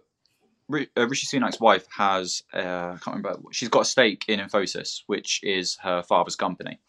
uh, 0.72 1.08
Rishi 1.08 1.26
Sunak's 1.26 1.60
wife 1.60 1.86
has 1.96 2.42
uh, 2.52 2.58
I 2.58 2.98
can't 3.02 3.16
remember. 3.16 3.40
She's 3.52 3.68
got 3.68 3.82
a 3.82 3.84
stake 3.84 4.24
in 4.28 4.40
Infosys, 4.40 5.02
which 5.06 5.40
is 5.42 5.76
her 5.82 6.02
father's 6.02 6.36
company. 6.36 6.80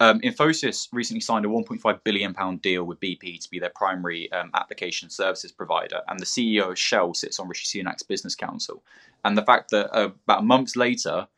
Um, 0.00 0.20
Infosys 0.20 0.88
recently 0.92 1.20
signed 1.20 1.46
a 1.46 1.48
1.5 1.48 2.02
billion 2.02 2.34
pound 2.34 2.62
deal 2.62 2.84
with 2.84 3.00
BP 3.00 3.40
to 3.40 3.48
be 3.48 3.60
their 3.60 3.70
primary 3.74 4.30
um, 4.32 4.50
application 4.54 5.08
services 5.08 5.52
provider, 5.52 6.00
and 6.08 6.18
the 6.18 6.26
CEO 6.26 6.70
of 6.70 6.78
Shell 6.78 7.14
sits 7.14 7.38
on 7.38 7.48
Rishi 7.48 7.82
Sunak's 7.82 8.02
business 8.02 8.34
council. 8.34 8.82
And 9.24 9.38
the 9.38 9.44
fact 9.44 9.70
that 9.70 9.96
uh, 9.96 10.10
about 10.26 10.44
months 10.44 10.76
later, 10.76 11.28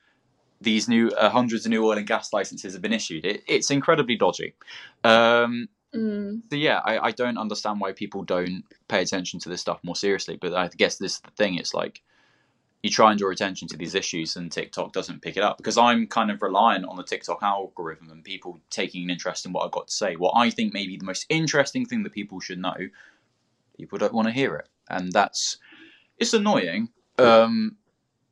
these 0.60 0.88
new 0.88 1.10
uh, 1.10 1.30
hundreds 1.30 1.66
of 1.66 1.70
new 1.70 1.84
oil 1.84 1.98
and 1.98 2.06
gas 2.06 2.32
licenses 2.32 2.72
have 2.72 2.82
been 2.82 2.92
issued, 2.92 3.24
it, 3.24 3.42
it's 3.46 3.70
incredibly 3.70 4.16
dodgy. 4.16 4.54
Um, 5.04 5.68
mm. 5.94 6.40
so 6.50 6.56
yeah, 6.56 6.80
I, 6.84 7.08
I 7.08 7.10
don't 7.10 7.38
understand 7.38 7.80
why 7.80 7.92
people 7.92 8.22
don't 8.24 8.64
pay 8.88 9.02
attention 9.02 9.40
to 9.40 9.48
this 9.48 9.60
stuff 9.60 9.80
more 9.82 9.96
seriously. 9.96 10.36
But 10.40 10.54
I 10.54 10.68
guess 10.68 10.96
this 10.96 11.14
is 11.14 11.20
the 11.20 11.30
thing. 11.32 11.56
It's 11.56 11.74
like 11.74 12.02
you 12.82 12.90
try 12.90 13.10
and 13.10 13.18
draw 13.18 13.30
attention 13.30 13.68
to 13.68 13.76
these 13.76 13.94
issues, 13.94 14.36
and 14.36 14.50
TikTok 14.50 14.92
doesn't 14.92 15.22
pick 15.22 15.36
it 15.36 15.42
up 15.42 15.56
because 15.58 15.76
I'm 15.76 16.06
kind 16.06 16.30
of 16.30 16.40
reliant 16.40 16.86
on 16.86 16.96
the 16.96 17.02
TikTok 17.02 17.42
algorithm 17.42 18.10
and 18.10 18.24
people 18.24 18.60
taking 18.70 19.04
an 19.04 19.10
interest 19.10 19.44
in 19.44 19.52
what 19.52 19.64
I've 19.64 19.72
got 19.72 19.88
to 19.88 19.94
say. 19.94 20.16
What 20.16 20.34
I 20.36 20.50
think 20.50 20.72
may 20.72 20.86
be 20.86 20.96
the 20.96 21.04
most 21.04 21.26
interesting 21.28 21.84
thing 21.84 22.02
that 22.04 22.12
people 22.12 22.40
should 22.40 22.58
know, 22.58 22.76
people 23.76 23.98
don't 23.98 24.14
want 24.14 24.28
to 24.28 24.34
hear 24.34 24.54
it, 24.56 24.68
and 24.88 25.12
that's 25.12 25.58
it's 26.18 26.32
annoying. 26.32 26.88
Um, 27.18 27.76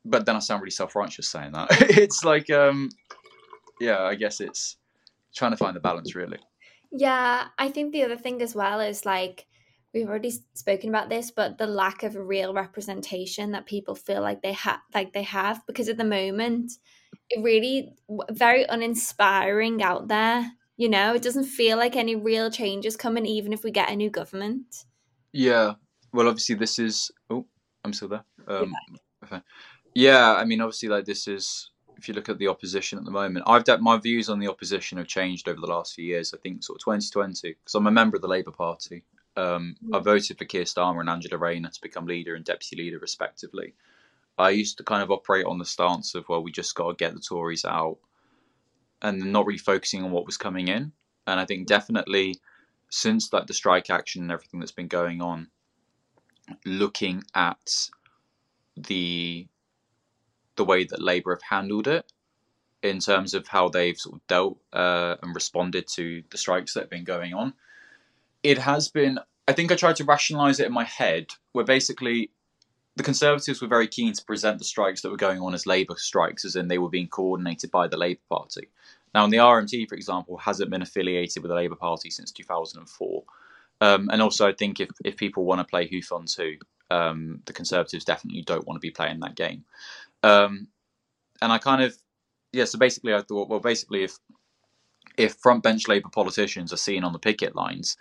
but 0.05 0.25
then 0.25 0.35
I 0.35 0.39
sound 0.39 0.61
really 0.61 0.71
self 0.71 0.95
righteous 0.95 1.29
saying 1.29 1.51
that. 1.53 1.67
it's 1.97 2.23
like, 2.23 2.49
um, 2.49 2.89
yeah, 3.81 4.03
I 4.03 4.15
guess 4.15 4.39
it's 4.39 4.77
trying 5.35 5.51
to 5.51 5.57
find 5.57 5.75
the 5.75 5.81
balance 5.81 6.15
really. 6.15 6.39
Yeah, 6.91 7.47
I 7.57 7.69
think 7.69 7.91
the 7.91 8.03
other 8.03 8.15
thing 8.15 8.41
as 8.41 8.55
well 8.55 8.79
is 8.79 9.05
like 9.05 9.47
we've 9.93 10.07
already 10.07 10.33
spoken 10.53 10.89
about 10.89 11.09
this, 11.09 11.31
but 11.31 11.57
the 11.57 11.67
lack 11.67 12.03
of 12.03 12.15
real 12.15 12.53
representation 12.53 13.51
that 13.51 13.65
people 13.65 13.95
feel 13.95 14.21
like 14.21 14.41
they 14.41 14.53
have, 14.53 14.79
like 14.93 15.13
they 15.13 15.23
have, 15.23 15.65
because 15.67 15.89
at 15.89 15.97
the 15.97 16.03
moment, 16.03 16.73
it 17.29 17.41
really 17.43 17.93
very 18.29 18.65
uninspiring 18.65 19.81
out 19.81 20.07
there. 20.07 20.51
You 20.77 20.89
know, 20.89 21.15
it 21.15 21.21
doesn't 21.21 21.45
feel 21.45 21.77
like 21.77 21.95
any 21.95 22.15
real 22.15 22.51
change 22.51 22.85
is 22.85 22.97
coming, 22.97 23.25
even 23.25 23.53
if 23.53 23.63
we 23.63 23.71
get 23.71 23.89
a 23.89 23.95
new 23.95 24.09
government. 24.09 24.83
Yeah. 25.31 25.73
Well, 26.11 26.27
obviously, 26.27 26.55
this 26.55 26.77
is. 26.77 27.09
Oh, 27.29 27.45
I'm 27.83 27.93
still 27.93 28.09
there. 28.09 28.25
Um, 28.47 28.73
okay. 29.23 29.41
Yeah, 29.95 30.35
I 30.35 30.43
mean, 30.43 30.59
obviously, 30.59 30.89
like 30.89 31.05
this 31.05 31.27
is 31.27 31.71
if 31.97 32.07
you 32.09 32.13
look 32.13 32.27
at 32.27 32.37
the 32.37 32.49
opposition 32.49 32.99
at 32.99 33.05
the 33.05 33.11
moment, 33.11 33.45
I've 33.47 33.63
my 33.79 33.97
views 33.97 34.29
on 34.29 34.39
the 34.39 34.49
opposition 34.49 34.97
have 34.97 35.07
changed 35.07 35.47
over 35.47 35.59
the 35.59 35.67
last 35.67 35.95
few 35.95 36.05
years. 36.05 36.33
I 36.33 36.37
think 36.37 36.63
sort 36.63 36.77
of 36.77 36.83
2020 36.83 37.53
because 37.53 37.73
I'm 37.73 37.87
a 37.87 37.91
member 37.91 38.17
of 38.17 38.21
the 38.21 38.27
Labour 38.27 38.51
Party. 38.51 39.05
Um, 39.37 39.75
I 39.93 39.99
voted 39.99 40.37
for 40.37 40.45
Keir 40.45 40.63
Starmer 40.63 40.99
and 40.99 41.09
Angela 41.09 41.37
Rayner 41.37 41.69
to 41.69 41.81
become 41.81 42.05
leader 42.05 42.35
and 42.35 42.45
deputy 42.45 42.75
leader 42.75 42.99
respectively. 42.99 43.73
I 44.37 44.49
used 44.49 44.77
to 44.77 44.83
kind 44.83 45.01
of 45.01 45.11
operate 45.11 45.45
on 45.45 45.59
the 45.59 45.65
stance 45.65 46.13
of 46.13 46.27
well, 46.27 46.43
we 46.43 46.51
just 46.51 46.75
got 46.75 46.89
to 46.89 46.95
get 46.95 47.13
the 47.13 47.21
Tories 47.21 47.63
out, 47.63 47.97
and 49.01 49.31
not 49.31 49.45
really 49.45 49.57
focusing 49.57 50.03
on 50.03 50.11
what 50.11 50.25
was 50.25 50.37
coming 50.37 50.67
in. 50.67 50.91
And 51.25 51.39
I 51.39 51.45
think 51.45 51.67
definitely 51.67 52.35
since 52.89 53.31
like 53.31 53.47
the 53.47 53.53
strike 53.53 53.89
action 53.89 54.23
and 54.23 54.31
everything 54.31 54.59
that's 54.59 54.73
been 54.73 54.89
going 54.89 55.21
on, 55.21 55.47
looking 56.65 57.23
at 57.33 57.89
the 58.75 59.47
the 60.55 60.65
way 60.65 60.83
that 60.83 61.01
Labour 61.01 61.35
have 61.35 61.41
handled 61.41 61.87
it 61.87 62.11
in 62.83 62.99
terms 62.99 63.33
of 63.33 63.47
how 63.47 63.67
they've 63.69 63.97
sort 63.97 64.15
of 64.15 64.27
dealt 64.27 64.57
uh, 64.73 65.15
and 65.21 65.33
responded 65.33 65.87
to 65.87 66.23
the 66.29 66.37
strikes 66.37 66.73
that 66.73 66.81
have 66.81 66.89
been 66.89 67.03
going 67.03 67.33
on. 67.33 67.53
It 68.43 68.59
has 68.59 68.89
been, 68.89 69.19
I 69.47 69.53
think 69.53 69.71
I 69.71 69.75
tried 69.75 69.95
to 69.97 70.03
rationalise 70.03 70.59
it 70.59 70.67
in 70.67 70.73
my 70.73 70.83
head, 70.83 71.27
where 71.53 71.65
basically 71.65 72.29
the 72.95 73.03
Conservatives 73.03 73.61
were 73.61 73.67
very 73.67 73.87
keen 73.87 74.13
to 74.13 74.23
present 74.23 74.59
the 74.59 74.65
strikes 74.65 75.01
that 75.01 75.09
were 75.09 75.17
going 75.17 75.39
on 75.39 75.53
as 75.53 75.65
Labour 75.65 75.95
strikes, 75.97 76.45
as 76.45 76.55
in 76.55 76.67
they 76.67 76.77
were 76.77 76.89
being 76.89 77.07
coordinated 77.07 77.71
by 77.71 77.87
the 77.87 77.97
Labour 77.97 78.21
Party. 78.29 78.69
Now, 79.13 79.27
the 79.27 79.37
RMT, 79.37 79.87
for 79.89 79.95
example, 79.95 80.37
hasn't 80.37 80.69
been 80.69 80.81
affiliated 80.81 81.41
with 81.41 81.49
the 81.49 81.55
Labour 81.55 81.75
Party 81.75 82.09
since 82.09 82.31
2004. 82.31 83.23
Um, 83.81 84.09
and 84.11 84.21
also, 84.21 84.47
I 84.47 84.53
think 84.53 84.79
if, 84.79 84.89
if 85.03 85.17
people 85.17 85.45
want 85.45 85.59
to 85.59 85.65
play 85.65 85.87
who 85.87 86.01
funds 86.01 86.35
who, 86.35 86.53
um, 86.91 87.41
the 87.45 87.53
Conservatives 87.53 88.05
definitely 88.05 88.41
don't 88.41 88.67
want 88.67 88.77
to 88.77 88.81
be 88.81 88.91
playing 88.91 89.19
that 89.21 89.35
game. 89.35 89.65
Um, 90.25 90.67
and 91.41 91.51
I 91.51 91.57
kind 91.59 91.83
of, 91.83 91.95
yeah. 92.51 92.65
So 92.65 92.79
basically, 92.79 93.13
I 93.13 93.21
thought, 93.21 93.49
well, 93.49 93.59
basically, 93.59 94.03
if 94.03 94.17
if 95.17 95.35
front 95.35 95.63
bench 95.63 95.87
Labour 95.87 96.09
politicians 96.09 96.73
are 96.73 96.77
seen 96.77 97.03
on 97.03 97.13
the 97.13 97.19
picket 97.19 97.55
lines, 97.55 97.95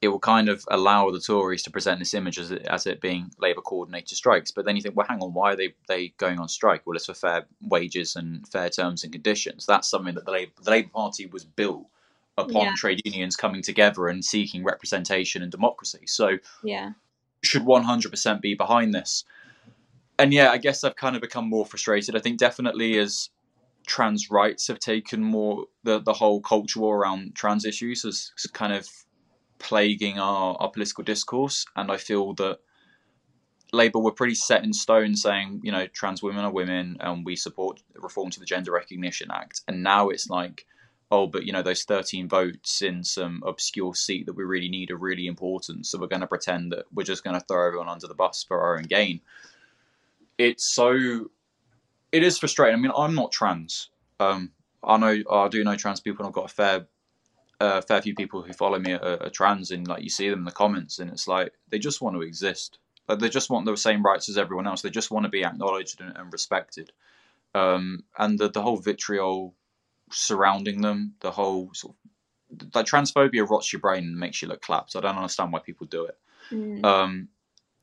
it 0.00 0.08
will 0.08 0.20
kind 0.20 0.48
of 0.48 0.64
allow 0.70 1.10
the 1.10 1.20
Tories 1.20 1.62
to 1.64 1.70
present 1.70 1.98
this 1.98 2.14
image 2.14 2.38
as 2.38 2.50
it, 2.50 2.62
as 2.66 2.86
it 2.86 3.00
being 3.00 3.30
Labour 3.38 3.62
coordinated 3.62 4.16
strikes. 4.16 4.52
But 4.52 4.64
then 4.64 4.76
you 4.76 4.82
think, 4.82 4.96
well, 4.96 5.06
hang 5.08 5.20
on, 5.20 5.32
why 5.34 5.52
are 5.52 5.56
they, 5.56 5.74
they 5.88 6.08
going 6.18 6.38
on 6.38 6.48
strike? 6.48 6.82
Well, 6.86 6.96
it's 6.96 7.06
for 7.06 7.14
fair 7.14 7.46
wages 7.62 8.14
and 8.14 8.46
fair 8.46 8.68
terms 8.68 9.02
and 9.02 9.12
conditions. 9.12 9.66
That's 9.66 9.88
something 9.88 10.14
that 10.14 10.26
the 10.26 10.32
Labour, 10.32 10.52
the 10.62 10.70
Labour 10.70 10.90
Party 10.90 11.26
was 11.26 11.44
built 11.44 11.86
upon 12.36 12.66
yeah. 12.66 12.74
trade 12.76 13.00
unions 13.04 13.34
coming 13.34 13.62
together 13.62 14.06
and 14.06 14.24
seeking 14.24 14.62
representation 14.62 15.42
and 15.42 15.50
democracy. 15.50 16.06
So, 16.06 16.38
yeah, 16.62 16.92
should 17.42 17.62
100% 17.62 18.40
be 18.40 18.54
behind 18.54 18.94
this 18.94 19.24
and 20.18 20.32
yeah, 20.32 20.50
I 20.50 20.58
guess 20.58 20.84
I've 20.84 20.96
kind 20.96 21.14
of 21.16 21.22
become 21.22 21.48
more 21.48 21.64
frustrated. 21.64 22.16
I 22.16 22.20
think 22.20 22.38
definitely 22.38 22.98
as 22.98 23.30
trans 23.86 24.30
rights 24.30 24.68
have 24.68 24.78
taken 24.78 25.22
more 25.22 25.64
the 25.84 26.00
the 26.00 26.12
whole 26.12 26.40
culture 26.40 26.80
war 26.80 26.98
around 26.98 27.34
trans 27.34 27.64
issues 27.64 28.04
as 28.04 28.32
kind 28.52 28.72
of 28.72 28.86
plaguing 29.58 30.18
our, 30.18 30.56
our 30.60 30.70
political 30.70 31.04
discourse, 31.04 31.64
and 31.76 31.90
I 31.90 31.96
feel 31.96 32.34
that 32.34 32.58
Labour 33.72 33.98
were 33.98 34.12
pretty 34.12 34.34
set 34.34 34.64
in 34.64 34.72
stone 34.72 35.14
saying, 35.14 35.60
you 35.62 35.72
know, 35.72 35.86
trans 35.88 36.22
women 36.22 36.44
are 36.44 36.52
women 36.52 36.96
and 37.00 37.24
we 37.24 37.36
support 37.36 37.82
reform 37.94 38.30
to 38.30 38.40
the 38.40 38.46
Gender 38.46 38.72
Recognition 38.72 39.28
Act. 39.30 39.60
And 39.68 39.82
now 39.82 40.08
it's 40.08 40.30
like, 40.30 40.64
oh, 41.10 41.26
but 41.26 41.44
you 41.44 41.52
know, 41.52 41.62
those 41.62 41.84
13 41.84 42.28
votes 42.28 42.80
in 42.80 43.04
some 43.04 43.42
obscure 43.44 43.94
seat 43.94 44.24
that 44.24 44.36
we 44.36 44.44
really 44.44 44.70
need 44.70 44.90
are 44.90 44.96
really 44.96 45.26
important. 45.26 45.86
So 45.86 45.98
we're 45.98 46.06
going 46.06 46.22
to 46.22 46.26
pretend 46.26 46.72
that 46.72 46.86
we're 46.94 47.02
just 47.02 47.24
going 47.24 47.38
to 47.38 47.44
throw 47.46 47.66
everyone 47.66 47.90
under 47.90 48.06
the 48.06 48.14
bus 48.14 48.42
for 48.42 48.58
our 48.60 48.78
own 48.78 48.84
gain 48.84 49.20
it's 50.38 50.64
so 50.64 51.28
it 52.12 52.22
is 52.22 52.38
frustrating. 52.38 52.78
I 52.78 52.80
mean, 52.80 52.92
I'm 52.96 53.14
not 53.14 53.32
trans. 53.32 53.90
Um, 54.20 54.52
I 54.82 54.96
know 54.96 55.22
I 55.30 55.48
do 55.48 55.62
know 55.64 55.76
trans 55.76 56.00
people, 56.00 56.24
and 56.24 56.28
I've 56.28 56.34
got 56.34 56.50
a 56.50 56.54
fair 56.54 56.86
a 57.60 57.82
fair 57.82 58.00
few 58.00 58.14
people 58.14 58.42
who 58.42 58.52
follow 58.52 58.78
me 58.78 58.92
are, 58.92 59.22
are, 59.24 59.30
trans, 59.30 59.72
and 59.72 59.86
like 59.86 60.02
you 60.02 60.10
see 60.10 60.30
them 60.30 60.40
in 60.40 60.44
the 60.44 60.52
comments, 60.52 61.00
and 61.00 61.10
it's 61.10 61.26
like 61.26 61.52
they 61.68 61.78
just 61.78 62.00
want 62.00 62.16
to 62.16 62.22
exist. 62.22 62.78
Like 63.08 63.18
they 63.18 63.28
just 63.28 63.50
want 63.50 63.66
the 63.66 63.76
same 63.76 64.02
rights 64.02 64.28
as 64.28 64.38
everyone 64.38 64.66
else. 64.66 64.82
They 64.82 64.90
just 64.90 65.10
want 65.10 65.24
to 65.24 65.30
be 65.30 65.44
acknowledged 65.44 66.00
and, 66.00 66.16
and 66.16 66.32
respected. 66.32 66.92
Um, 67.54 68.04
and 68.16 68.38
the 68.38 68.48
the 68.48 68.62
whole 68.62 68.76
vitriol 68.76 69.54
surrounding 70.10 70.80
them, 70.80 71.14
the 71.20 71.30
whole 71.30 71.70
sort 71.74 71.94
of 71.94 72.74
like 72.74 72.86
transphobia 72.86 73.48
rots 73.48 73.72
your 73.72 73.80
brain 73.80 74.04
and 74.04 74.16
makes 74.16 74.40
you 74.40 74.48
look 74.48 74.62
clapped. 74.62 74.96
I 74.96 75.00
don't 75.00 75.16
understand 75.16 75.52
why 75.52 75.58
people 75.58 75.86
do 75.86 76.04
it. 76.04 76.18
Mm. 76.50 76.84
Um, 76.84 77.28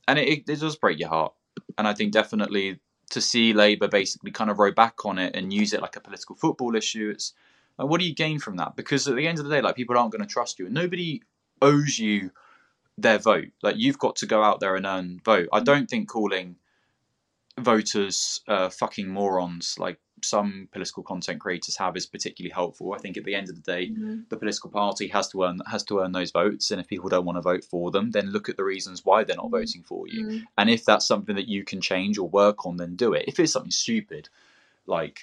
and 0.08 0.18
it, 0.18 0.28
it, 0.28 0.50
it 0.50 0.60
does 0.60 0.76
break 0.76 1.00
your 1.00 1.10
heart 1.10 1.34
and 1.78 1.88
I 1.88 1.94
think 1.94 2.12
definitely 2.12 2.80
to 3.12 3.22
see 3.22 3.54
Labour 3.54 3.88
basically 3.88 4.32
kind 4.32 4.50
of 4.50 4.60
row 4.60 4.72
back 4.72 5.06
on 5.06 5.20
it 5.20 5.36
and 5.36 5.54
use 5.54 5.74
it 5.74 5.82
like 5.82 5.96
a 5.96 6.02
political 6.02 6.36
football 6.36 6.76
issue, 6.76 7.10
it's 7.10 7.34
like, 7.78 7.88
what 7.88 8.00
do 8.00 8.08
you 8.08 8.16
gain 8.16 8.40
from 8.40 8.58
that? 8.58 8.76
Because 8.76 9.08
at 9.08 9.16
the 9.16 9.28
end 9.28 9.40
of 9.40 9.46
the 9.46 9.52
day, 9.52 9.62
like 9.62 9.76
people 9.76 9.98
aren't 9.98 10.12
going 10.12 10.24
to 10.24 10.28
trust 10.28 10.60
you, 10.60 10.66
and 10.66 10.74
nobody 10.74 11.22
owes 11.62 12.00
you 12.00 12.32
their 12.98 13.18
vote. 13.18 13.50
Like 13.62 13.76
you've 13.78 14.00
got 14.00 14.16
to 14.18 14.26
go 14.26 14.44
out 14.44 14.60
there 14.60 14.76
and 14.76 14.86
earn 14.86 15.22
vote. 15.24 15.50
I 15.52 15.60
mm. 15.60 15.66
don't 15.66 15.90
think 15.90 16.10
calling 16.10 16.56
voters 17.60 18.42
uh, 18.48 18.70
fucking 18.70 19.08
morons 19.08 19.76
like 19.80 19.98
some 20.24 20.68
political 20.72 21.04
content 21.04 21.40
creators 21.40 21.78
have 21.78 21.96
is 21.96 22.06
particularly 22.06 22.52
helpful. 22.52 22.94
I 22.94 22.98
think 22.98 23.18
at 23.18 23.26
the 23.26 23.36
end 23.36 23.50
of 23.50 23.56
the 23.56 23.62
day, 23.62 23.90
mm-hmm. 23.90 24.22
the 24.30 24.38
political 24.38 24.70
party 24.70 25.08
has 25.10 25.28
to 25.30 25.44
earn 25.44 25.60
has 25.70 25.84
to 25.86 26.00
earn 26.00 26.12
those 26.12 26.32
votes, 26.32 26.72
and 26.72 26.82
if 26.82 26.88
people 26.88 27.10
don't 27.10 27.26
want 27.26 27.38
to 27.38 27.42
vote 27.42 27.64
for 27.64 27.92
them, 27.92 28.12
then 28.12 28.32
look 28.32 28.50
at 28.50 28.58
the 28.58 28.64
reasons 28.64 29.04
why 29.04 29.24
they're 29.24 29.36
not 29.36 29.46
mm-hmm. 29.46 29.58
voting 29.58 29.84
for 29.84 30.08
you. 30.08 30.26
Mm-hmm. 30.26 30.44
And 30.58 30.70
if 30.70 30.86
that's 30.86 31.08
something 31.08 31.36
that 31.36 31.48
you 31.48 31.64
can 31.64 31.82
change 31.82 32.18
or 32.18 32.28
work 32.28 32.66
on, 32.66 32.78
then 32.78 32.96
do 32.96 33.14
it. 33.14 33.26
If 33.28 33.40
it's 33.40 33.54
something 33.54 33.72
stupid, 33.72 34.30
like 34.86 35.20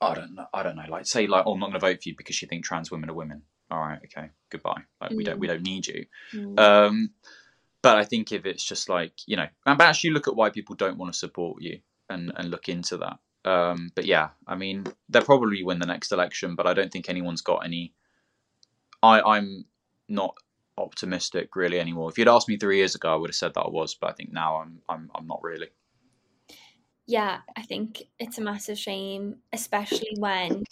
I 0.00 0.14
don't 0.14 0.34
know, 0.34 0.46
I 0.52 0.62
don't 0.62 0.76
know, 0.76 0.86
like 0.88 1.06
say 1.06 1.26
like, 1.26 1.44
oh, 1.46 1.52
I'm 1.52 1.60
not 1.60 1.66
going 1.66 1.80
to 1.80 1.86
vote 1.86 2.02
for 2.02 2.08
you 2.10 2.16
because 2.16 2.40
you 2.42 2.48
think 2.48 2.64
trans 2.64 2.90
women 2.90 3.10
are 3.10 3.14
women. 3.14 3.42
All 3.70 3.78
right, 3.78 4.00
okay, 4.04 4.30
goodbye. 4.50 4.82
Like 5.00 5.10
we 5.10 5.24
don't 5.24 5.38
we 5.38 5.46
mm. 5.46 5.50
don't 5.50 5.62
need 5.62 5.86
you. 5.86 6.06
Mm. 6.32 6.58
Um, 6.58 7.10
but 7.88 7.96
I 7.96 8.04
think 8.04 8.32
if 8.32 8.44
it's 8.44 8.62
just 8.62 8.90
like 8.90 9.12
you 9.26 9.36
know, 9.36 9.46
and 9.64 9.80
actually 9.80 10.08
you 10.08 10.14
look 10.14 10.28
at 10.28 10.36
why 10.36 10.50
people 10.50 10.74
don't 10.74 10.98
want 10.98 11.10
to 11.10 11.18
support 11.18 11.62
you 11.62 11.80
and 12.10 12.32
and 12.36 12.50
look 12.50 12.68
into 12.68 12.98
that. 12.98 13.18
Um, 13.50 13.90
but 13.94 14.04
yeah, 14.04 14.28
I 14.46 14.56
mean, 14.56 14.84
they'll 15.08 15.22
probably 15.22 15.64
win 15.64 15.78
the 15.78 15.86
next 15.86 16.12
election, 16.12 16.54
but 16.54 16.66
I 16.66 16.74
don't 16.74 16.92
think 16.92 17.08
anyone's 17.08 17.40
got 17.40 17.64
any. 17.64 17.94
I, 19.02 19.22
I'm 19.22 19.64
not 20.06 20.34
optimistic 20.76 21.56
really 21.56 21.80
anymore. 21.80 22.10
If 22.10 22.18
you'd 22.18 22.28
asked 22.28 22.48
me 22.48 22.58
three 22.58 22.76
years 22.76 22.94
ago, 22.94 23.10
I 23.10 23.16
would 23.16 23.30
have 23.30 23.36
said 23.36 23.54
that 23.54 23.62
I 23.62 23.70
was, 23.70 23.94
but 23.94 24.10
I 24.10 24.12
think 24.12 24.32
now 24.32 24.56
I'm 24.56 24.82
I'm 24.86 25.10
I'm 25.14 25.26
not 25.26 25.40
really. 25.42 25.68
Yeah, 27.06 27.38
I 27.56 27.62
think 27.62 28.02
it's 28.18 28.36
a 28.36 28.42
massive 28.42 28.78
shame, 28.78 29.36
especially 29.50 30.12
when 30.18 30.64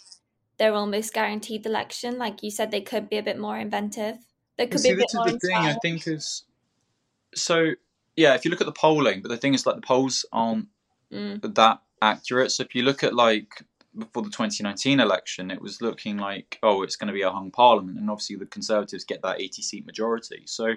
they're 0.59 0.75
almost 0.75 1.15
guaranteed 1.15 1.63
the 1.63 1.69
election. 1.69 2.19
Like 2.19 2.43
you 2.43 2.51
said, 2.51 2.69
they 2.69 2.81
could 2.81 3.09
be 3.09 3.17
a 3.17 3.23
bit 3.23 3.39
more 3.39 3.57
inventive. 3.57 4.17
They 4.59 4.67
could 4.67 4.81
See, 4.81 4.89
be 4.89 4.93
a 4.93 4.97
bit 4.97 5.07
more. 5.15 5.25
the 5.25 5.39
thing 5.39 5.55
I 5.55 5.73
think 5.81 6.07
is 6.07 6.43
so. 7.37 7.71
Yeah, 8.15 8.33
if 8.33 8.45
you 8.45 8.49
look 8.49 8.61
at 8.61 8.65
the 8.65 8.73
polling, 8.73 9.21
but 9.21 9.29
the 9.29 9.37
thing 9.37 9.53
is, 9.53 9.67
like 9.67 9.75
the 9.75 9.81
polls 9.81 10.25
aren't 10.33 10.69
mm. 11.13 11.53
that 11.53 11.81
accurate. 12.01 12.51
So 12.51 12.63
if 12.63 12.73
you 12.73 12.81
look 12.81 13.03
at 13.03 13.13
like 13.13 13.63
before 13.97 14.23
the 14.23 14.29
2019 14.29 14.99
election, 14.99 15.51
it 15.51 15.61
was 15.61 15.81
looking 15.81 16.17
like, 16.17 16.59
oh, 16.63 16.83
it's 16.83 16.95
going 16.95 17.07
to 17.07 17.13
be 17.13 17.21
a 17.21 17.31
hung 17.31 17.51
parliament. 17.51 17.97
And 17.97 18.09
obviously 18.09 18.35
the 18.35 18.45
Conservatives 18.45 19.03
get 19.03 19.21
that 19.23 19.41
80 19.41 19.61
seat 19.61 19.85
majority. 19.85 20.43
So 20.45 20.75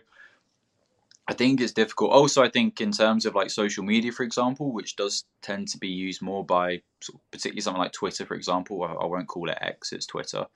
I 1.29 1.35
think 1.35 1.61
it's 1.61 1.73
difficult. 1.73 2.13
Also, 2.13 2.43
I 2.43 2.49
think 2.49 2.81
in 2.81 2.93
terms 2.93 3.27
of 3.27 3.35
like 3.35 3.51
social 3.51 3.85
media, 3.85 4.13
for 4.13 4.23
example, 4.23 4.73
which 4.73 4.97
does 4.97 5.25
tend 5.43 5.69
to 5.69 5.79
be 5.79 5.89
used 5.89 6.23
more 6.23 6.45
by 6.45 6.83
sort 7.01 7.17
of 7.17 7.31
particularly 7.31 7.61
something 7.61 7.83
like 7.83 7.93
Twitter, 7.93 8.25
for 8.25 8.35
example, 8.35 8.83
I, 8.83 8.93
I 8.93 9.07
won't 9.07 9.29
call 9.29 9.49
it 9.51 9.59
X, 9.61 9.93
it's 9.93 10.07
Twitter. 10.07 10.47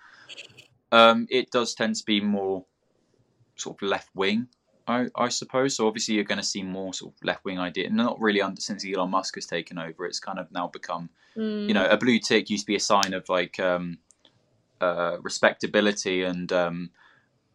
Um, 0.91 1.27
it 1.31 1.51
does 1.51 1.75
tend 1.75 1.97
to 1.97 2.05
be 2.05 2.21
more 2.21 2.65
sort 3.57 3.77
of 3.77 3.89
left 3.89 4.09
wing 4.15 4.49
I, 4.87 5.07
I 5.17 5.29
suppose. 5.29 5.77
So 5.77 5.87
obviously 5.87 6.15
you're 6.15 6.25
going 6.25 6.39
to 6.39 6.45
see 6.45 6.63
more 6.63 6.93
sort 6.93 7.15
of 7.15 7.25
left 7.25 7.45
wing 7.45 7.59
idea, 7.59 7.91
not 7.91 8.21
really 8.21 8.43
under 8.43 8.61
since 8.61 8.85
Elon 8.85 9.11
Musk 9.11 9.37
has 9.37 9.47
taken 9.47 9.79
over. 9.79 10.05
It's 10.07 10.21
kind 10.21 10.39
of 10.39 10.51
now 10.53 10.69
become, 10.69 11.09
mm. 11.37 11.67
you 11.67 11.75
know, 11.75 11.87
a 11.87 11.97
blue 11.97 12.19
tick 12.19 12.51
used 12.51 12.65
to 12.65 12.67
be 12.67 12.77
a 12.77 12.81
sign 12.81 13.15
of 13.15 13.29
like 13.29 13.59
um, 13.59 13.99
uh, 14.81 15.17
respectability 15.23 16.23
and 16.23 16.53
um, 16.53 16.91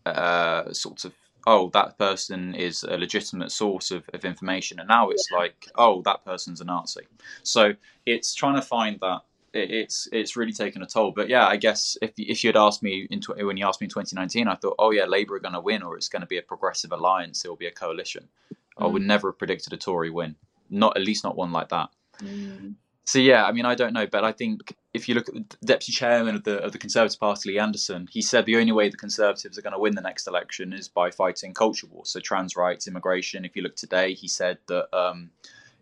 uh, 0.06 0.72
sort 0.74 1.06
of 1.06 1.13
oh 1.48 1.70
that 1.74 1.98
person 1.98 2.54
is 2.54 2.84
a 2.84 2.98
legitimate 2.98 3.52
source 3.52 3.92
of, 3.92 4.10
of 4.13 4.25
information, 4.25 4.80
and 4.80 4.88
now 4.88 5.10
it's 5.10 5.27
yeah. 5.32 5.38
like 5.38 5.67
oh 5.75 6.02
that 6.04 6.25
person's 6.25 6.62
a 6.62 6.65
Nazi. 6.65 7.08
So 7.44 7.73
it's 8.06 8.34
trying 8.34 8.56
to 8.56 8.62
find 8.62 9.00
that 9.02 9.21
it's 9.54 10.08
it's 10.12 10.35
really 10.35 10.54
taken 10.54 10.81
a 10.81 10.85
toll. 10.85 11.12
But 11.12 11.29
yeah, 11.29 11.47
I 11.47 11.58
guess 11.58 11.97
if 12.02 12.12
if 12.17 12.43
you 12.43 12.50
had 12.50 12.58
asked 12.58 12.83
me 12.83 13.08
in 13.10 13.21
tw- 13.21 13.37
when 13.37 13.58
you 13.58 13.67
asked 13.67 13.81
me 13.81 13.85
in 13.85 13.89
2019, 13.89 14.47
I 14.47 14.56
thought, 14.56 14.75
oh 14.79 14.91
yeah, 14.91 15.06
Labour 15.06 15.35
are 15.35 15.39
going 15.39 15.54
to 15.54 15.62
win, 15.62 15.83
or 15.83 15.95
it's 15.95 16.10
going 16.10 16.21
to 16.21 16.27
be 16.27 16.37
a 16.37 16.41
progressive 16.41 16.91
alliance. 16.91 17.43
It 17.43 17.50
will 17.50 17.56
be 17.56 17.67
a 17.67 17.71
coalition. 17.71 18.27
Mm. 18.52 18.56
I 18.83 18.87
would 18.87 19.02
mm. 19.02 19.08
never 19.08 19.29
have 19.29 19.37
predicted 19.37 19.73
a 19.73 19.77
Tory 19.77 20.10
win, 20.10 20.35
not 20.69 20.95
at 20.97 21.04
least 21.04 21.23
not 21.23 21.35
one 21.35 21.52
like 21.52 21.69
that. 21.69 21.89
Mm. 22.21 22.75
So 23.06 23.17
yeah, 23.17 23.45
I 23.45 23.52
mean, 23.52 23.65
I 23.65 23.73
don't 23.73 23.93
know, 23.93 24.06
but 24.06 24.23
I 24.23 24.31
think 24.31 24.75
if 24.93 25.10
you 25.10 25.15
look 25.15 25.27
at 25.29 25.33
the 25.33 25.65
deputy 25.65 25.93
chairman 25.93 26.35
of 26.35 26.43
the 26.43 26.60
of 26.60 26.73
the 26.73 26.77
Conservative 26.77 27.19
Party, 27.19 27.50
Lee 27.50 27.58
Anderson, 27.58 28.08
he 28.12 28.21
said 28.21 28.45
the 28.45 28.58
only 28.58 28.71
way 28.71 28.87
the 28.87 28.97
Conservatives 28.97 29.58
are 29.58 29.63
going 29.63 29.73
to 29.73 29.79
win 29.79 29.95
the 29.95 30.02
next 30.02 30.27
election 30.27 30.73
is 30.73 30.87
by 30.87 31.10
fighting 31.10 31.56
culture 31.56 31.87
wars, 31.87 32.12
so 32.12 32.19
trans 32.19 32.56
rights, 32.56 32.87
immigration. 32.87 33.45
If 33.45 33.56
you 33.56 33.63
look 33.63 33.75
today, 33.75 34.13
he 34.13 34.27
said 34.27 34.60
that 34.67 34.95
um, 34.95 35.31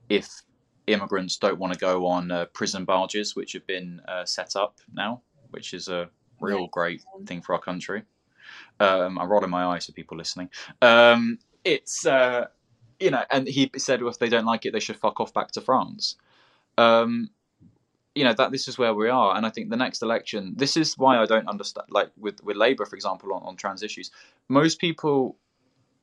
if 0.07 0.41
immigrants 0.87 1.37
don't 1.37 1.59
want 1.59 1.73
to 1.73 1.79
go 1.79 2.05
on 2.07 2.31
uh, 2.31 2.45
prison 2.53 2.85
barges, 2.85 3.35
which 3.35 3.53
have 3.53 3.67
been 3.67 4.01
uh, 4.07 4.25
set 4.25 4.55
up 4.55 4.79
now, 4.93 5.21
which 5.51 5.73
is 5.73 5.87
a 5.87 6.09
real 6.39 6.61
Yeah. 6.61 6.67
great 6.71 7.03
thing 7.25 7.41
for 7.41 7.53
our 7.53 7.61
country. 7.61 8.03
Um, 8.79 9.17
I'm 9.19 9.29
rolling 9.29 9.49
my 9.49 9.65
eyes 9.65 9.85
for 9.85 9.91
people 9.91 10.17
listening. 10.17 10.49
Um, 10.81 11.39
it's 11.63 12.05
uh, 12.05 12.47
you 12.99 13.11
know, 13.11 13.23
and 13.31 13.47
he 13.47 13.69
said 13.77 14.01
well, 14.01 14.11
if 14.11 14.19
they 14.19 14.29
don't 14.29 14.45
like 14.45 14.65
it, 14.65 14.71
they 14.73 14.79
should 14.79 14.97
fuck 14.97 15.19
off 15.19 15.33
back 15.33 15.51
to 15.51 15.61
France. 15.61 16.15
Um, 16.77 17.29
you 18.15 18.23
know 18.23 18.33
that 18.33 18.51
this 18.51 18.67
is 18.67 18.77
where 18.77 18.93
we 18.93 19.09
are, 19.09 19.35
and 19.35 19.45
I 19.45 19.49
think 19.49 19.69
the 19.69 19.77
next 19.77 20.01
election. 20.01 20.53
This 20.57 20.77
is 20.77 20.97
why 20.97 21.17
I 21.17 21.25
don't 21.25 21.47
understand. 21.47 21.87
Like 21.89 22.11
with 22.17 22.43
with 22.43 22.57
Labour, 22.57 22.85
for 22.85 22.95
example, 22.95 23.33
on, 23.33 23.43
on 23.43 23.55
trans 23.55 23.83
issues, 23.83 24.11
most 24.49 24.79
people 24.79 25.37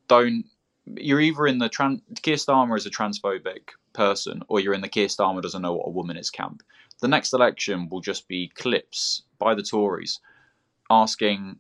don't. 0.09 0.45
You're 0.87 1.21
either 1.21 1.47
in 1.47 1.59
the 1.59 1.69
trans. 1.69 2.01
Keir 2.23 2.37
Starmer 2.37 2.77
is 2.77 2.87
a 2.87 2.91
transphobic 2.91 3.71
person, 3.93 4.43
or 4.49 4.61
you're 4.61 4.75
in 4.75 4.83
the 4.83 4.89
Keir 4.89 5.09
Starmer 5.09 5.43
doesn't 5.43 5.63
know 5.63 5.75
what 5.75 5.89
a 5.89 5.91
woman 5.91 6.17
is 6.17 6.31
camp. 6.31 6.63
The 7.01 7.09
next 7.09 7.33
election 7.33 7.89
will 7.89 8.01
just 8.01 8.29
be 8.29 8.49
clips 8.55 9.23
by 9.39 9.55
the 9.55 9.63
Tories 9.63 10.21
asking 10.91 11.57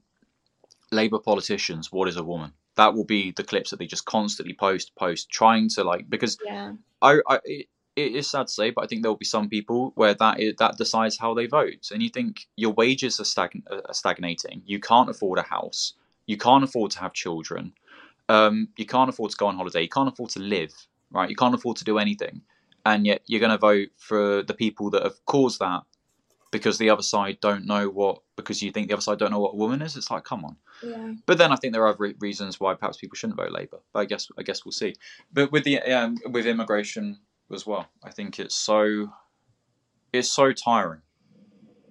Labour 0.92 1.18
politicians 1.18 1.90
what 1.90 2.08
is 2.08 2.16
a 2.16 2.24
woman. 2.24 2.52
That 2.76 2.94
will 2.94 3.04
be 3.04 3.32
the 3.32 3.44
clips 3.44 3.70
that 3.70 3.78
they 3.78 3.86
just 3.86 4.04
constantly 4.04 4.54
post, 4.54 4.94
post, 4.96 5.30
trying 5.30 5.68
to 5.70 5.84
like 5.84 6.10
because 6.10 6.38
Yeah. 6.44 6.72
I, 7.02 7.20
I 7.28 7.40
it, 7.44 7.66
it 7.96 8.16
is 8.16 8.28
sad 8.28 8.48
to 8.48 8.52
say, 8.52 8.70
but 8.70 8.84
I 8.84 8.86
think 8.86 9.02
there 9.02 9.10
will 9.10 9.16
be 9.16 9.24
some 9.24 9.48
people 9.48 9.92
where 9.94 10.14
that 10.14 10.40
is, 10.40 10.54
that 10.58 10.76
decides 10.76 11.18
how 11.18 11.34
they 11.34 11.46
vote, 11.46 11.90
and 11.92 12.02
you 12.02 12.08
think 12.08 12.46
your 12.56 12.72
wages 12.72 13.20
are, 13.20 13.24
stagn- 13.24 13.62
are 13.70 13.94
stagnating. 13.94 14.62
You 14.66 14.80
can't 14.80 15.08
afford 15.08 15.38
a 15.38 15.42
house. 15.42 15.94
You 16.26 16.36
can't 16.36 16.64
afford 16.64 16.90
to 16.92 17.00
have 17.00 17.12
children. 17.12 17.74
Um, 18.28 18.68
you 18.76 18.86
can't 18.86 19.08
afford 19.08 19.30
to 19.32 19.36
go 19.36 19.46
on 19.46 19.56
holiday. 19.56 19.82
You 19.82 19.88
can't 19.88 20.08
afford 20.08 20.30
to 20.30 20.40
live. 20.40 20.72
Right? 21.10 21.30
You 21.30 21.36
can't 21.36 21.54
afford 21.54 21.76
to 21.76 21.84
do 21.84 21.98
anything, 21.98 22.42
and 22.84 23.06
yet 23.06 23.22
you're 23.26 23.40
going 23.40 23.52
to 23.52 23.58
vote 23.58 23.88
for 23.96 24.42
the 24.42 24.54
people 24.54 24.90
that 24.90 25.04
have 25.04 25.24
caused 25.26 25.60
that 25.60 25.82
because 26.54 26.78
the 26.78 26.88
other 26.88 27.02
side 27.02 27.38
don't 27.40 27.66
know 27.66 27.88
what 27.88 28.20
because 28.36 28.62
you 28.62 28.70
think 28.70 28.86
the 28.86 28.94
other 28.94 29.02
side 29.02 29.18
don't 29.18 29.32
know 29.32 29.40
what 29.40 29.54
a 29.54 29.56
woman 29.56 29.82
is. 29.82 29.96
It's 29.96 30.08
like, 30.08 30.22
come 30.22 30.44
on. 30.44 30.56
Yeah. 30.84 31.14
But 31.26 31.38
then 31.38 31.50
I 31.50 31.56
think 31.56 31.72
there 31.72 31.82
are 31.82 31.88
other 31.88 32.14
reasons 32.20 32.60
why 32.60 32.74
perhaps 32.74 32.96
people 32.96 33.16
shouldn't 33.16 33.36
vote 33.36 33.50
Labour. 33.50 33.78
But 33.92 34.00
I 34.00 34.04
guess 34.04 34.28
I 34.38 34.42
guess 34.44 34.64
we'll 34.64 34.70
see. 34.70 34.94
But 35.32 35.50
with 35.50 35.64
the 35.64 35.80
um, 35.82 36.16
with 36.26 36.46
immigration 36.46 37.18
as 37.52 37.66
well, 37.66 37.88
I 38.04 38.10
think 38.10 38.38
it's 38.38 38.54
so 38.54 39.12
it's 40.12 40.32
so 40.32 40.52
tiring. 40.52 41.02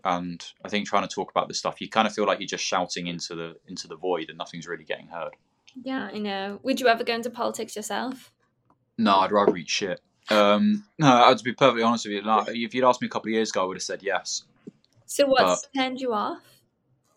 And 0.06 0.42
I 0.64 0.70
think 0.70 0.88
trying 0.88 1.08
to 1.08 1.14
talk 1.14 1.30
about 1.30 1.50
this 1.50 1.60
stuff, 1.60 1.82
you 1.82 1.90
kind 1.90 2.08
of 2.08 2.14
feel 2.14 2.26
like 2.26 2.40
you're 2.40 2.48
just 2.48 2.64
shouting 2.64 3.08
into 3.08 3.36
the 3.36 3.56
into 3.68 3.90
the 3.90 3.98
void, 3.98 4.30
and 4.30 4.38
nothing's 4.38 4.66
really 4.66 4.86
getting 4.86 5.08
heard. 5.08 5.34
Yeah, 5.82 6.10
I 6.14 6.20
know. 6.20 6.60
Would 6.64 6.80
you 6.80 6.88
ever 6.88 7.04
go 7.04 7.16
into 7.16 7.30
politics 7.30 7.76
yourself? 7.76 8.32
No, 8.98 9.18
I'd 9.18 9.32
rather 9.32 9.56
eat 9.58 9.70
shit. 9.70 10.02
Um, 10.30 10.86
no, 11.00 11.08
I'd 11.12 11.42
be 11.44 11.54
perfectly 11.54 11.84
honest 11.84 12.06
with 12.06 12.14
you. 12.14 12.22
Like, 12.22 12.48
if 12.50 12.74
you'd 12.74 12.86
asked 12.86 13.02
me 13.02 13.08
a 13.08 13.10
couple 13.10 13.30
of 13.30 13.34
years 13.34 13.50
ago, 13.50 13.64
I 13.64 13.66
would 13.66 13.78
have 13.78 13.84
said 13.84 14.04
yes. 14.04 14.44
So 15.06 15.26
what's 15.28 15.68
turned 15.76 16.00
you 16.00 16.14
off? 16.14 16.40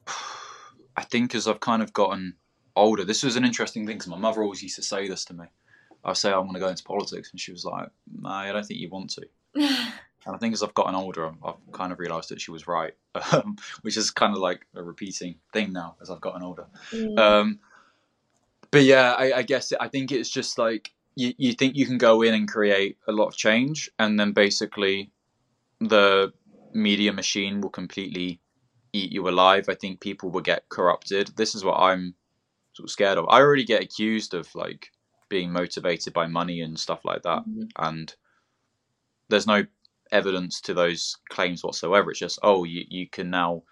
I 0.97 1.03
think 1.05 1.35
as 1.35 1.47
I've 1.47 1.61
kind 1.61 1.83
of 1.83 1.93
gotten 1.93 2.35
older, 2.75 3.05
this 3.05 3.23
was 3.23 3.37
an 3.37 3.45
interesting 3.45 3.87
thing 3.87 3.99
because 3.99 4.09
my 4.11 4.17
mother 4.17 4.43
always 4.43 4.63
used 4.63 4.77
to 4.77 4.83
say 4.83 5.09
this 5.09 5.25
to 5.27 5.35
me. 5.35 5.45
I 6.05 6.13
say 6.15 6.31
I 6.31 6.39
want 6.39 6.55
to 6.55 6.61
go 6.61 6.69
into 6.69 6.85
politics, 6.85 7.31
and 7.33 7.41
she 7.41 7.53
was 7.53 7.65
like, 7.65 7.89
"No, 8.21 8.29
I 8.31 8.53
don't 8.53 8.65
think 8.65 8.81
you 8.81 8.89
want 8.91 9.11
to." 9.11 9.29
And 10.27 10.35
I 10.35 10.39
think 10.39 10.55
as 10.55 10.63
I've 10.65 10.75
gotten 10.75 10.97
older, 10.97 11.29
I've- 11.29 11.39
I've 11.45 11.55
kind 11.71 11.93
of 11.93 12.01
realised 12.01 12.31
that 12.31 12.41
she 12.41 12.51
was 12.51 12.67
right, 12.67 12.95
um, 13.33 13.55
which 13.83 13.97
is 13.97 14.11
kind 14.11 14.35
of 14.35 14.41
like 14.41 14.67
a 14.75 14.83
repeating 14.83 15.37
thing 15.53 15.73
now 15.73 15.95
as 16.03 16.11
I've 16.11 16.21
gotten 16.21 16.43
older. 16.43 16.67
Mm. 16.91 17.17
Um, 17.17 17.61
but 18.77 18.85
yeah, 18.85 19.15
I, 19.15 19.39
I 19.39 19.43
guess 19.43 19.73
I 19.81 19.89
think 19.89 20.13
it's 20.13 20.29
just 20.29 20.59
like 20.59 20.93
you, 21.15 21.33
you 21.39 21.55
think 21.55 21.77
you 21.77 21.87
can 21.87 21.97
go 21.97 22.21
in 22.21 22.35
and 22.35 22.47
create 22.47 22.99
a 23.09 23.13
lot 23.13 23.29
of 23.29 23.35
change, 23.35 23.91
and 23.99 24.21
then 24.21 24.33
basically 24.33 25.11
the 25.81 26.31
media 26.75 27.13
machine 27.15 27.63
will 27.63 27.71
completely 27.71 28.39
eat 28.93 29.13
you 29.13 29.29
alive. 29.31 29.67
I 29.71 29.75
think 29.77 30.01
people 30.01 30.31
will 30.31 30.43
get 30.43 30.69
corrupted. 30.69 31.33
This 31.37 31.55
is 31.55 31.65
what 31.65 31.79
I'm 31.81 32.17
sort 32.75 32.89
of 32.89 32.91
scared 32.91 33.19
of. 33.19 33.27
I 33.31 33.41
already 33.41 33.65
get 33.65 33.83
accused 33.83 34.35
of 34.35 34.55
like 34.55 34.91
being 35.31 35.51
motivated 35.51 36.13
by 36.13 36.27
money 36.27 36.61
and 36.61 36.79
stuff 36.79 37.01
like 37.05 37.23
that, 37.23 37.45
Mhm. 37.49 37.71
and 37.79 38.15
there's 39.31 39.47
no 39.47 39.65
evidence 40.13 40.61
to 40.63 40.75
those 40.75 41.17
claims 41.31 41.65
whatsoever. 41.65 42.11
It's 42.11 42.21
just 42.21 42.39
oh, 42.43 42.65
you 42.65 42.85
you 42.89 43.09
can 43.09 43.31
now 43.31 43.63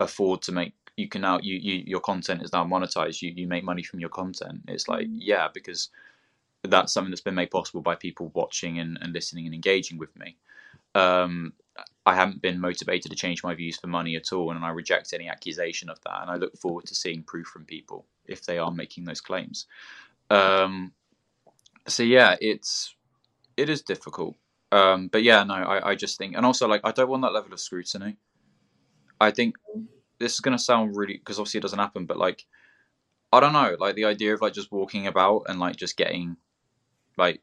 afford 0.00 0.42
to 0.42 0.52
make 0.52 0.74
you 0.96 1.08
can 1.08 1.22
now 1.22 1.38
you, 1.42 1.56
you 1.56 1.84
your 1.86 2.00
content 2.00 2.42
is 2.42 2.52
now 2.52 2.64
monetized. 2.64 3.22
You 3.22 3.32
you 3.34 3.46
make 3.46 3.64
money 3.64 3.82
from 3.82 4.00
your 4.00 4.10
content. 4.10 4.62
It's 4.68 4.88
like 4.88 5.06
Mhm. 5.08 5.18
yeah, 5.20 5.48
because 5.52 5.90
that's 6.64 6.92
something 6.92 7.10
that's 7.10 7.20
been 7.22 7.34
made 7.34 7.50
possible 7.50 7.82
by 7.82 7.94
people 7.96 8.30
watching 8.34 8.78
and, 8.78 8.98
and 9.00 9.12
listening 9.12 9.46
and 9.46 9.54
engaging 9.54 9.98
with 9.98 10.16
me. 10.18 10.36
Um, 10.94 11.54
I 12.06 12.14
haven't 12.16 12.42
been 12.42 12.60
motivated 12.60 13.10
to 13.10 13.16
change 13.16 13.44
my 13.44 13.54
views 13.54 13.78
for 13.78 13.88
money 13.88 14.16
at 14.16 14.32
all, 14.32 14.50
and 14.50 14.64
I 14.64 14.70
reject 14.70 15.12
any 15.12 15.28
accusation 15.28 15.88
of 15.90 16.00
that. 16.02 16.22
And 16.22 16.30
I 16.30 16.36
look 16.36 16.56
forward 16.58 16.86
to 16.86 16.94
seeing 16.94 17.22
proof 17.22 17.46
from 17.48 17.64
people 17.64 18.06
if 18.26 18.44
they 18.46 18.58
are 18.58 18.70
making 18.72 19.04
those 19.04 19.20
claims. 19.20 19.66
Um, 20.30 20.92
so 21.88 22.02
yeah, 22.02 22.36
it's 22.40 22.94
it 23.56 23.68
is 23.68 23.82
difficult. 23.82 24.36
Um, 24.72 25.08
but 25.08 25.22
yeah, 25.22 25.44
no, 25.44 25.54
I, 25.54 25.90
I 25.90 25.94
just 25.94 26.18
think, 26.18 26.36
and 26.36 26.46
also 26.46 26.68
like 26.68 26.82
I 26.84 26.92
don't 26.92 27.10
want 27.10 27.22
that 27.22 27.32
level 27.34 27.52
of 27.52 27.60
scrutiny. 27.60 28.16
I 29.20 29.30
think 29.30 29.56
this 30.22 30.34
is 30.34 30.40
going 30.40 30.56
to 30.56 30.62
sound 30.62 30.96
really 30.96 31.18
because 31.18 31.38
obviously 31.38 31.58
it 31.58 31.62
doesn't 31.62 31.78
happen, 31.78 32.06
but 32.06 32.16
like 32.16 32.46
I 33.32 33.40
don't 33.40 33.52
know, 33.54 33.76
like 33.78 33.94
the 33.94 34.04
idea 34.06 34.34
of 34.34 34.40
like 34.40 34.52
just 34.52 34.72
walking 34.72 35.06
about 35.06 35.44
and 35.48 35.58
like 35.58 35.76
just 35.76 35.96
getting 35.96 36.36
like 37.16 37.40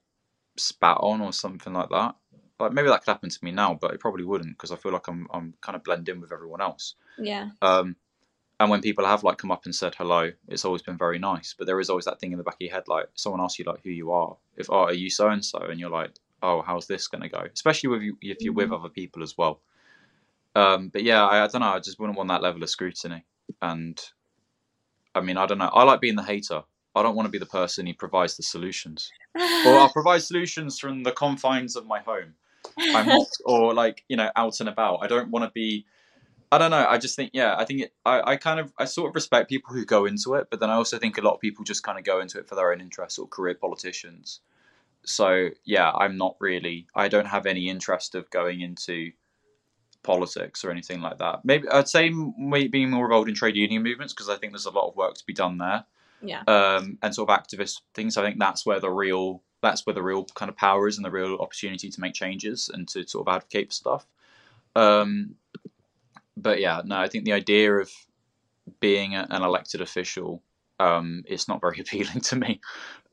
spat 0.57 0.97
on 1.01 1.21
or 1.21 1.33
something 1.33 1.73
like 1.73 1.89
that. 1.89 2.15
Like 2.59 2.73
maybe 2.73 2.89
that 2.89 3.01
could 3.03 3.11
happen 3.11 3.29
to 3.29 3.39
me 3.45 3.51
now, 3.51 3.73
but 3.79 3.93
it 3.93 3.99
probably 3.99 4.25
wouldn't 4.25 4.57
because 4.57 4.71
I 4.71 4.75
feel 4.75 4.91
like 4.91 5.07
I'm 5.07 5.27
I'm 5.33 5.53
kind 5.61 5.75
of 5.75 5.83
blend 5.83 6.09
in 6.09 6.21
with 6.21 6.31
everyone 6.31 6.61
else. 6.61 6.95
Yeah. 7.17 7.49
Um, 7.61 7.95
and 8.59 8.69
when 8.69 8.81
people 8.81 9.05
have 9.05 9.23
like 9.23 9.37
come 9.37 9.51
up 9.51 9.63
and 9.65 9.73
said 9.73 9.95
hello, 9.95 10.31
it's 10.49 10.65
always 10.65 10.81
been 10.81 10.97
very 10.97 11.17
nice. 11.17 11.55
But 11.57 11.65
there 11.67 11.79
is 11.79 11.89
always 11.89 12.05
that 12.05 12.19
thing 12.19 12.33
in 12.33 12.37
the 12.37 12.43
back 12.43 12.55
of 12.55 12.61
your 12.61 12.71
head, 12.73 12.83
like 12.87 13.07
someone 13.15 13.41
asks 13.41 13.57
you 13.59 13.65
like 13.65 13.81
who 13.83 13.89
you 13.89 14.11
are. 14.11 14.35
If 14.57 14.69
oh, 14.69 14.83
are 14.85 14.93
you 14.93 15.09
so 15.09 15.29
and 15.29 15.43
so, 15.43 15.59
and 15.59 15.79
you're 15.79 15.89
like, 15.89 16.11
oh, 16.43 16.61
how's 16.61 16.85
this 16.87 17.07
gonna 17.07 17.29
go? 17.29 17.43
Especially 17.53 17.89
with 17.89 18.01
you 18.01 18.17
if 18.21 18.41
you're 18.41 18.53
with 18.53 18.69
Mhm. 18.69 18.79
other 18.79 18.89
people 18.89 19.23
as 19.23 19.37
well. 19.37 19.61
Um, 20.55 20.89
but 20.89 21.03
yeah, 21.03 21.25
I, 21.25 21.43
I 21.43 21.47
don't 21.47 21.61
know. 21.61 21.73
I 21.73 21.79
just 21.79 21.99
wouldn't 21.99 22.17
want 22.17 22.29
that 22.29 22.41
level 22.41 22.63
of 22.63 22.69
scrutiny. 22.69 23.23
And 23.61 23.99
I 25.15 25.21
mean, 25.21 25.37
I 25.37 25.45
don't 25.45 25.57
know. 25.57 25.69
I 25.73 25.83
like 25.83 26.01
being 26.01 26.15
the 26.15 26.23
hater. 26.23 26.63
I 26.95 27.03
don't 27.03 27.15
want 27.15 27.27
to 27.27 27.31
be 27.31 27.37
the 27.37 27.45
person 27.45 27.85
who 27.85 27.93
provides 27.93 28.35
the 28.35 28.43
solutions. 28.43 29.11
Or 29.35 29.77
I'll 29.77 29.89
provide 29.93 30.21
solutions 30.23 30.79
from 30.79 31.03
the 31.03 31.11
confines 31.11 31.75
of 31.75 31.85
my 31.85 31.99
home. 31.99 32.33
I'm 32.77 33.07
not, 33.07 33.27
or 33.45 33.73
like 33.73 34.03
you 34.09 34.17
know, 34.17 34.29
out 34.35 34.59
and 34.59 34.69
about. 34.69 34.99
I 35.01 35.07
don't 35.07 35.29
want 35.29 35.45
to 35.45 35.51
be. 35.51 35.85
I 36.51 36.57
don't 36.57 36.71
know. 36.71 36.87
I 36.89 36.97
just 36.97 37.15
think, 37.15 37.29
yeah, 37.33 37.55
I 37.57 37.65
think 37.65 37.81
it. 37.81 37.93
I, 38.05 38.31
I 38.31 38.35
kind 38.35 38.59
of, 38.59 38.73
I 38.79 38.85
sort 38.85 39.09
of 39.09 39.15
respect 39.15 39.49
people 39.49 39.73
who 39.73 39.85
go 39.85 40.05
into 40.05 40.33
it, 40.33 40.47
but 40.49 40.59
then 40.59 40.71
I 40.71 40.73
also 40.73 40.97
think 40.97 41.17
a 41.17 41.21
lot 41.21 41.35
of 41.35 41.39
people 41.39 41.63
just 41.63 41.83
kind 41.83 41.99
of 41.99 42.03
go 42.03 42.19
into 42.19 42.39
it 42.39 42.47
for 42.47 42.55
their 42.55 42.71
own 42.71 42.81
interests 42.81 43.19
or 43.19 43.27
career 43.27 43.53
politicians. 43.53 44.41
So 45.05 45.49
yeah, 45.63 45.91
I'm 45.91 46.17
not 46.17 46.35
really. 46.39 46.87
I 46.95 47.07
don't 47.07 47.27
have 47.27 47.45
any 47.45 47.69
interest 47.69 48.15
of 48.15 48.29
going 48.31 48.61
into 48.61 49.11
politics 50.09 50.65
or 50.65 50.71
anything 50.71 51.01
like 51.01 51.19
that. 51.19 51.45
Maybe 51.45 51.69
I'd 51.69 51.87
say 51.87 52.09
being 52.09 52.89
more 52.89 53.05
involved 53.05 53.29
in 53.29 53.35
trade 53.35 53.55
union 53.55 53.83
movements 53.83 54.11
because 54.11 54.27
I 54.27 54.37
think 54.37 54.53
there's 54.53 54.65
a 54.65 54.71
lot 54.71 54.89
of 54.89 54.95
work 54.95 55.13
to 55.13 55.25
be 55.27 55.33
done 55.33 55.59
there 55.59 55.85
yeah. 56.23 56.41
um, 56.47 56.97
and 57.03 57.13
sort 57.13 57.29
of 57.29 57.39
activist 57.39 57.81
things. 57.93 58.17
I 58.17 58.23
think 58.23 58.39
that's 58.39 58.65
where 58.65 58.79
the 58.79 58.89
real 58.89 59.43
that's 59.61 59.85
where 59.85 59.93
the 59.93 60.01
real 60.01 60.25
kind 60.33 60.49
of 60.49 60.57
power 60.57 60.87
is 60.87 60.97
and 60.97 61.05
the 61.05 61.11
real 61.11 61.35
opportunity 61.35 61.89
to 61.89 62.01
make 62.01 62.13
changes 62.13 62.71
and 62.73 62.87
to 62.87 63.05
sort 63.07 63.27
of 63.27 63.35
advocate 63.35 63.67
for 63.67 63.73
stuff. 63.73 64.07
Um, 64.75 65.35
but 66.35 66.59
yeah, 66.59 66.81
no, 66.83 66.97
I 66.97 67.07
think 67.07 67.25
the 67.25 67.33
idea 67.33 67.73
of 67.73 67.91
being 68.79 69.15
a, 69.15 69.27
an 69.29 69.43
elected 69.43 69.81
official 69.81 70.41
um, 70.79 71.23
is 71.27 71.47
not 71.47 71.61
very 71.61 71.79
appealing 71.81 72.21
to 72.21 72.35
me. 72.35 72.61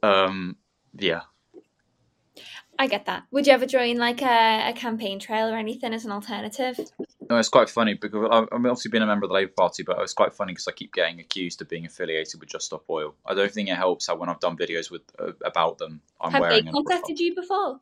Um, 0.03 0.57
yeah, 0.97 1.23
I 2.79 2.87
get 2.87 3.07
that. 3.07 3.25
Would 3.31 3.47
you 3.47 3.53
ever 3.53 3.67
join 3.67 3.97
like 3.97 4.23
a, 4.23 4.69
a 4.69 4.73
campaign 4.75 5.19
trail 5.19 5.49
or 5.49 5.57
anything 5.57 5.95
as 5.95 6.05
an 6.05 6.13
alternative? 6.13 6.79
no, 7.31 7.39
it's 7.39 7.49
quite 7.49 7.71
funny 7.71 7.95
because 7.95 8.29
I- 8.31 8.39
I've 8.41 8.49
obviously 8.53 8.91
been 8.91 9.03
a 9.03 9.07
member 9.07 9.25
of 9.25 9.31
the 9.31 9.35
Labour 9.35 9.53
Party, 9.57 9.83
but 9.83 9.99
it's 10.01 10.13
quite 10.15 10.35
funny 10.35 10.53
because 10.53 10.69
I 10.69 10.73
keep 10.73 10.93
getting 10.93 11.19
accused 11.21 11.61
of 11.63 11.69
being 11.69 11.87
affiliated 11.87 12.39
with 12.41 12.49
Just 12.51 12.67
Stop 12.67 12.85
Oil. 12.91 13.15
I 13.25 13.35
don't 13.35 13.51
think 13.53 13.69
it 13.69 13.77
helps 13.77 14.07
how 14.07 14.17
when 14.17 14.29
I've 14.29 14.41
done 14.41 14.57
videos 14.57 14.91
with 14.91 15.03
uh, 15.19 15.33
about 15.45 15.79
them, 15.79 16.01
I'm 16.21 16.33
Have 16.33 16.43
they 16.43 16.49
wearing. 16.49 16.69
an- 16.69 16.73
contacted 16.75 17.19
you 17.19 17.35
before? 17.35 17.81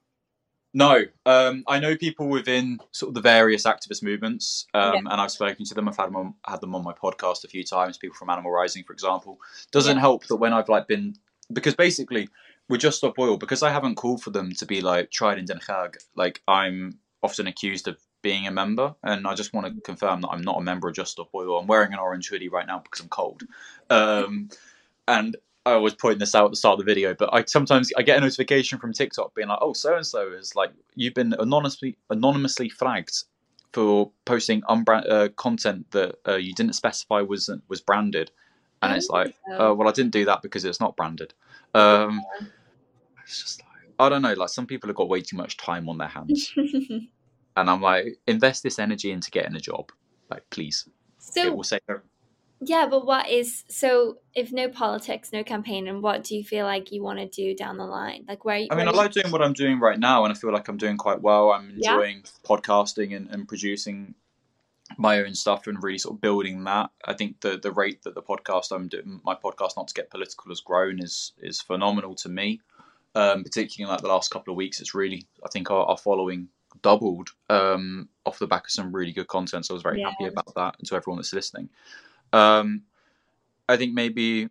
No, 0.77 1.05
um, 1.25 1.63
I 1.69 1.79
know 1.79 1.97
people 1.97 2.27
within 2.29 2.79
sort 2.91 3.11
of 3.11 3.15
the 3.15 3.21
various 3.21 3.63
activist 3.65 4.03
movements, 4.03 4.67
um, 4.75 5.07
and 5.07 5.21
I've 5.21 5.31
spoken 5.31 5.65
to 5.67 5.75
them. 5.75 5.89
I've 5.89 5.97
had 5.97 6.07
them 6.07 6.17
on, 6.17 6.35
had 6.45 6.61
them 6.61 6.75
on 6.75 6.83
my 6.83 6.93
podcast 6.93 7.45
a 7.45 7.49
few 7.49 7.63
times. 7.63 7.97
People 7.97 8.17
from 8.17 8.29
Animal 8.29 8.51
Rising, 8.51 8.83
for 8.83 8.93
example. 8.93 9.39
Doesn't 9.71 9.97
Yeah. 9.97 10.01
help 10.01 10.27
that 10.27 10.37
when 10.37 10.53
I've 10.53 10.69
like 10.69 10.89
been 10.89 11.15
because 11.53 11.75
basically 11.77 12.29
with 12.69 12.81
Just 12.81 12.99
Stop 12.99 13.19
Oil 13.19 13.37
because 13.37 13.63
I 13.63 13.71
haven't 13.71 13.97
called 13.97 14.23
for 14.23 14.31
them 14.31 14.53
to 14.53 14.67
be 14.67 14.81
like 14.81 15.11
tried 15.11 15.39
in 15.39 15.45
Den 15.45 15.61
Haag. 15.61 15.97
Like 16.15 16.43
I'm 16.49 16.99
often 17.23 17.47
accused 17.47 17.89
of 17.89 17.97
being 18.23 18.47
a 18.47 18.51
member, 18.51 18.95
and 19.03 19.27
I 19.27 19.35
just 19.35 19.53
want 19.53 19.67
to 19.67 19.81
confirm 19.83 20.23
that 20.23 20.29
I'm 20.29 20.43
not 20.43 20.59
a 20.59 20.63
member 20.63 20.89
of 20.89 20.95
Just 20.95 21.13
Stop 21.13 21.29
Oil. 21.35 21.59
I'm 21.59 21.67
wearing 21.67 21.93
an 21.93 21.99
orange 21.99 22.29
hoodie 22.29 22.49
right 22.49 22.67
now 22.67 22.79
because 22.79 23.01
I'm 23.01 23.09
cold, 23.09 23.43
um, 23.91 24.49
and 25.07 25.37
I 25.67 25.73
always 25.73 25.95
point 25.95 26.19
this 26.19 26.35
out 26.35 26.47
at 26.47 26.51
the 26.53 26.57
start 26.57 26.79
of 26.79 26.87
the 26.87 26.91
video, 26.91 27.15
but 27.15 27.33
I 27.33 27.45
sometimes 27.45 27.91
I 27.97 28.03
get 28.03 28.19
a 28.19 28.21
notification 28.21 28.79
from 28.79 28.93
TikTok 28.93 29.35
being 29.35 29.49
like, 29.49 29.59
"Oh, 29.61 29.73
so 29.73 29.97
and 29.97 30.07
so 30.07 30.33
is 30.33 30.55
like 30.55 30.73
you've 30.95 31.15
been 31.15 31.35
anonymously 31.39 31.97
anonymously 32.11 32.69
flagged 32.71 33.25
for 33.73 34.11
posting 34.25 34.63
unbrand 34.63 35.11
uh, 35.11 35.29
content 35.31 35.91
that 35.91 36.17
uh, 36.27 36.37
you 36.37 36.55
didn't 36.55 36.75
specify 36.75 37.21
was 37.21 37.51
was 37.69 37.81
branded," 37.81 38.31
and 38.83 38.97
it's 38.97 39.11
like. 39.11 39.35
"Oh, 39.59 39.75
well, 39.75 39.89
I 39.89 39.93
didn't 39.93 40.13
do 40.13 40.25
that 40.25 40.43
because 40.43 40.65
it's 40.65 40.81
not 40.81 40.97
branded." 40.97 41.35
Um, 41.75 42.23
it's 43.23 43.43
just 43.43 43.61
like 43.63 43.69
I 43.99 44.09
don't 44.09 44.23
know. 44.23 44.33
Like 44.35 44.49
some 44.49 44.67
people 44.67 44.89
have 44.89 44.97
got 44.97 45.09
way 45.09 45.21
too 45.21 45.37
much 45.37 45.57
time 45.57 45.89
on 45.89 45.99
their 45.99 46.09
hands, 46.09 46.53
and 46.57 47.71
I'm 47.71 47.81
like, 47.81 48.19
invest 48.27 48.63
this 48.63 48.79
energy 48.79 49.11
into 49.11 49.31
getting 49.31 49.55
a 49.57 49.61
job, 49.61 49.91
like 50.31 50.43
please. 50.51 50.87
it 50.87 50.93
so 51.19 51.55
will 51.55 51.63
save. 51.65 51.81
yeah, 52.61 52.87
but 52.89 53.07
what 53.07 53.29
is 53.29 53.65
so 53.69 54.19
if 54.35 54.53
no 54.53 54.69
politics, 54.69 55.31
no 55.33 55.43
campaign, 55.45 55.89
and 55.89 56.03
what 56.03 56.25
do 56.25 56.37
you 56.37 56.45
feel 56.45 56.65
like 56.67 56.93
you 56.93 57.03
want 57.03 57.19
to 57.19 57.27
do 57.29 57.55
down 57.55 57.77
the 57.77 57.87
line? 57.87 58.25
Like 58.29 58.45
where? 58.45 58.57
I 58.71 58.75
mean, 58.75 58.89
I 58.89 58.91
like 58.91 59.13
doing 59.13 59.31
what 59.31 59.43
I'm 59.43 59.53
doing 59.53 59.81
right 59.81 59.99
now, 59.99 60.25
and 60.25 60.33
I 60.33 60.37
feel 60.37 60.53
like 60.53 60.69
I'm 60.69 60.77
doing 60.77 60.97
quite 60.97 61.21
well. 61.21 61.51
I'm 61.53 61.75
Yeah. 61.77 61.93
enjoying 61.95 62.23
podcasting 62.45 63.17
and, 63.17 63.29
and 63.31 63.49
producing 63.49 64.15
my 64.99 65.21
own 65.21 65.35
stuff 65.35 65.67
and 65.67 65.83
really 65.83 65.99
sort 65.99 66.15
of 66.17 66.21
building 66.21 66.65
that. 66.65 66.91
I 67.05 67.15
think 67.15 67.41
the 67.41 67.59
the 67.59 67.73
rate 67.73 68.03
that 68.03 68.15
the 68.15 68.23
podcast 68.23 68.73
I'm 68.73 68.89
doing, 68.89 69.21
my 69.25 69.35
podcast, 69.35 69.77
not 69.77 69.89
to 69.89 69.95
get 69.95 70.11
political, 70.11 70.51
has 70.51 70.61
grown 70.61 71.01
is 71.01 71.33
is 71.39 71.61
phenomenal 71.61 72.15
to 72.17 72.29
me. 72.29 72.61
Um, 73.17 73.45
particularly 73.45 73.89
in 73.89 73.93
like 73.95 74.03
the 74.03 74.09
last 74.09 74.31
couple 74.33 74.53
of 74.53 74.57
weeks, 74.57 74.81
it's 74.81 74.95
really 74.95 75.27
I 75.45 75.49
think 75.49 75.71
our, 75.71 75.85
our 75.85 75.97
following 75.97 76.49
doubled 76.83 77.31
um, 77.49 78.09
off 78.27 78.41
the 78.41 78.47
back 78.47 78.65
of 78.65 78.71
some 78.71 78.95
really 78.95 79.13
good 79.13 79.29
content. 79.29 79.67
So 79.67 79.75
I 79.75 79.77
was 79.77 79.83
very 79.85 80.01
Yeah. 80.01 80.11
happy 80.11 80.27
about 80.27 80.53
that, 80.57 80.77
and 80.79 80.89
to 80.89 80.97
everyone 80.97 81.19
that's 81.19 81.33
listening. 81.33 81.69
Um, 82.33 82.83
I 83.69 83.77
think 83.77 83.95
maybe 83.95 84.49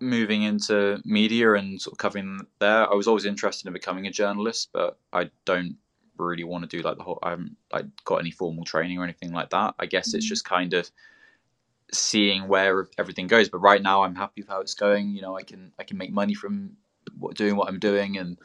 moving 0.00 0.42
into 0.42 1.00
media 1.04 1.52
and 1.54 1.80
sort 1.80 1.92
of 1.92 1.98
covering 1.98 2.40
there. 2.58 2.90
I 2.90 2.94
was 2.94 3.06
always 3.06 3.24
interested 3.26 3.66
in 3.66 3.72
becoming 3.72 4.06
a 4.06 4.10
journalist, 4.10 4.70
but 4.72 4.98
I 5.12 5.30
don't 5.44 5.76
really 6.18 6.44
want 6.44 6.68
to 6.68 6.76
do 6.76 6.82
like 6.82 6.96
the 6.96 7.02
whole. 7.02 7.18
I 7.22 7.30
haven't 7.30 7.56
like 7.72 7.86
got 8.04 8.16
any 8.16 8.30
formal 8.30 8.64
training 8.64 8.98
or 8.98 9.04
anything 9.04 9.32
like 9.32 9.50
that. 9.50 9.74
I 9.78 9.86
guess 9.86 10.14
it's 10.14 10.26
Mhm. 10.26 10.28
just 10.28 10.44
kind 10.44 10.74
of 10.74 10.90
seeing 11.92 12.48
where 12.48 12.88
everything 12.98 13.26
goes. 13.26 13.48
But 13.48 13.58
right 13.58 13.82
now, 13.82 14.02
I'm 14.02 14.14
happy 14.14 14.42
with 14.42 14.48
how 14.48 14.60
it's 14.60 14.74
going. 14.74 15.10
You 15.10 15.22
know, 15.22 15.36
I 15.36 15.42
can 15.42 15.72
I 15.78 15.84
can 15.84 15.98
make 15.98 16.12
money 16.12 16.34
from 16.34 16.76
what, 17.18 17.36
doing 17.36 17.56
what 17.56 17.68
I'm 17.68 17.78
doing 17.78 18.18
and 18.18 18.38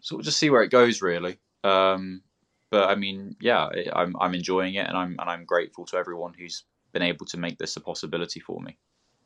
sort 0.00 0.20
of 0.20 0.24
just 0.26 0.38
see 0.38 0.50
where 0.50 0.62
it 0.62 0.70
goes 0.70 1.02
really. 1.02 1.38
Um, 1.64 2.22
but 2.70 2.88
I 2.88 2.94
mean, 2.94 3.36
yeah, 3.40 3.68
it, 3.72 3.88
I'm 3.92 4.14
I'm 4.20 4.34
enjoying 4.34 4.74
it, 4.74 4.86
and 4.86 4.96
I'm 4.96 5.16
and 5.18 5.30
I'm 5.30 5.44
grateful 5.44 5.86
to 5.86 5.96
everyone 5.96 6.34
who's 6.34 6.64
been 6.92 7.02
able 7.02 7.26
to 7.26 7.36
make 7.36 7.58
this 7.58 7.76
a 7.76 7.80
possibility 7.80 8.40
for 8.40 8.60
me. 8.60 8.78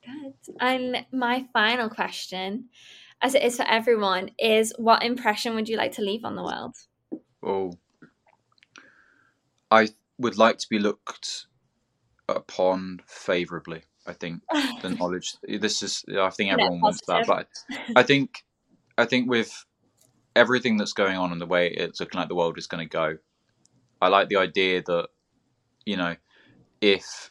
Good. 0.05 0.35
And 0.61 1.07
my 1.13 1.47
final 1.53 1.89
question, 1.89 2.69
as 3.21 3.35
it 3.35 3.43
is 3.43 3.57
for 3.57 3.65
everyone, 3.65 4.31
is 4.39 4.73
what 4.79 5.03
impression 5.05 5.55
would 5.55 5.69
you 5.69 5.77
like 5.77 5.93
to 5.93 6.03
leave 6.03 6.25
on 6.25 6.37
the 6.37 6.43
world? 6.43 6.77
Oh, 7.43 7.73
I 9.71 9.89
would 10.19 10.39
like 10.39 10.59
to 10.59 10.69
be 10.69 10.79
looked 10.79 11.47
upon 12.29 13.01
favourably. 13.07 13.83
I 14.07 14.13
think 14.13 14.43
the 14.81 14.91
knowledge. 15.01 15.35
This 15.43 15.83
is. 15.83 16.05
I 16.09 16.31
think 16.31 16.49
Yeah, 16.49 16.55
everyone 16.55 16.81
wants 16.81 17.01
that, 17.07 17.27
but 17.27 17.49
I 17.97 18.03
think, 18.03 18.45
I 18.99 19.05
think 19.05 19.29
with 19.31 19.65
everything 20.35 20.77
that's 20.77 20.93
going 20.93 21.17
on 21.17 21.33
and 21.33 21.41
the 21.41 21.47
way 21.47 21.69
it's 21.69 22.01
looking 22.01 22.19
like 22.19 22.29
the 22.29 22.35
world 22.35 22.59
is 22.59 22.67
going 22.67 22.87
to 22.87 22.93
go, 22.93 23.19
I 24.01 24.09
like 24.09 24.29
the 24.29 24.37
idea 24.37 24.83
that, 24.87 25.09
you 25.85 25.97
know, 25.97 26.17
if, 26.81 27.31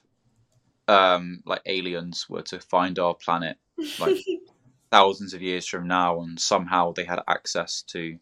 um, 0.88 1.42
like 1.46 1.62
aliens 1.66 2.28
were 2.30 2.42
to 2.44 2.60
find 2.60 3.00
our 3.00 3.14
planet 3.14 3.58
like 4.00 4.18
thousands 4.92 5.34
of 5.34 5.42
years 5.42 5.68
from 5.68 5.88
now 5.88 6.22
and 6.22 6.40
somehow 6.40 6.92
they 6.92 7.06
had 7.06 7.22
access 7.28 7.82
to 7.84 8.18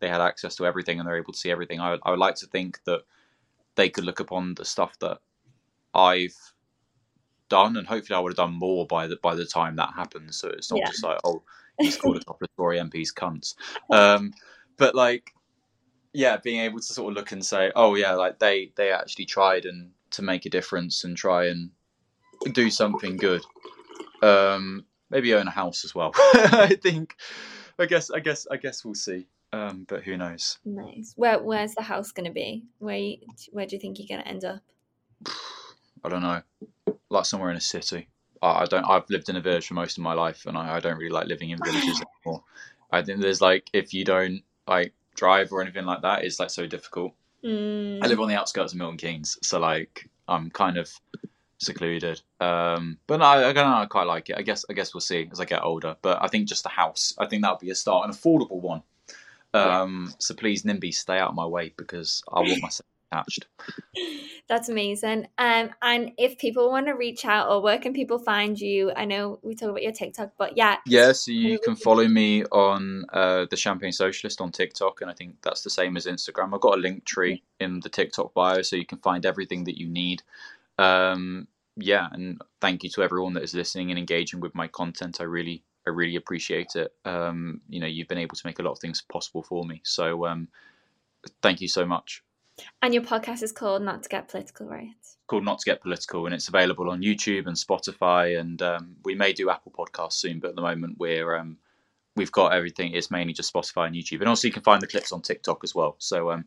they 0.00 0.08
had 0.08 0.20
access 0.20 0.56
to 0.56 0.66
everything 0.66 0.98
and 0.98 1.08
they're 1.08 1.16
able 1.16 1.32
to 1.32 1.38
see 1.38 1.50
everything 1.50 1.80
I 1.80 1.90
would, 1.92 2.00
I 2.04 2.10
would 2.10 2.18
like 2.18 2.34
to 2.36 2.46
think 2.46 2.82
that 2.84 3.02
they 3.76 3.88
could 3.88 4.04
look 4.04 4.20
upon 4.20 4.54
the 4.54 4.64
stuff 4.64 4.98
that 5.00 5.18
I've 5.94 6.34
done 7.48 7.76
and 7.76 7.86
hopefully 7.86 8.16
I 8.16 8.20
would 8.20 8.30
have 8.32 8.36
done 8.36 8.52
more 8.54 8.86
by 8.86 9.06
the 9.06 9.16
by 9.22 9.34
the 9.34 9.44
time 9.46 9.76
that 9.76 9.92
happens 9.94 10.36
so 10.38 10.48
it's 10.48 10.70
not 10.70 10.80
Yeah. 10.80 10.86
just 10.90 11.04
like 11.04 11.18
oh 11.24 11.42
he's 11.78 11.96
called 11.96 12.16
a 12.16 12.20
couple 12.24 12.44
of 12.44 12.56
Tory 12.56 12.78
MPs 12.78 13.12
cunts 13.14 13.54
um, 13.90 14.32
but 14.76 14.94
like 14.94 15.32
yeah 16.12 16.36
being 16.36 16.60
able 16.60 16.78
to 16.78 16.84
sort 16.84 17.10
of 17.12 17.16
look 17.16 17.32
and 17.32 17.44
say 17.44 17.70
oh 17.76 17.94
yeah 17.94 18.12
like 18.12 18.38
they 18.38 18.72
they 18.76 18.90
actually 18.92 19.26
tried 19.26 19.64
and 19.66 19.90
to 20.10 20.22
make 20.22 20.46
a 20.46 20.50
difference 20.50 21.04
and 21.04 21.16
try 21.16 21.46
and 21.46 21.70
do 22.52 22.70
something 22.70 23.16
good 23.16 23.42
um, 24.22 24.84
maybe 25.10 25.34
own 25.34 25.46
a 25.48 25.50
house 25.50 25.84
as 25.84 25.94
well. 25.94 26.12
I 26.16 26.78
think. 26.80 27.14
I 27.78 27.86
guess. 27.86 28.10
I 28.10 28.20
guess. 28.20 28.46
I 28.50 28.56
guess 28.56 28.84
we'll 28.84 28.94
see. 28.94 29.26
Um, 29.54 29.86
but 29.88 30.02
who 30.02 30.16
knows? 30.16 30.58
nice. 30.64 31.12
Where 31.16 31.38
Where's 31.40 31.74
the 31.74 31.82
house 31.82 32.10
going 32.10 32.26
to 32.26 32.32
be? 32.32 32.64
Where 32.78 32.96
you, 32.96 33.18
Where 33.52 33.66
do 33.66 33.76
you 33.76 33.80
think 33.80 33.98
you're 33.98 34.08
going 34.08 34.22
to 34.22 34.28
end 34.28 34.44
up? 34.44 34.60
I 36.04 36.08
don't 36.08 36.22
know. 36.22 36.42
Like 37.08 37.24
somewhere 37.24 37.50
in 37.50 37.56
a 37.56 37.60
city. 37.60 38.08
I, 38.42 38.62
I 38.62 38.64
don't. 38.64 38.84
I've 38.84 39.08
lived 39.10 39.28
in 39.28 39.36
a 39.36 39.40
village 39.40 39.68
for 39.68 39.74
most 39.74 39.96
of 39.96 40.02
my 40.02 40.12
life, 40.12 40.46
and 40.46 40.58
I, 40.58 40.76
I 40.76 40.80
don't 40.80 40.98
really 40.98 41.10
like 41.10 41.28
living 41.28 41.50
in 41.50 41.58
villages 41.64 42.02
anymore. 42.26 42.42
I 42.90 43.02
think 43.02 43.20
there's 43.20 43.40
like 43.40 43.70
if 43.72 43.94
you 43.94 44.04
don't 44.04 44.42
like 44.66 44.92
drive 45.14 45.52
or 45.52 45.62
anything 45.62 45.86
like 45.86 46.02
that, 46.02 46.24
it's 46.24 46.40
like 46.40 46.50
so 46.50 46.66
difficult. 46.66 47.12
Mm, 47.44 48.02
I 48.02 48.08
live 48.08 48.20
on 48.20 48.28
the 48.28 48.34
outskirts 48.34 48.72
of 48.72 48.78
Milton 48.78 48.98
Keynes, 48.98 49.38
so 49.42 49.60
like 49.60 50.10
I'm 50.26 50.50
kind 50.50 50.78
of 50.78 50.90
secluded. 51.58 52.20
Um, 52.40 52.98
but 53.06 53.18
no, 53.18 53.24
I, 53.24 53.50
I 53.50 53.52
don't 53.52 53.70
know. 53.70 53.76
I 53.76 53.86
quite 53.86 54.08
like 54.08 54.30
it. 54.30 54.36
I 54.36 54.42
guess. 54.42 54.64
I 54.68 54.72
guess 54.72 54.92
we'll 54.92 55.00
see 55.00 55.28
as 55.30 55.38
I 55.38 55.44
get 55.44 55.62
older. 55.62 55.96
But 56.02 56.18
I 56.20 56.26
think 56.26 56.48
just 56.48 56.66
a 56.66 56.70
house. 56.70 57.14
I 57.18 57.26
think 57.26 57.42
that 57.42 57.52
would 57.52 57.60
be 57.60 57.70
a 57.70 57.74
start, 57.74 58.08
an 58.08 58.12
affordable 58.12 58.60
one. 58.60 58.82
Um, 59.54 60.12
So 60.18 60.34
please, 60.34 60.64
NIMBY, 60.64 60.92
stay 60.92 61.18
out 61.18 61.30
of 61.30 61.34
my 61.34 61.46
way 61.46 61.72
because 61.76 62.22
I 62.32 62.40
want 62.40 62.62
myself 62.62 62.86
attached. 63.14 63.46
That's 64.48 64.68
amazing. 64.68 65.26
Um, 65.38 65.70
and 65.82 66.12
if 66.18 66.38
people 66.38 66.70
want 66.70 66.86
to 66.86 66.92
reach 66.92 67.24
out, 67.24 67.48
or 67.48 67.62
where 67.62 67.78
can 67.78 67.92
people 67.92 68.18
find 68.18 68.58
you? 68.58 68.92
I 68.94 69.04
know 69.04 69.38
we 69.42 69.54
talk 69.54 69.70
about 69.70 69.82
your 69.82 69.92
TikTok, 69.92 70.32
but 70.36 70.56
yeah, 70.56 70.76
Yeah, 70.86 71.12
so 71.12 71.32
you 71.32 71.58
can 71.58 71.76
follow 71.76 72.06
me 72.06 72.44
on 72.46 73.04
uh, 73.12 73.46
the 73.50 73.56
Champagne 73.56 73.92
Socialist 73.92 74.40
on 74.40 74.52
TikTok, 74.52 75.00
and 75.00 75.10
I 75.10 75.14
think 75.14 75.36
that's 75.42 75.62
the 75.62 75.70
same 75.70 75.96
as 75.96 76.06
Instagram. 76.06 76.54
I've 76.54 76.60
got 76.60 76.78
a 76.78 76.82
Linktree 76.82 77.40
in 77.60 77.80
the 77.80 77.88
TikTok 77.88 78.34
bio, 78.34 78.62
so 78.62 78.76
you 78.76 78.86
can 78.86 78.98
find 78.98 79.24
everything 79.24 79.64
that 79.64 79.78
you 79.78 79.88
need. 79.88 80.22
Um, 80.78 81.48
yeah, 81.76 82.08
and 82.12 82.40
thank 82.60 82.84
you 82.84 82.90
to 82.90 83.02
everyone 83.02 83.34
that 83.34 83.42
is 83.42 83.54
listening 83.54 83.90
and 83.90 83.98
engaging 83.98 84.40
with 84.40 84.54
my 84.54 84.68
content. 84.68 85.20
I 85.20 85.24
really, 85.24 85.62
I 85.86 85.90
really 85.90 86.16
appreciate 86.16 86.76
it. 86.76 86.92
Um, 87.04 87.60
you 87.68 87.80
know, 87.80 87.86
you've 87.86 88.08
been 88.08 88.18
able 88.18 88.36
to 88.36 88.46
make 88.46 88.58
a 88.58 88.62
lot 88.62 88.72
of 88.72 88.78
things 88.78 89.02
possible 89.02 89.42
for 89.42 89.64
me, 89.64 89.80
so 89.84 90.26
um, 90.26 90.48
thank 91.42 91.60
you 91.60 91.68
so 91.68 91.84
much. 91.84 92.22
And 92.82 92.94
your 92.94 93.02
podcast 93.02 93.42
is 93.42 93.52
called 93.52 93.82
Not 93.82 94.04
to 94.04 94.08
Get 94.08 94.28
Political, 94.28 94.68
right? 94.68 94.94
called 95.26 95.44
Not 95.44 95.58
to 95.58 95.64
Get 95.64 95.80
Political, 95.80 96.26
and 96.26 96.34
it's 96.34 96.48
available 96.48 96.90
on 96.90 97.02
YouTube 97.02 97.46
and 97.46 97.56
Spotify, 97.56 98.38
and 98.38 98.60
um, 98.62 98.96
we 99.04 99.14
may 99.14 99.32
do 99.32 99.50
Apple 99.50 99.72
Podcasts 99.76 100.14
soon. 100.14 100.40
But 100.40 100.50
at 100.50 100.56
the 100.56 100.62
moment, 100.62 100.96
we're 100.98 101.36
um, 101.36 101.58
we've 102.16 102.32
got 102.32 102.52
everything. 102.52 102.92
It's 102.92 103.10
mainly 103.10 103.32
just 103.32 103.52
Spotify 103.52 103.86
and 103.86 103.96
YouTube, 103.96 104.20
and 104.20 104.28
also 104.28 104.48
you 104.48 104.52
can 104.52 104.62
find 104.62 104.82
the 104.82 104.86
clips 104.86 105.12
on 105.12 105.22
TikTok 105.22 105.64
as 105.64 105.74
well. 105.74 105.96
So 105.98 106.30
um, 106.30 106.44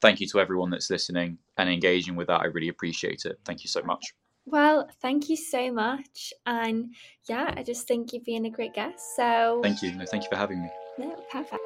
thank 0.00 0.20
you 0.20 0.26
to 0.28 0.40
everyone 0.40 0.70
that's 0.70 0.90
listening 0.90 1.38
and 1.56 1.70
engaging 1.70 2.16
with 2.16 2.28
that. 2.28 2.40
I 2.40 2.46
really 2.46 2.68
appreciate 2.68 3.24
it. 3.24 3.38
Thank 3.44 3.64
you 3.64 3.68
so 3.68 3.82
much. 3.82 4.14
Well, 4.46 4.88
thank 5.02 5.28
you 5.28 5.36
so 5.36 5.72
much. 5.72 6.32
And 6.46 6.94
yeah, 7.28 7.52
I 7.56 7.62
just 7.62 7.88
think 7.88 8.12
you've 8.12 8.24
been 8.24 8.46
a 8.46 8.50
great 8.50 8.74
guest. 8.74 9.16
So 9.16 9.60
Thank 9.62 9.82
you. 9.82 9.92
No, 9.92 10.06
thank 10.06 10.22
you 10.22 10.28
for 10.30 10.36
having 10.36 10.62
me. 10.62 10.68
No, 10.98 11.16
perfect. 11.30 11.62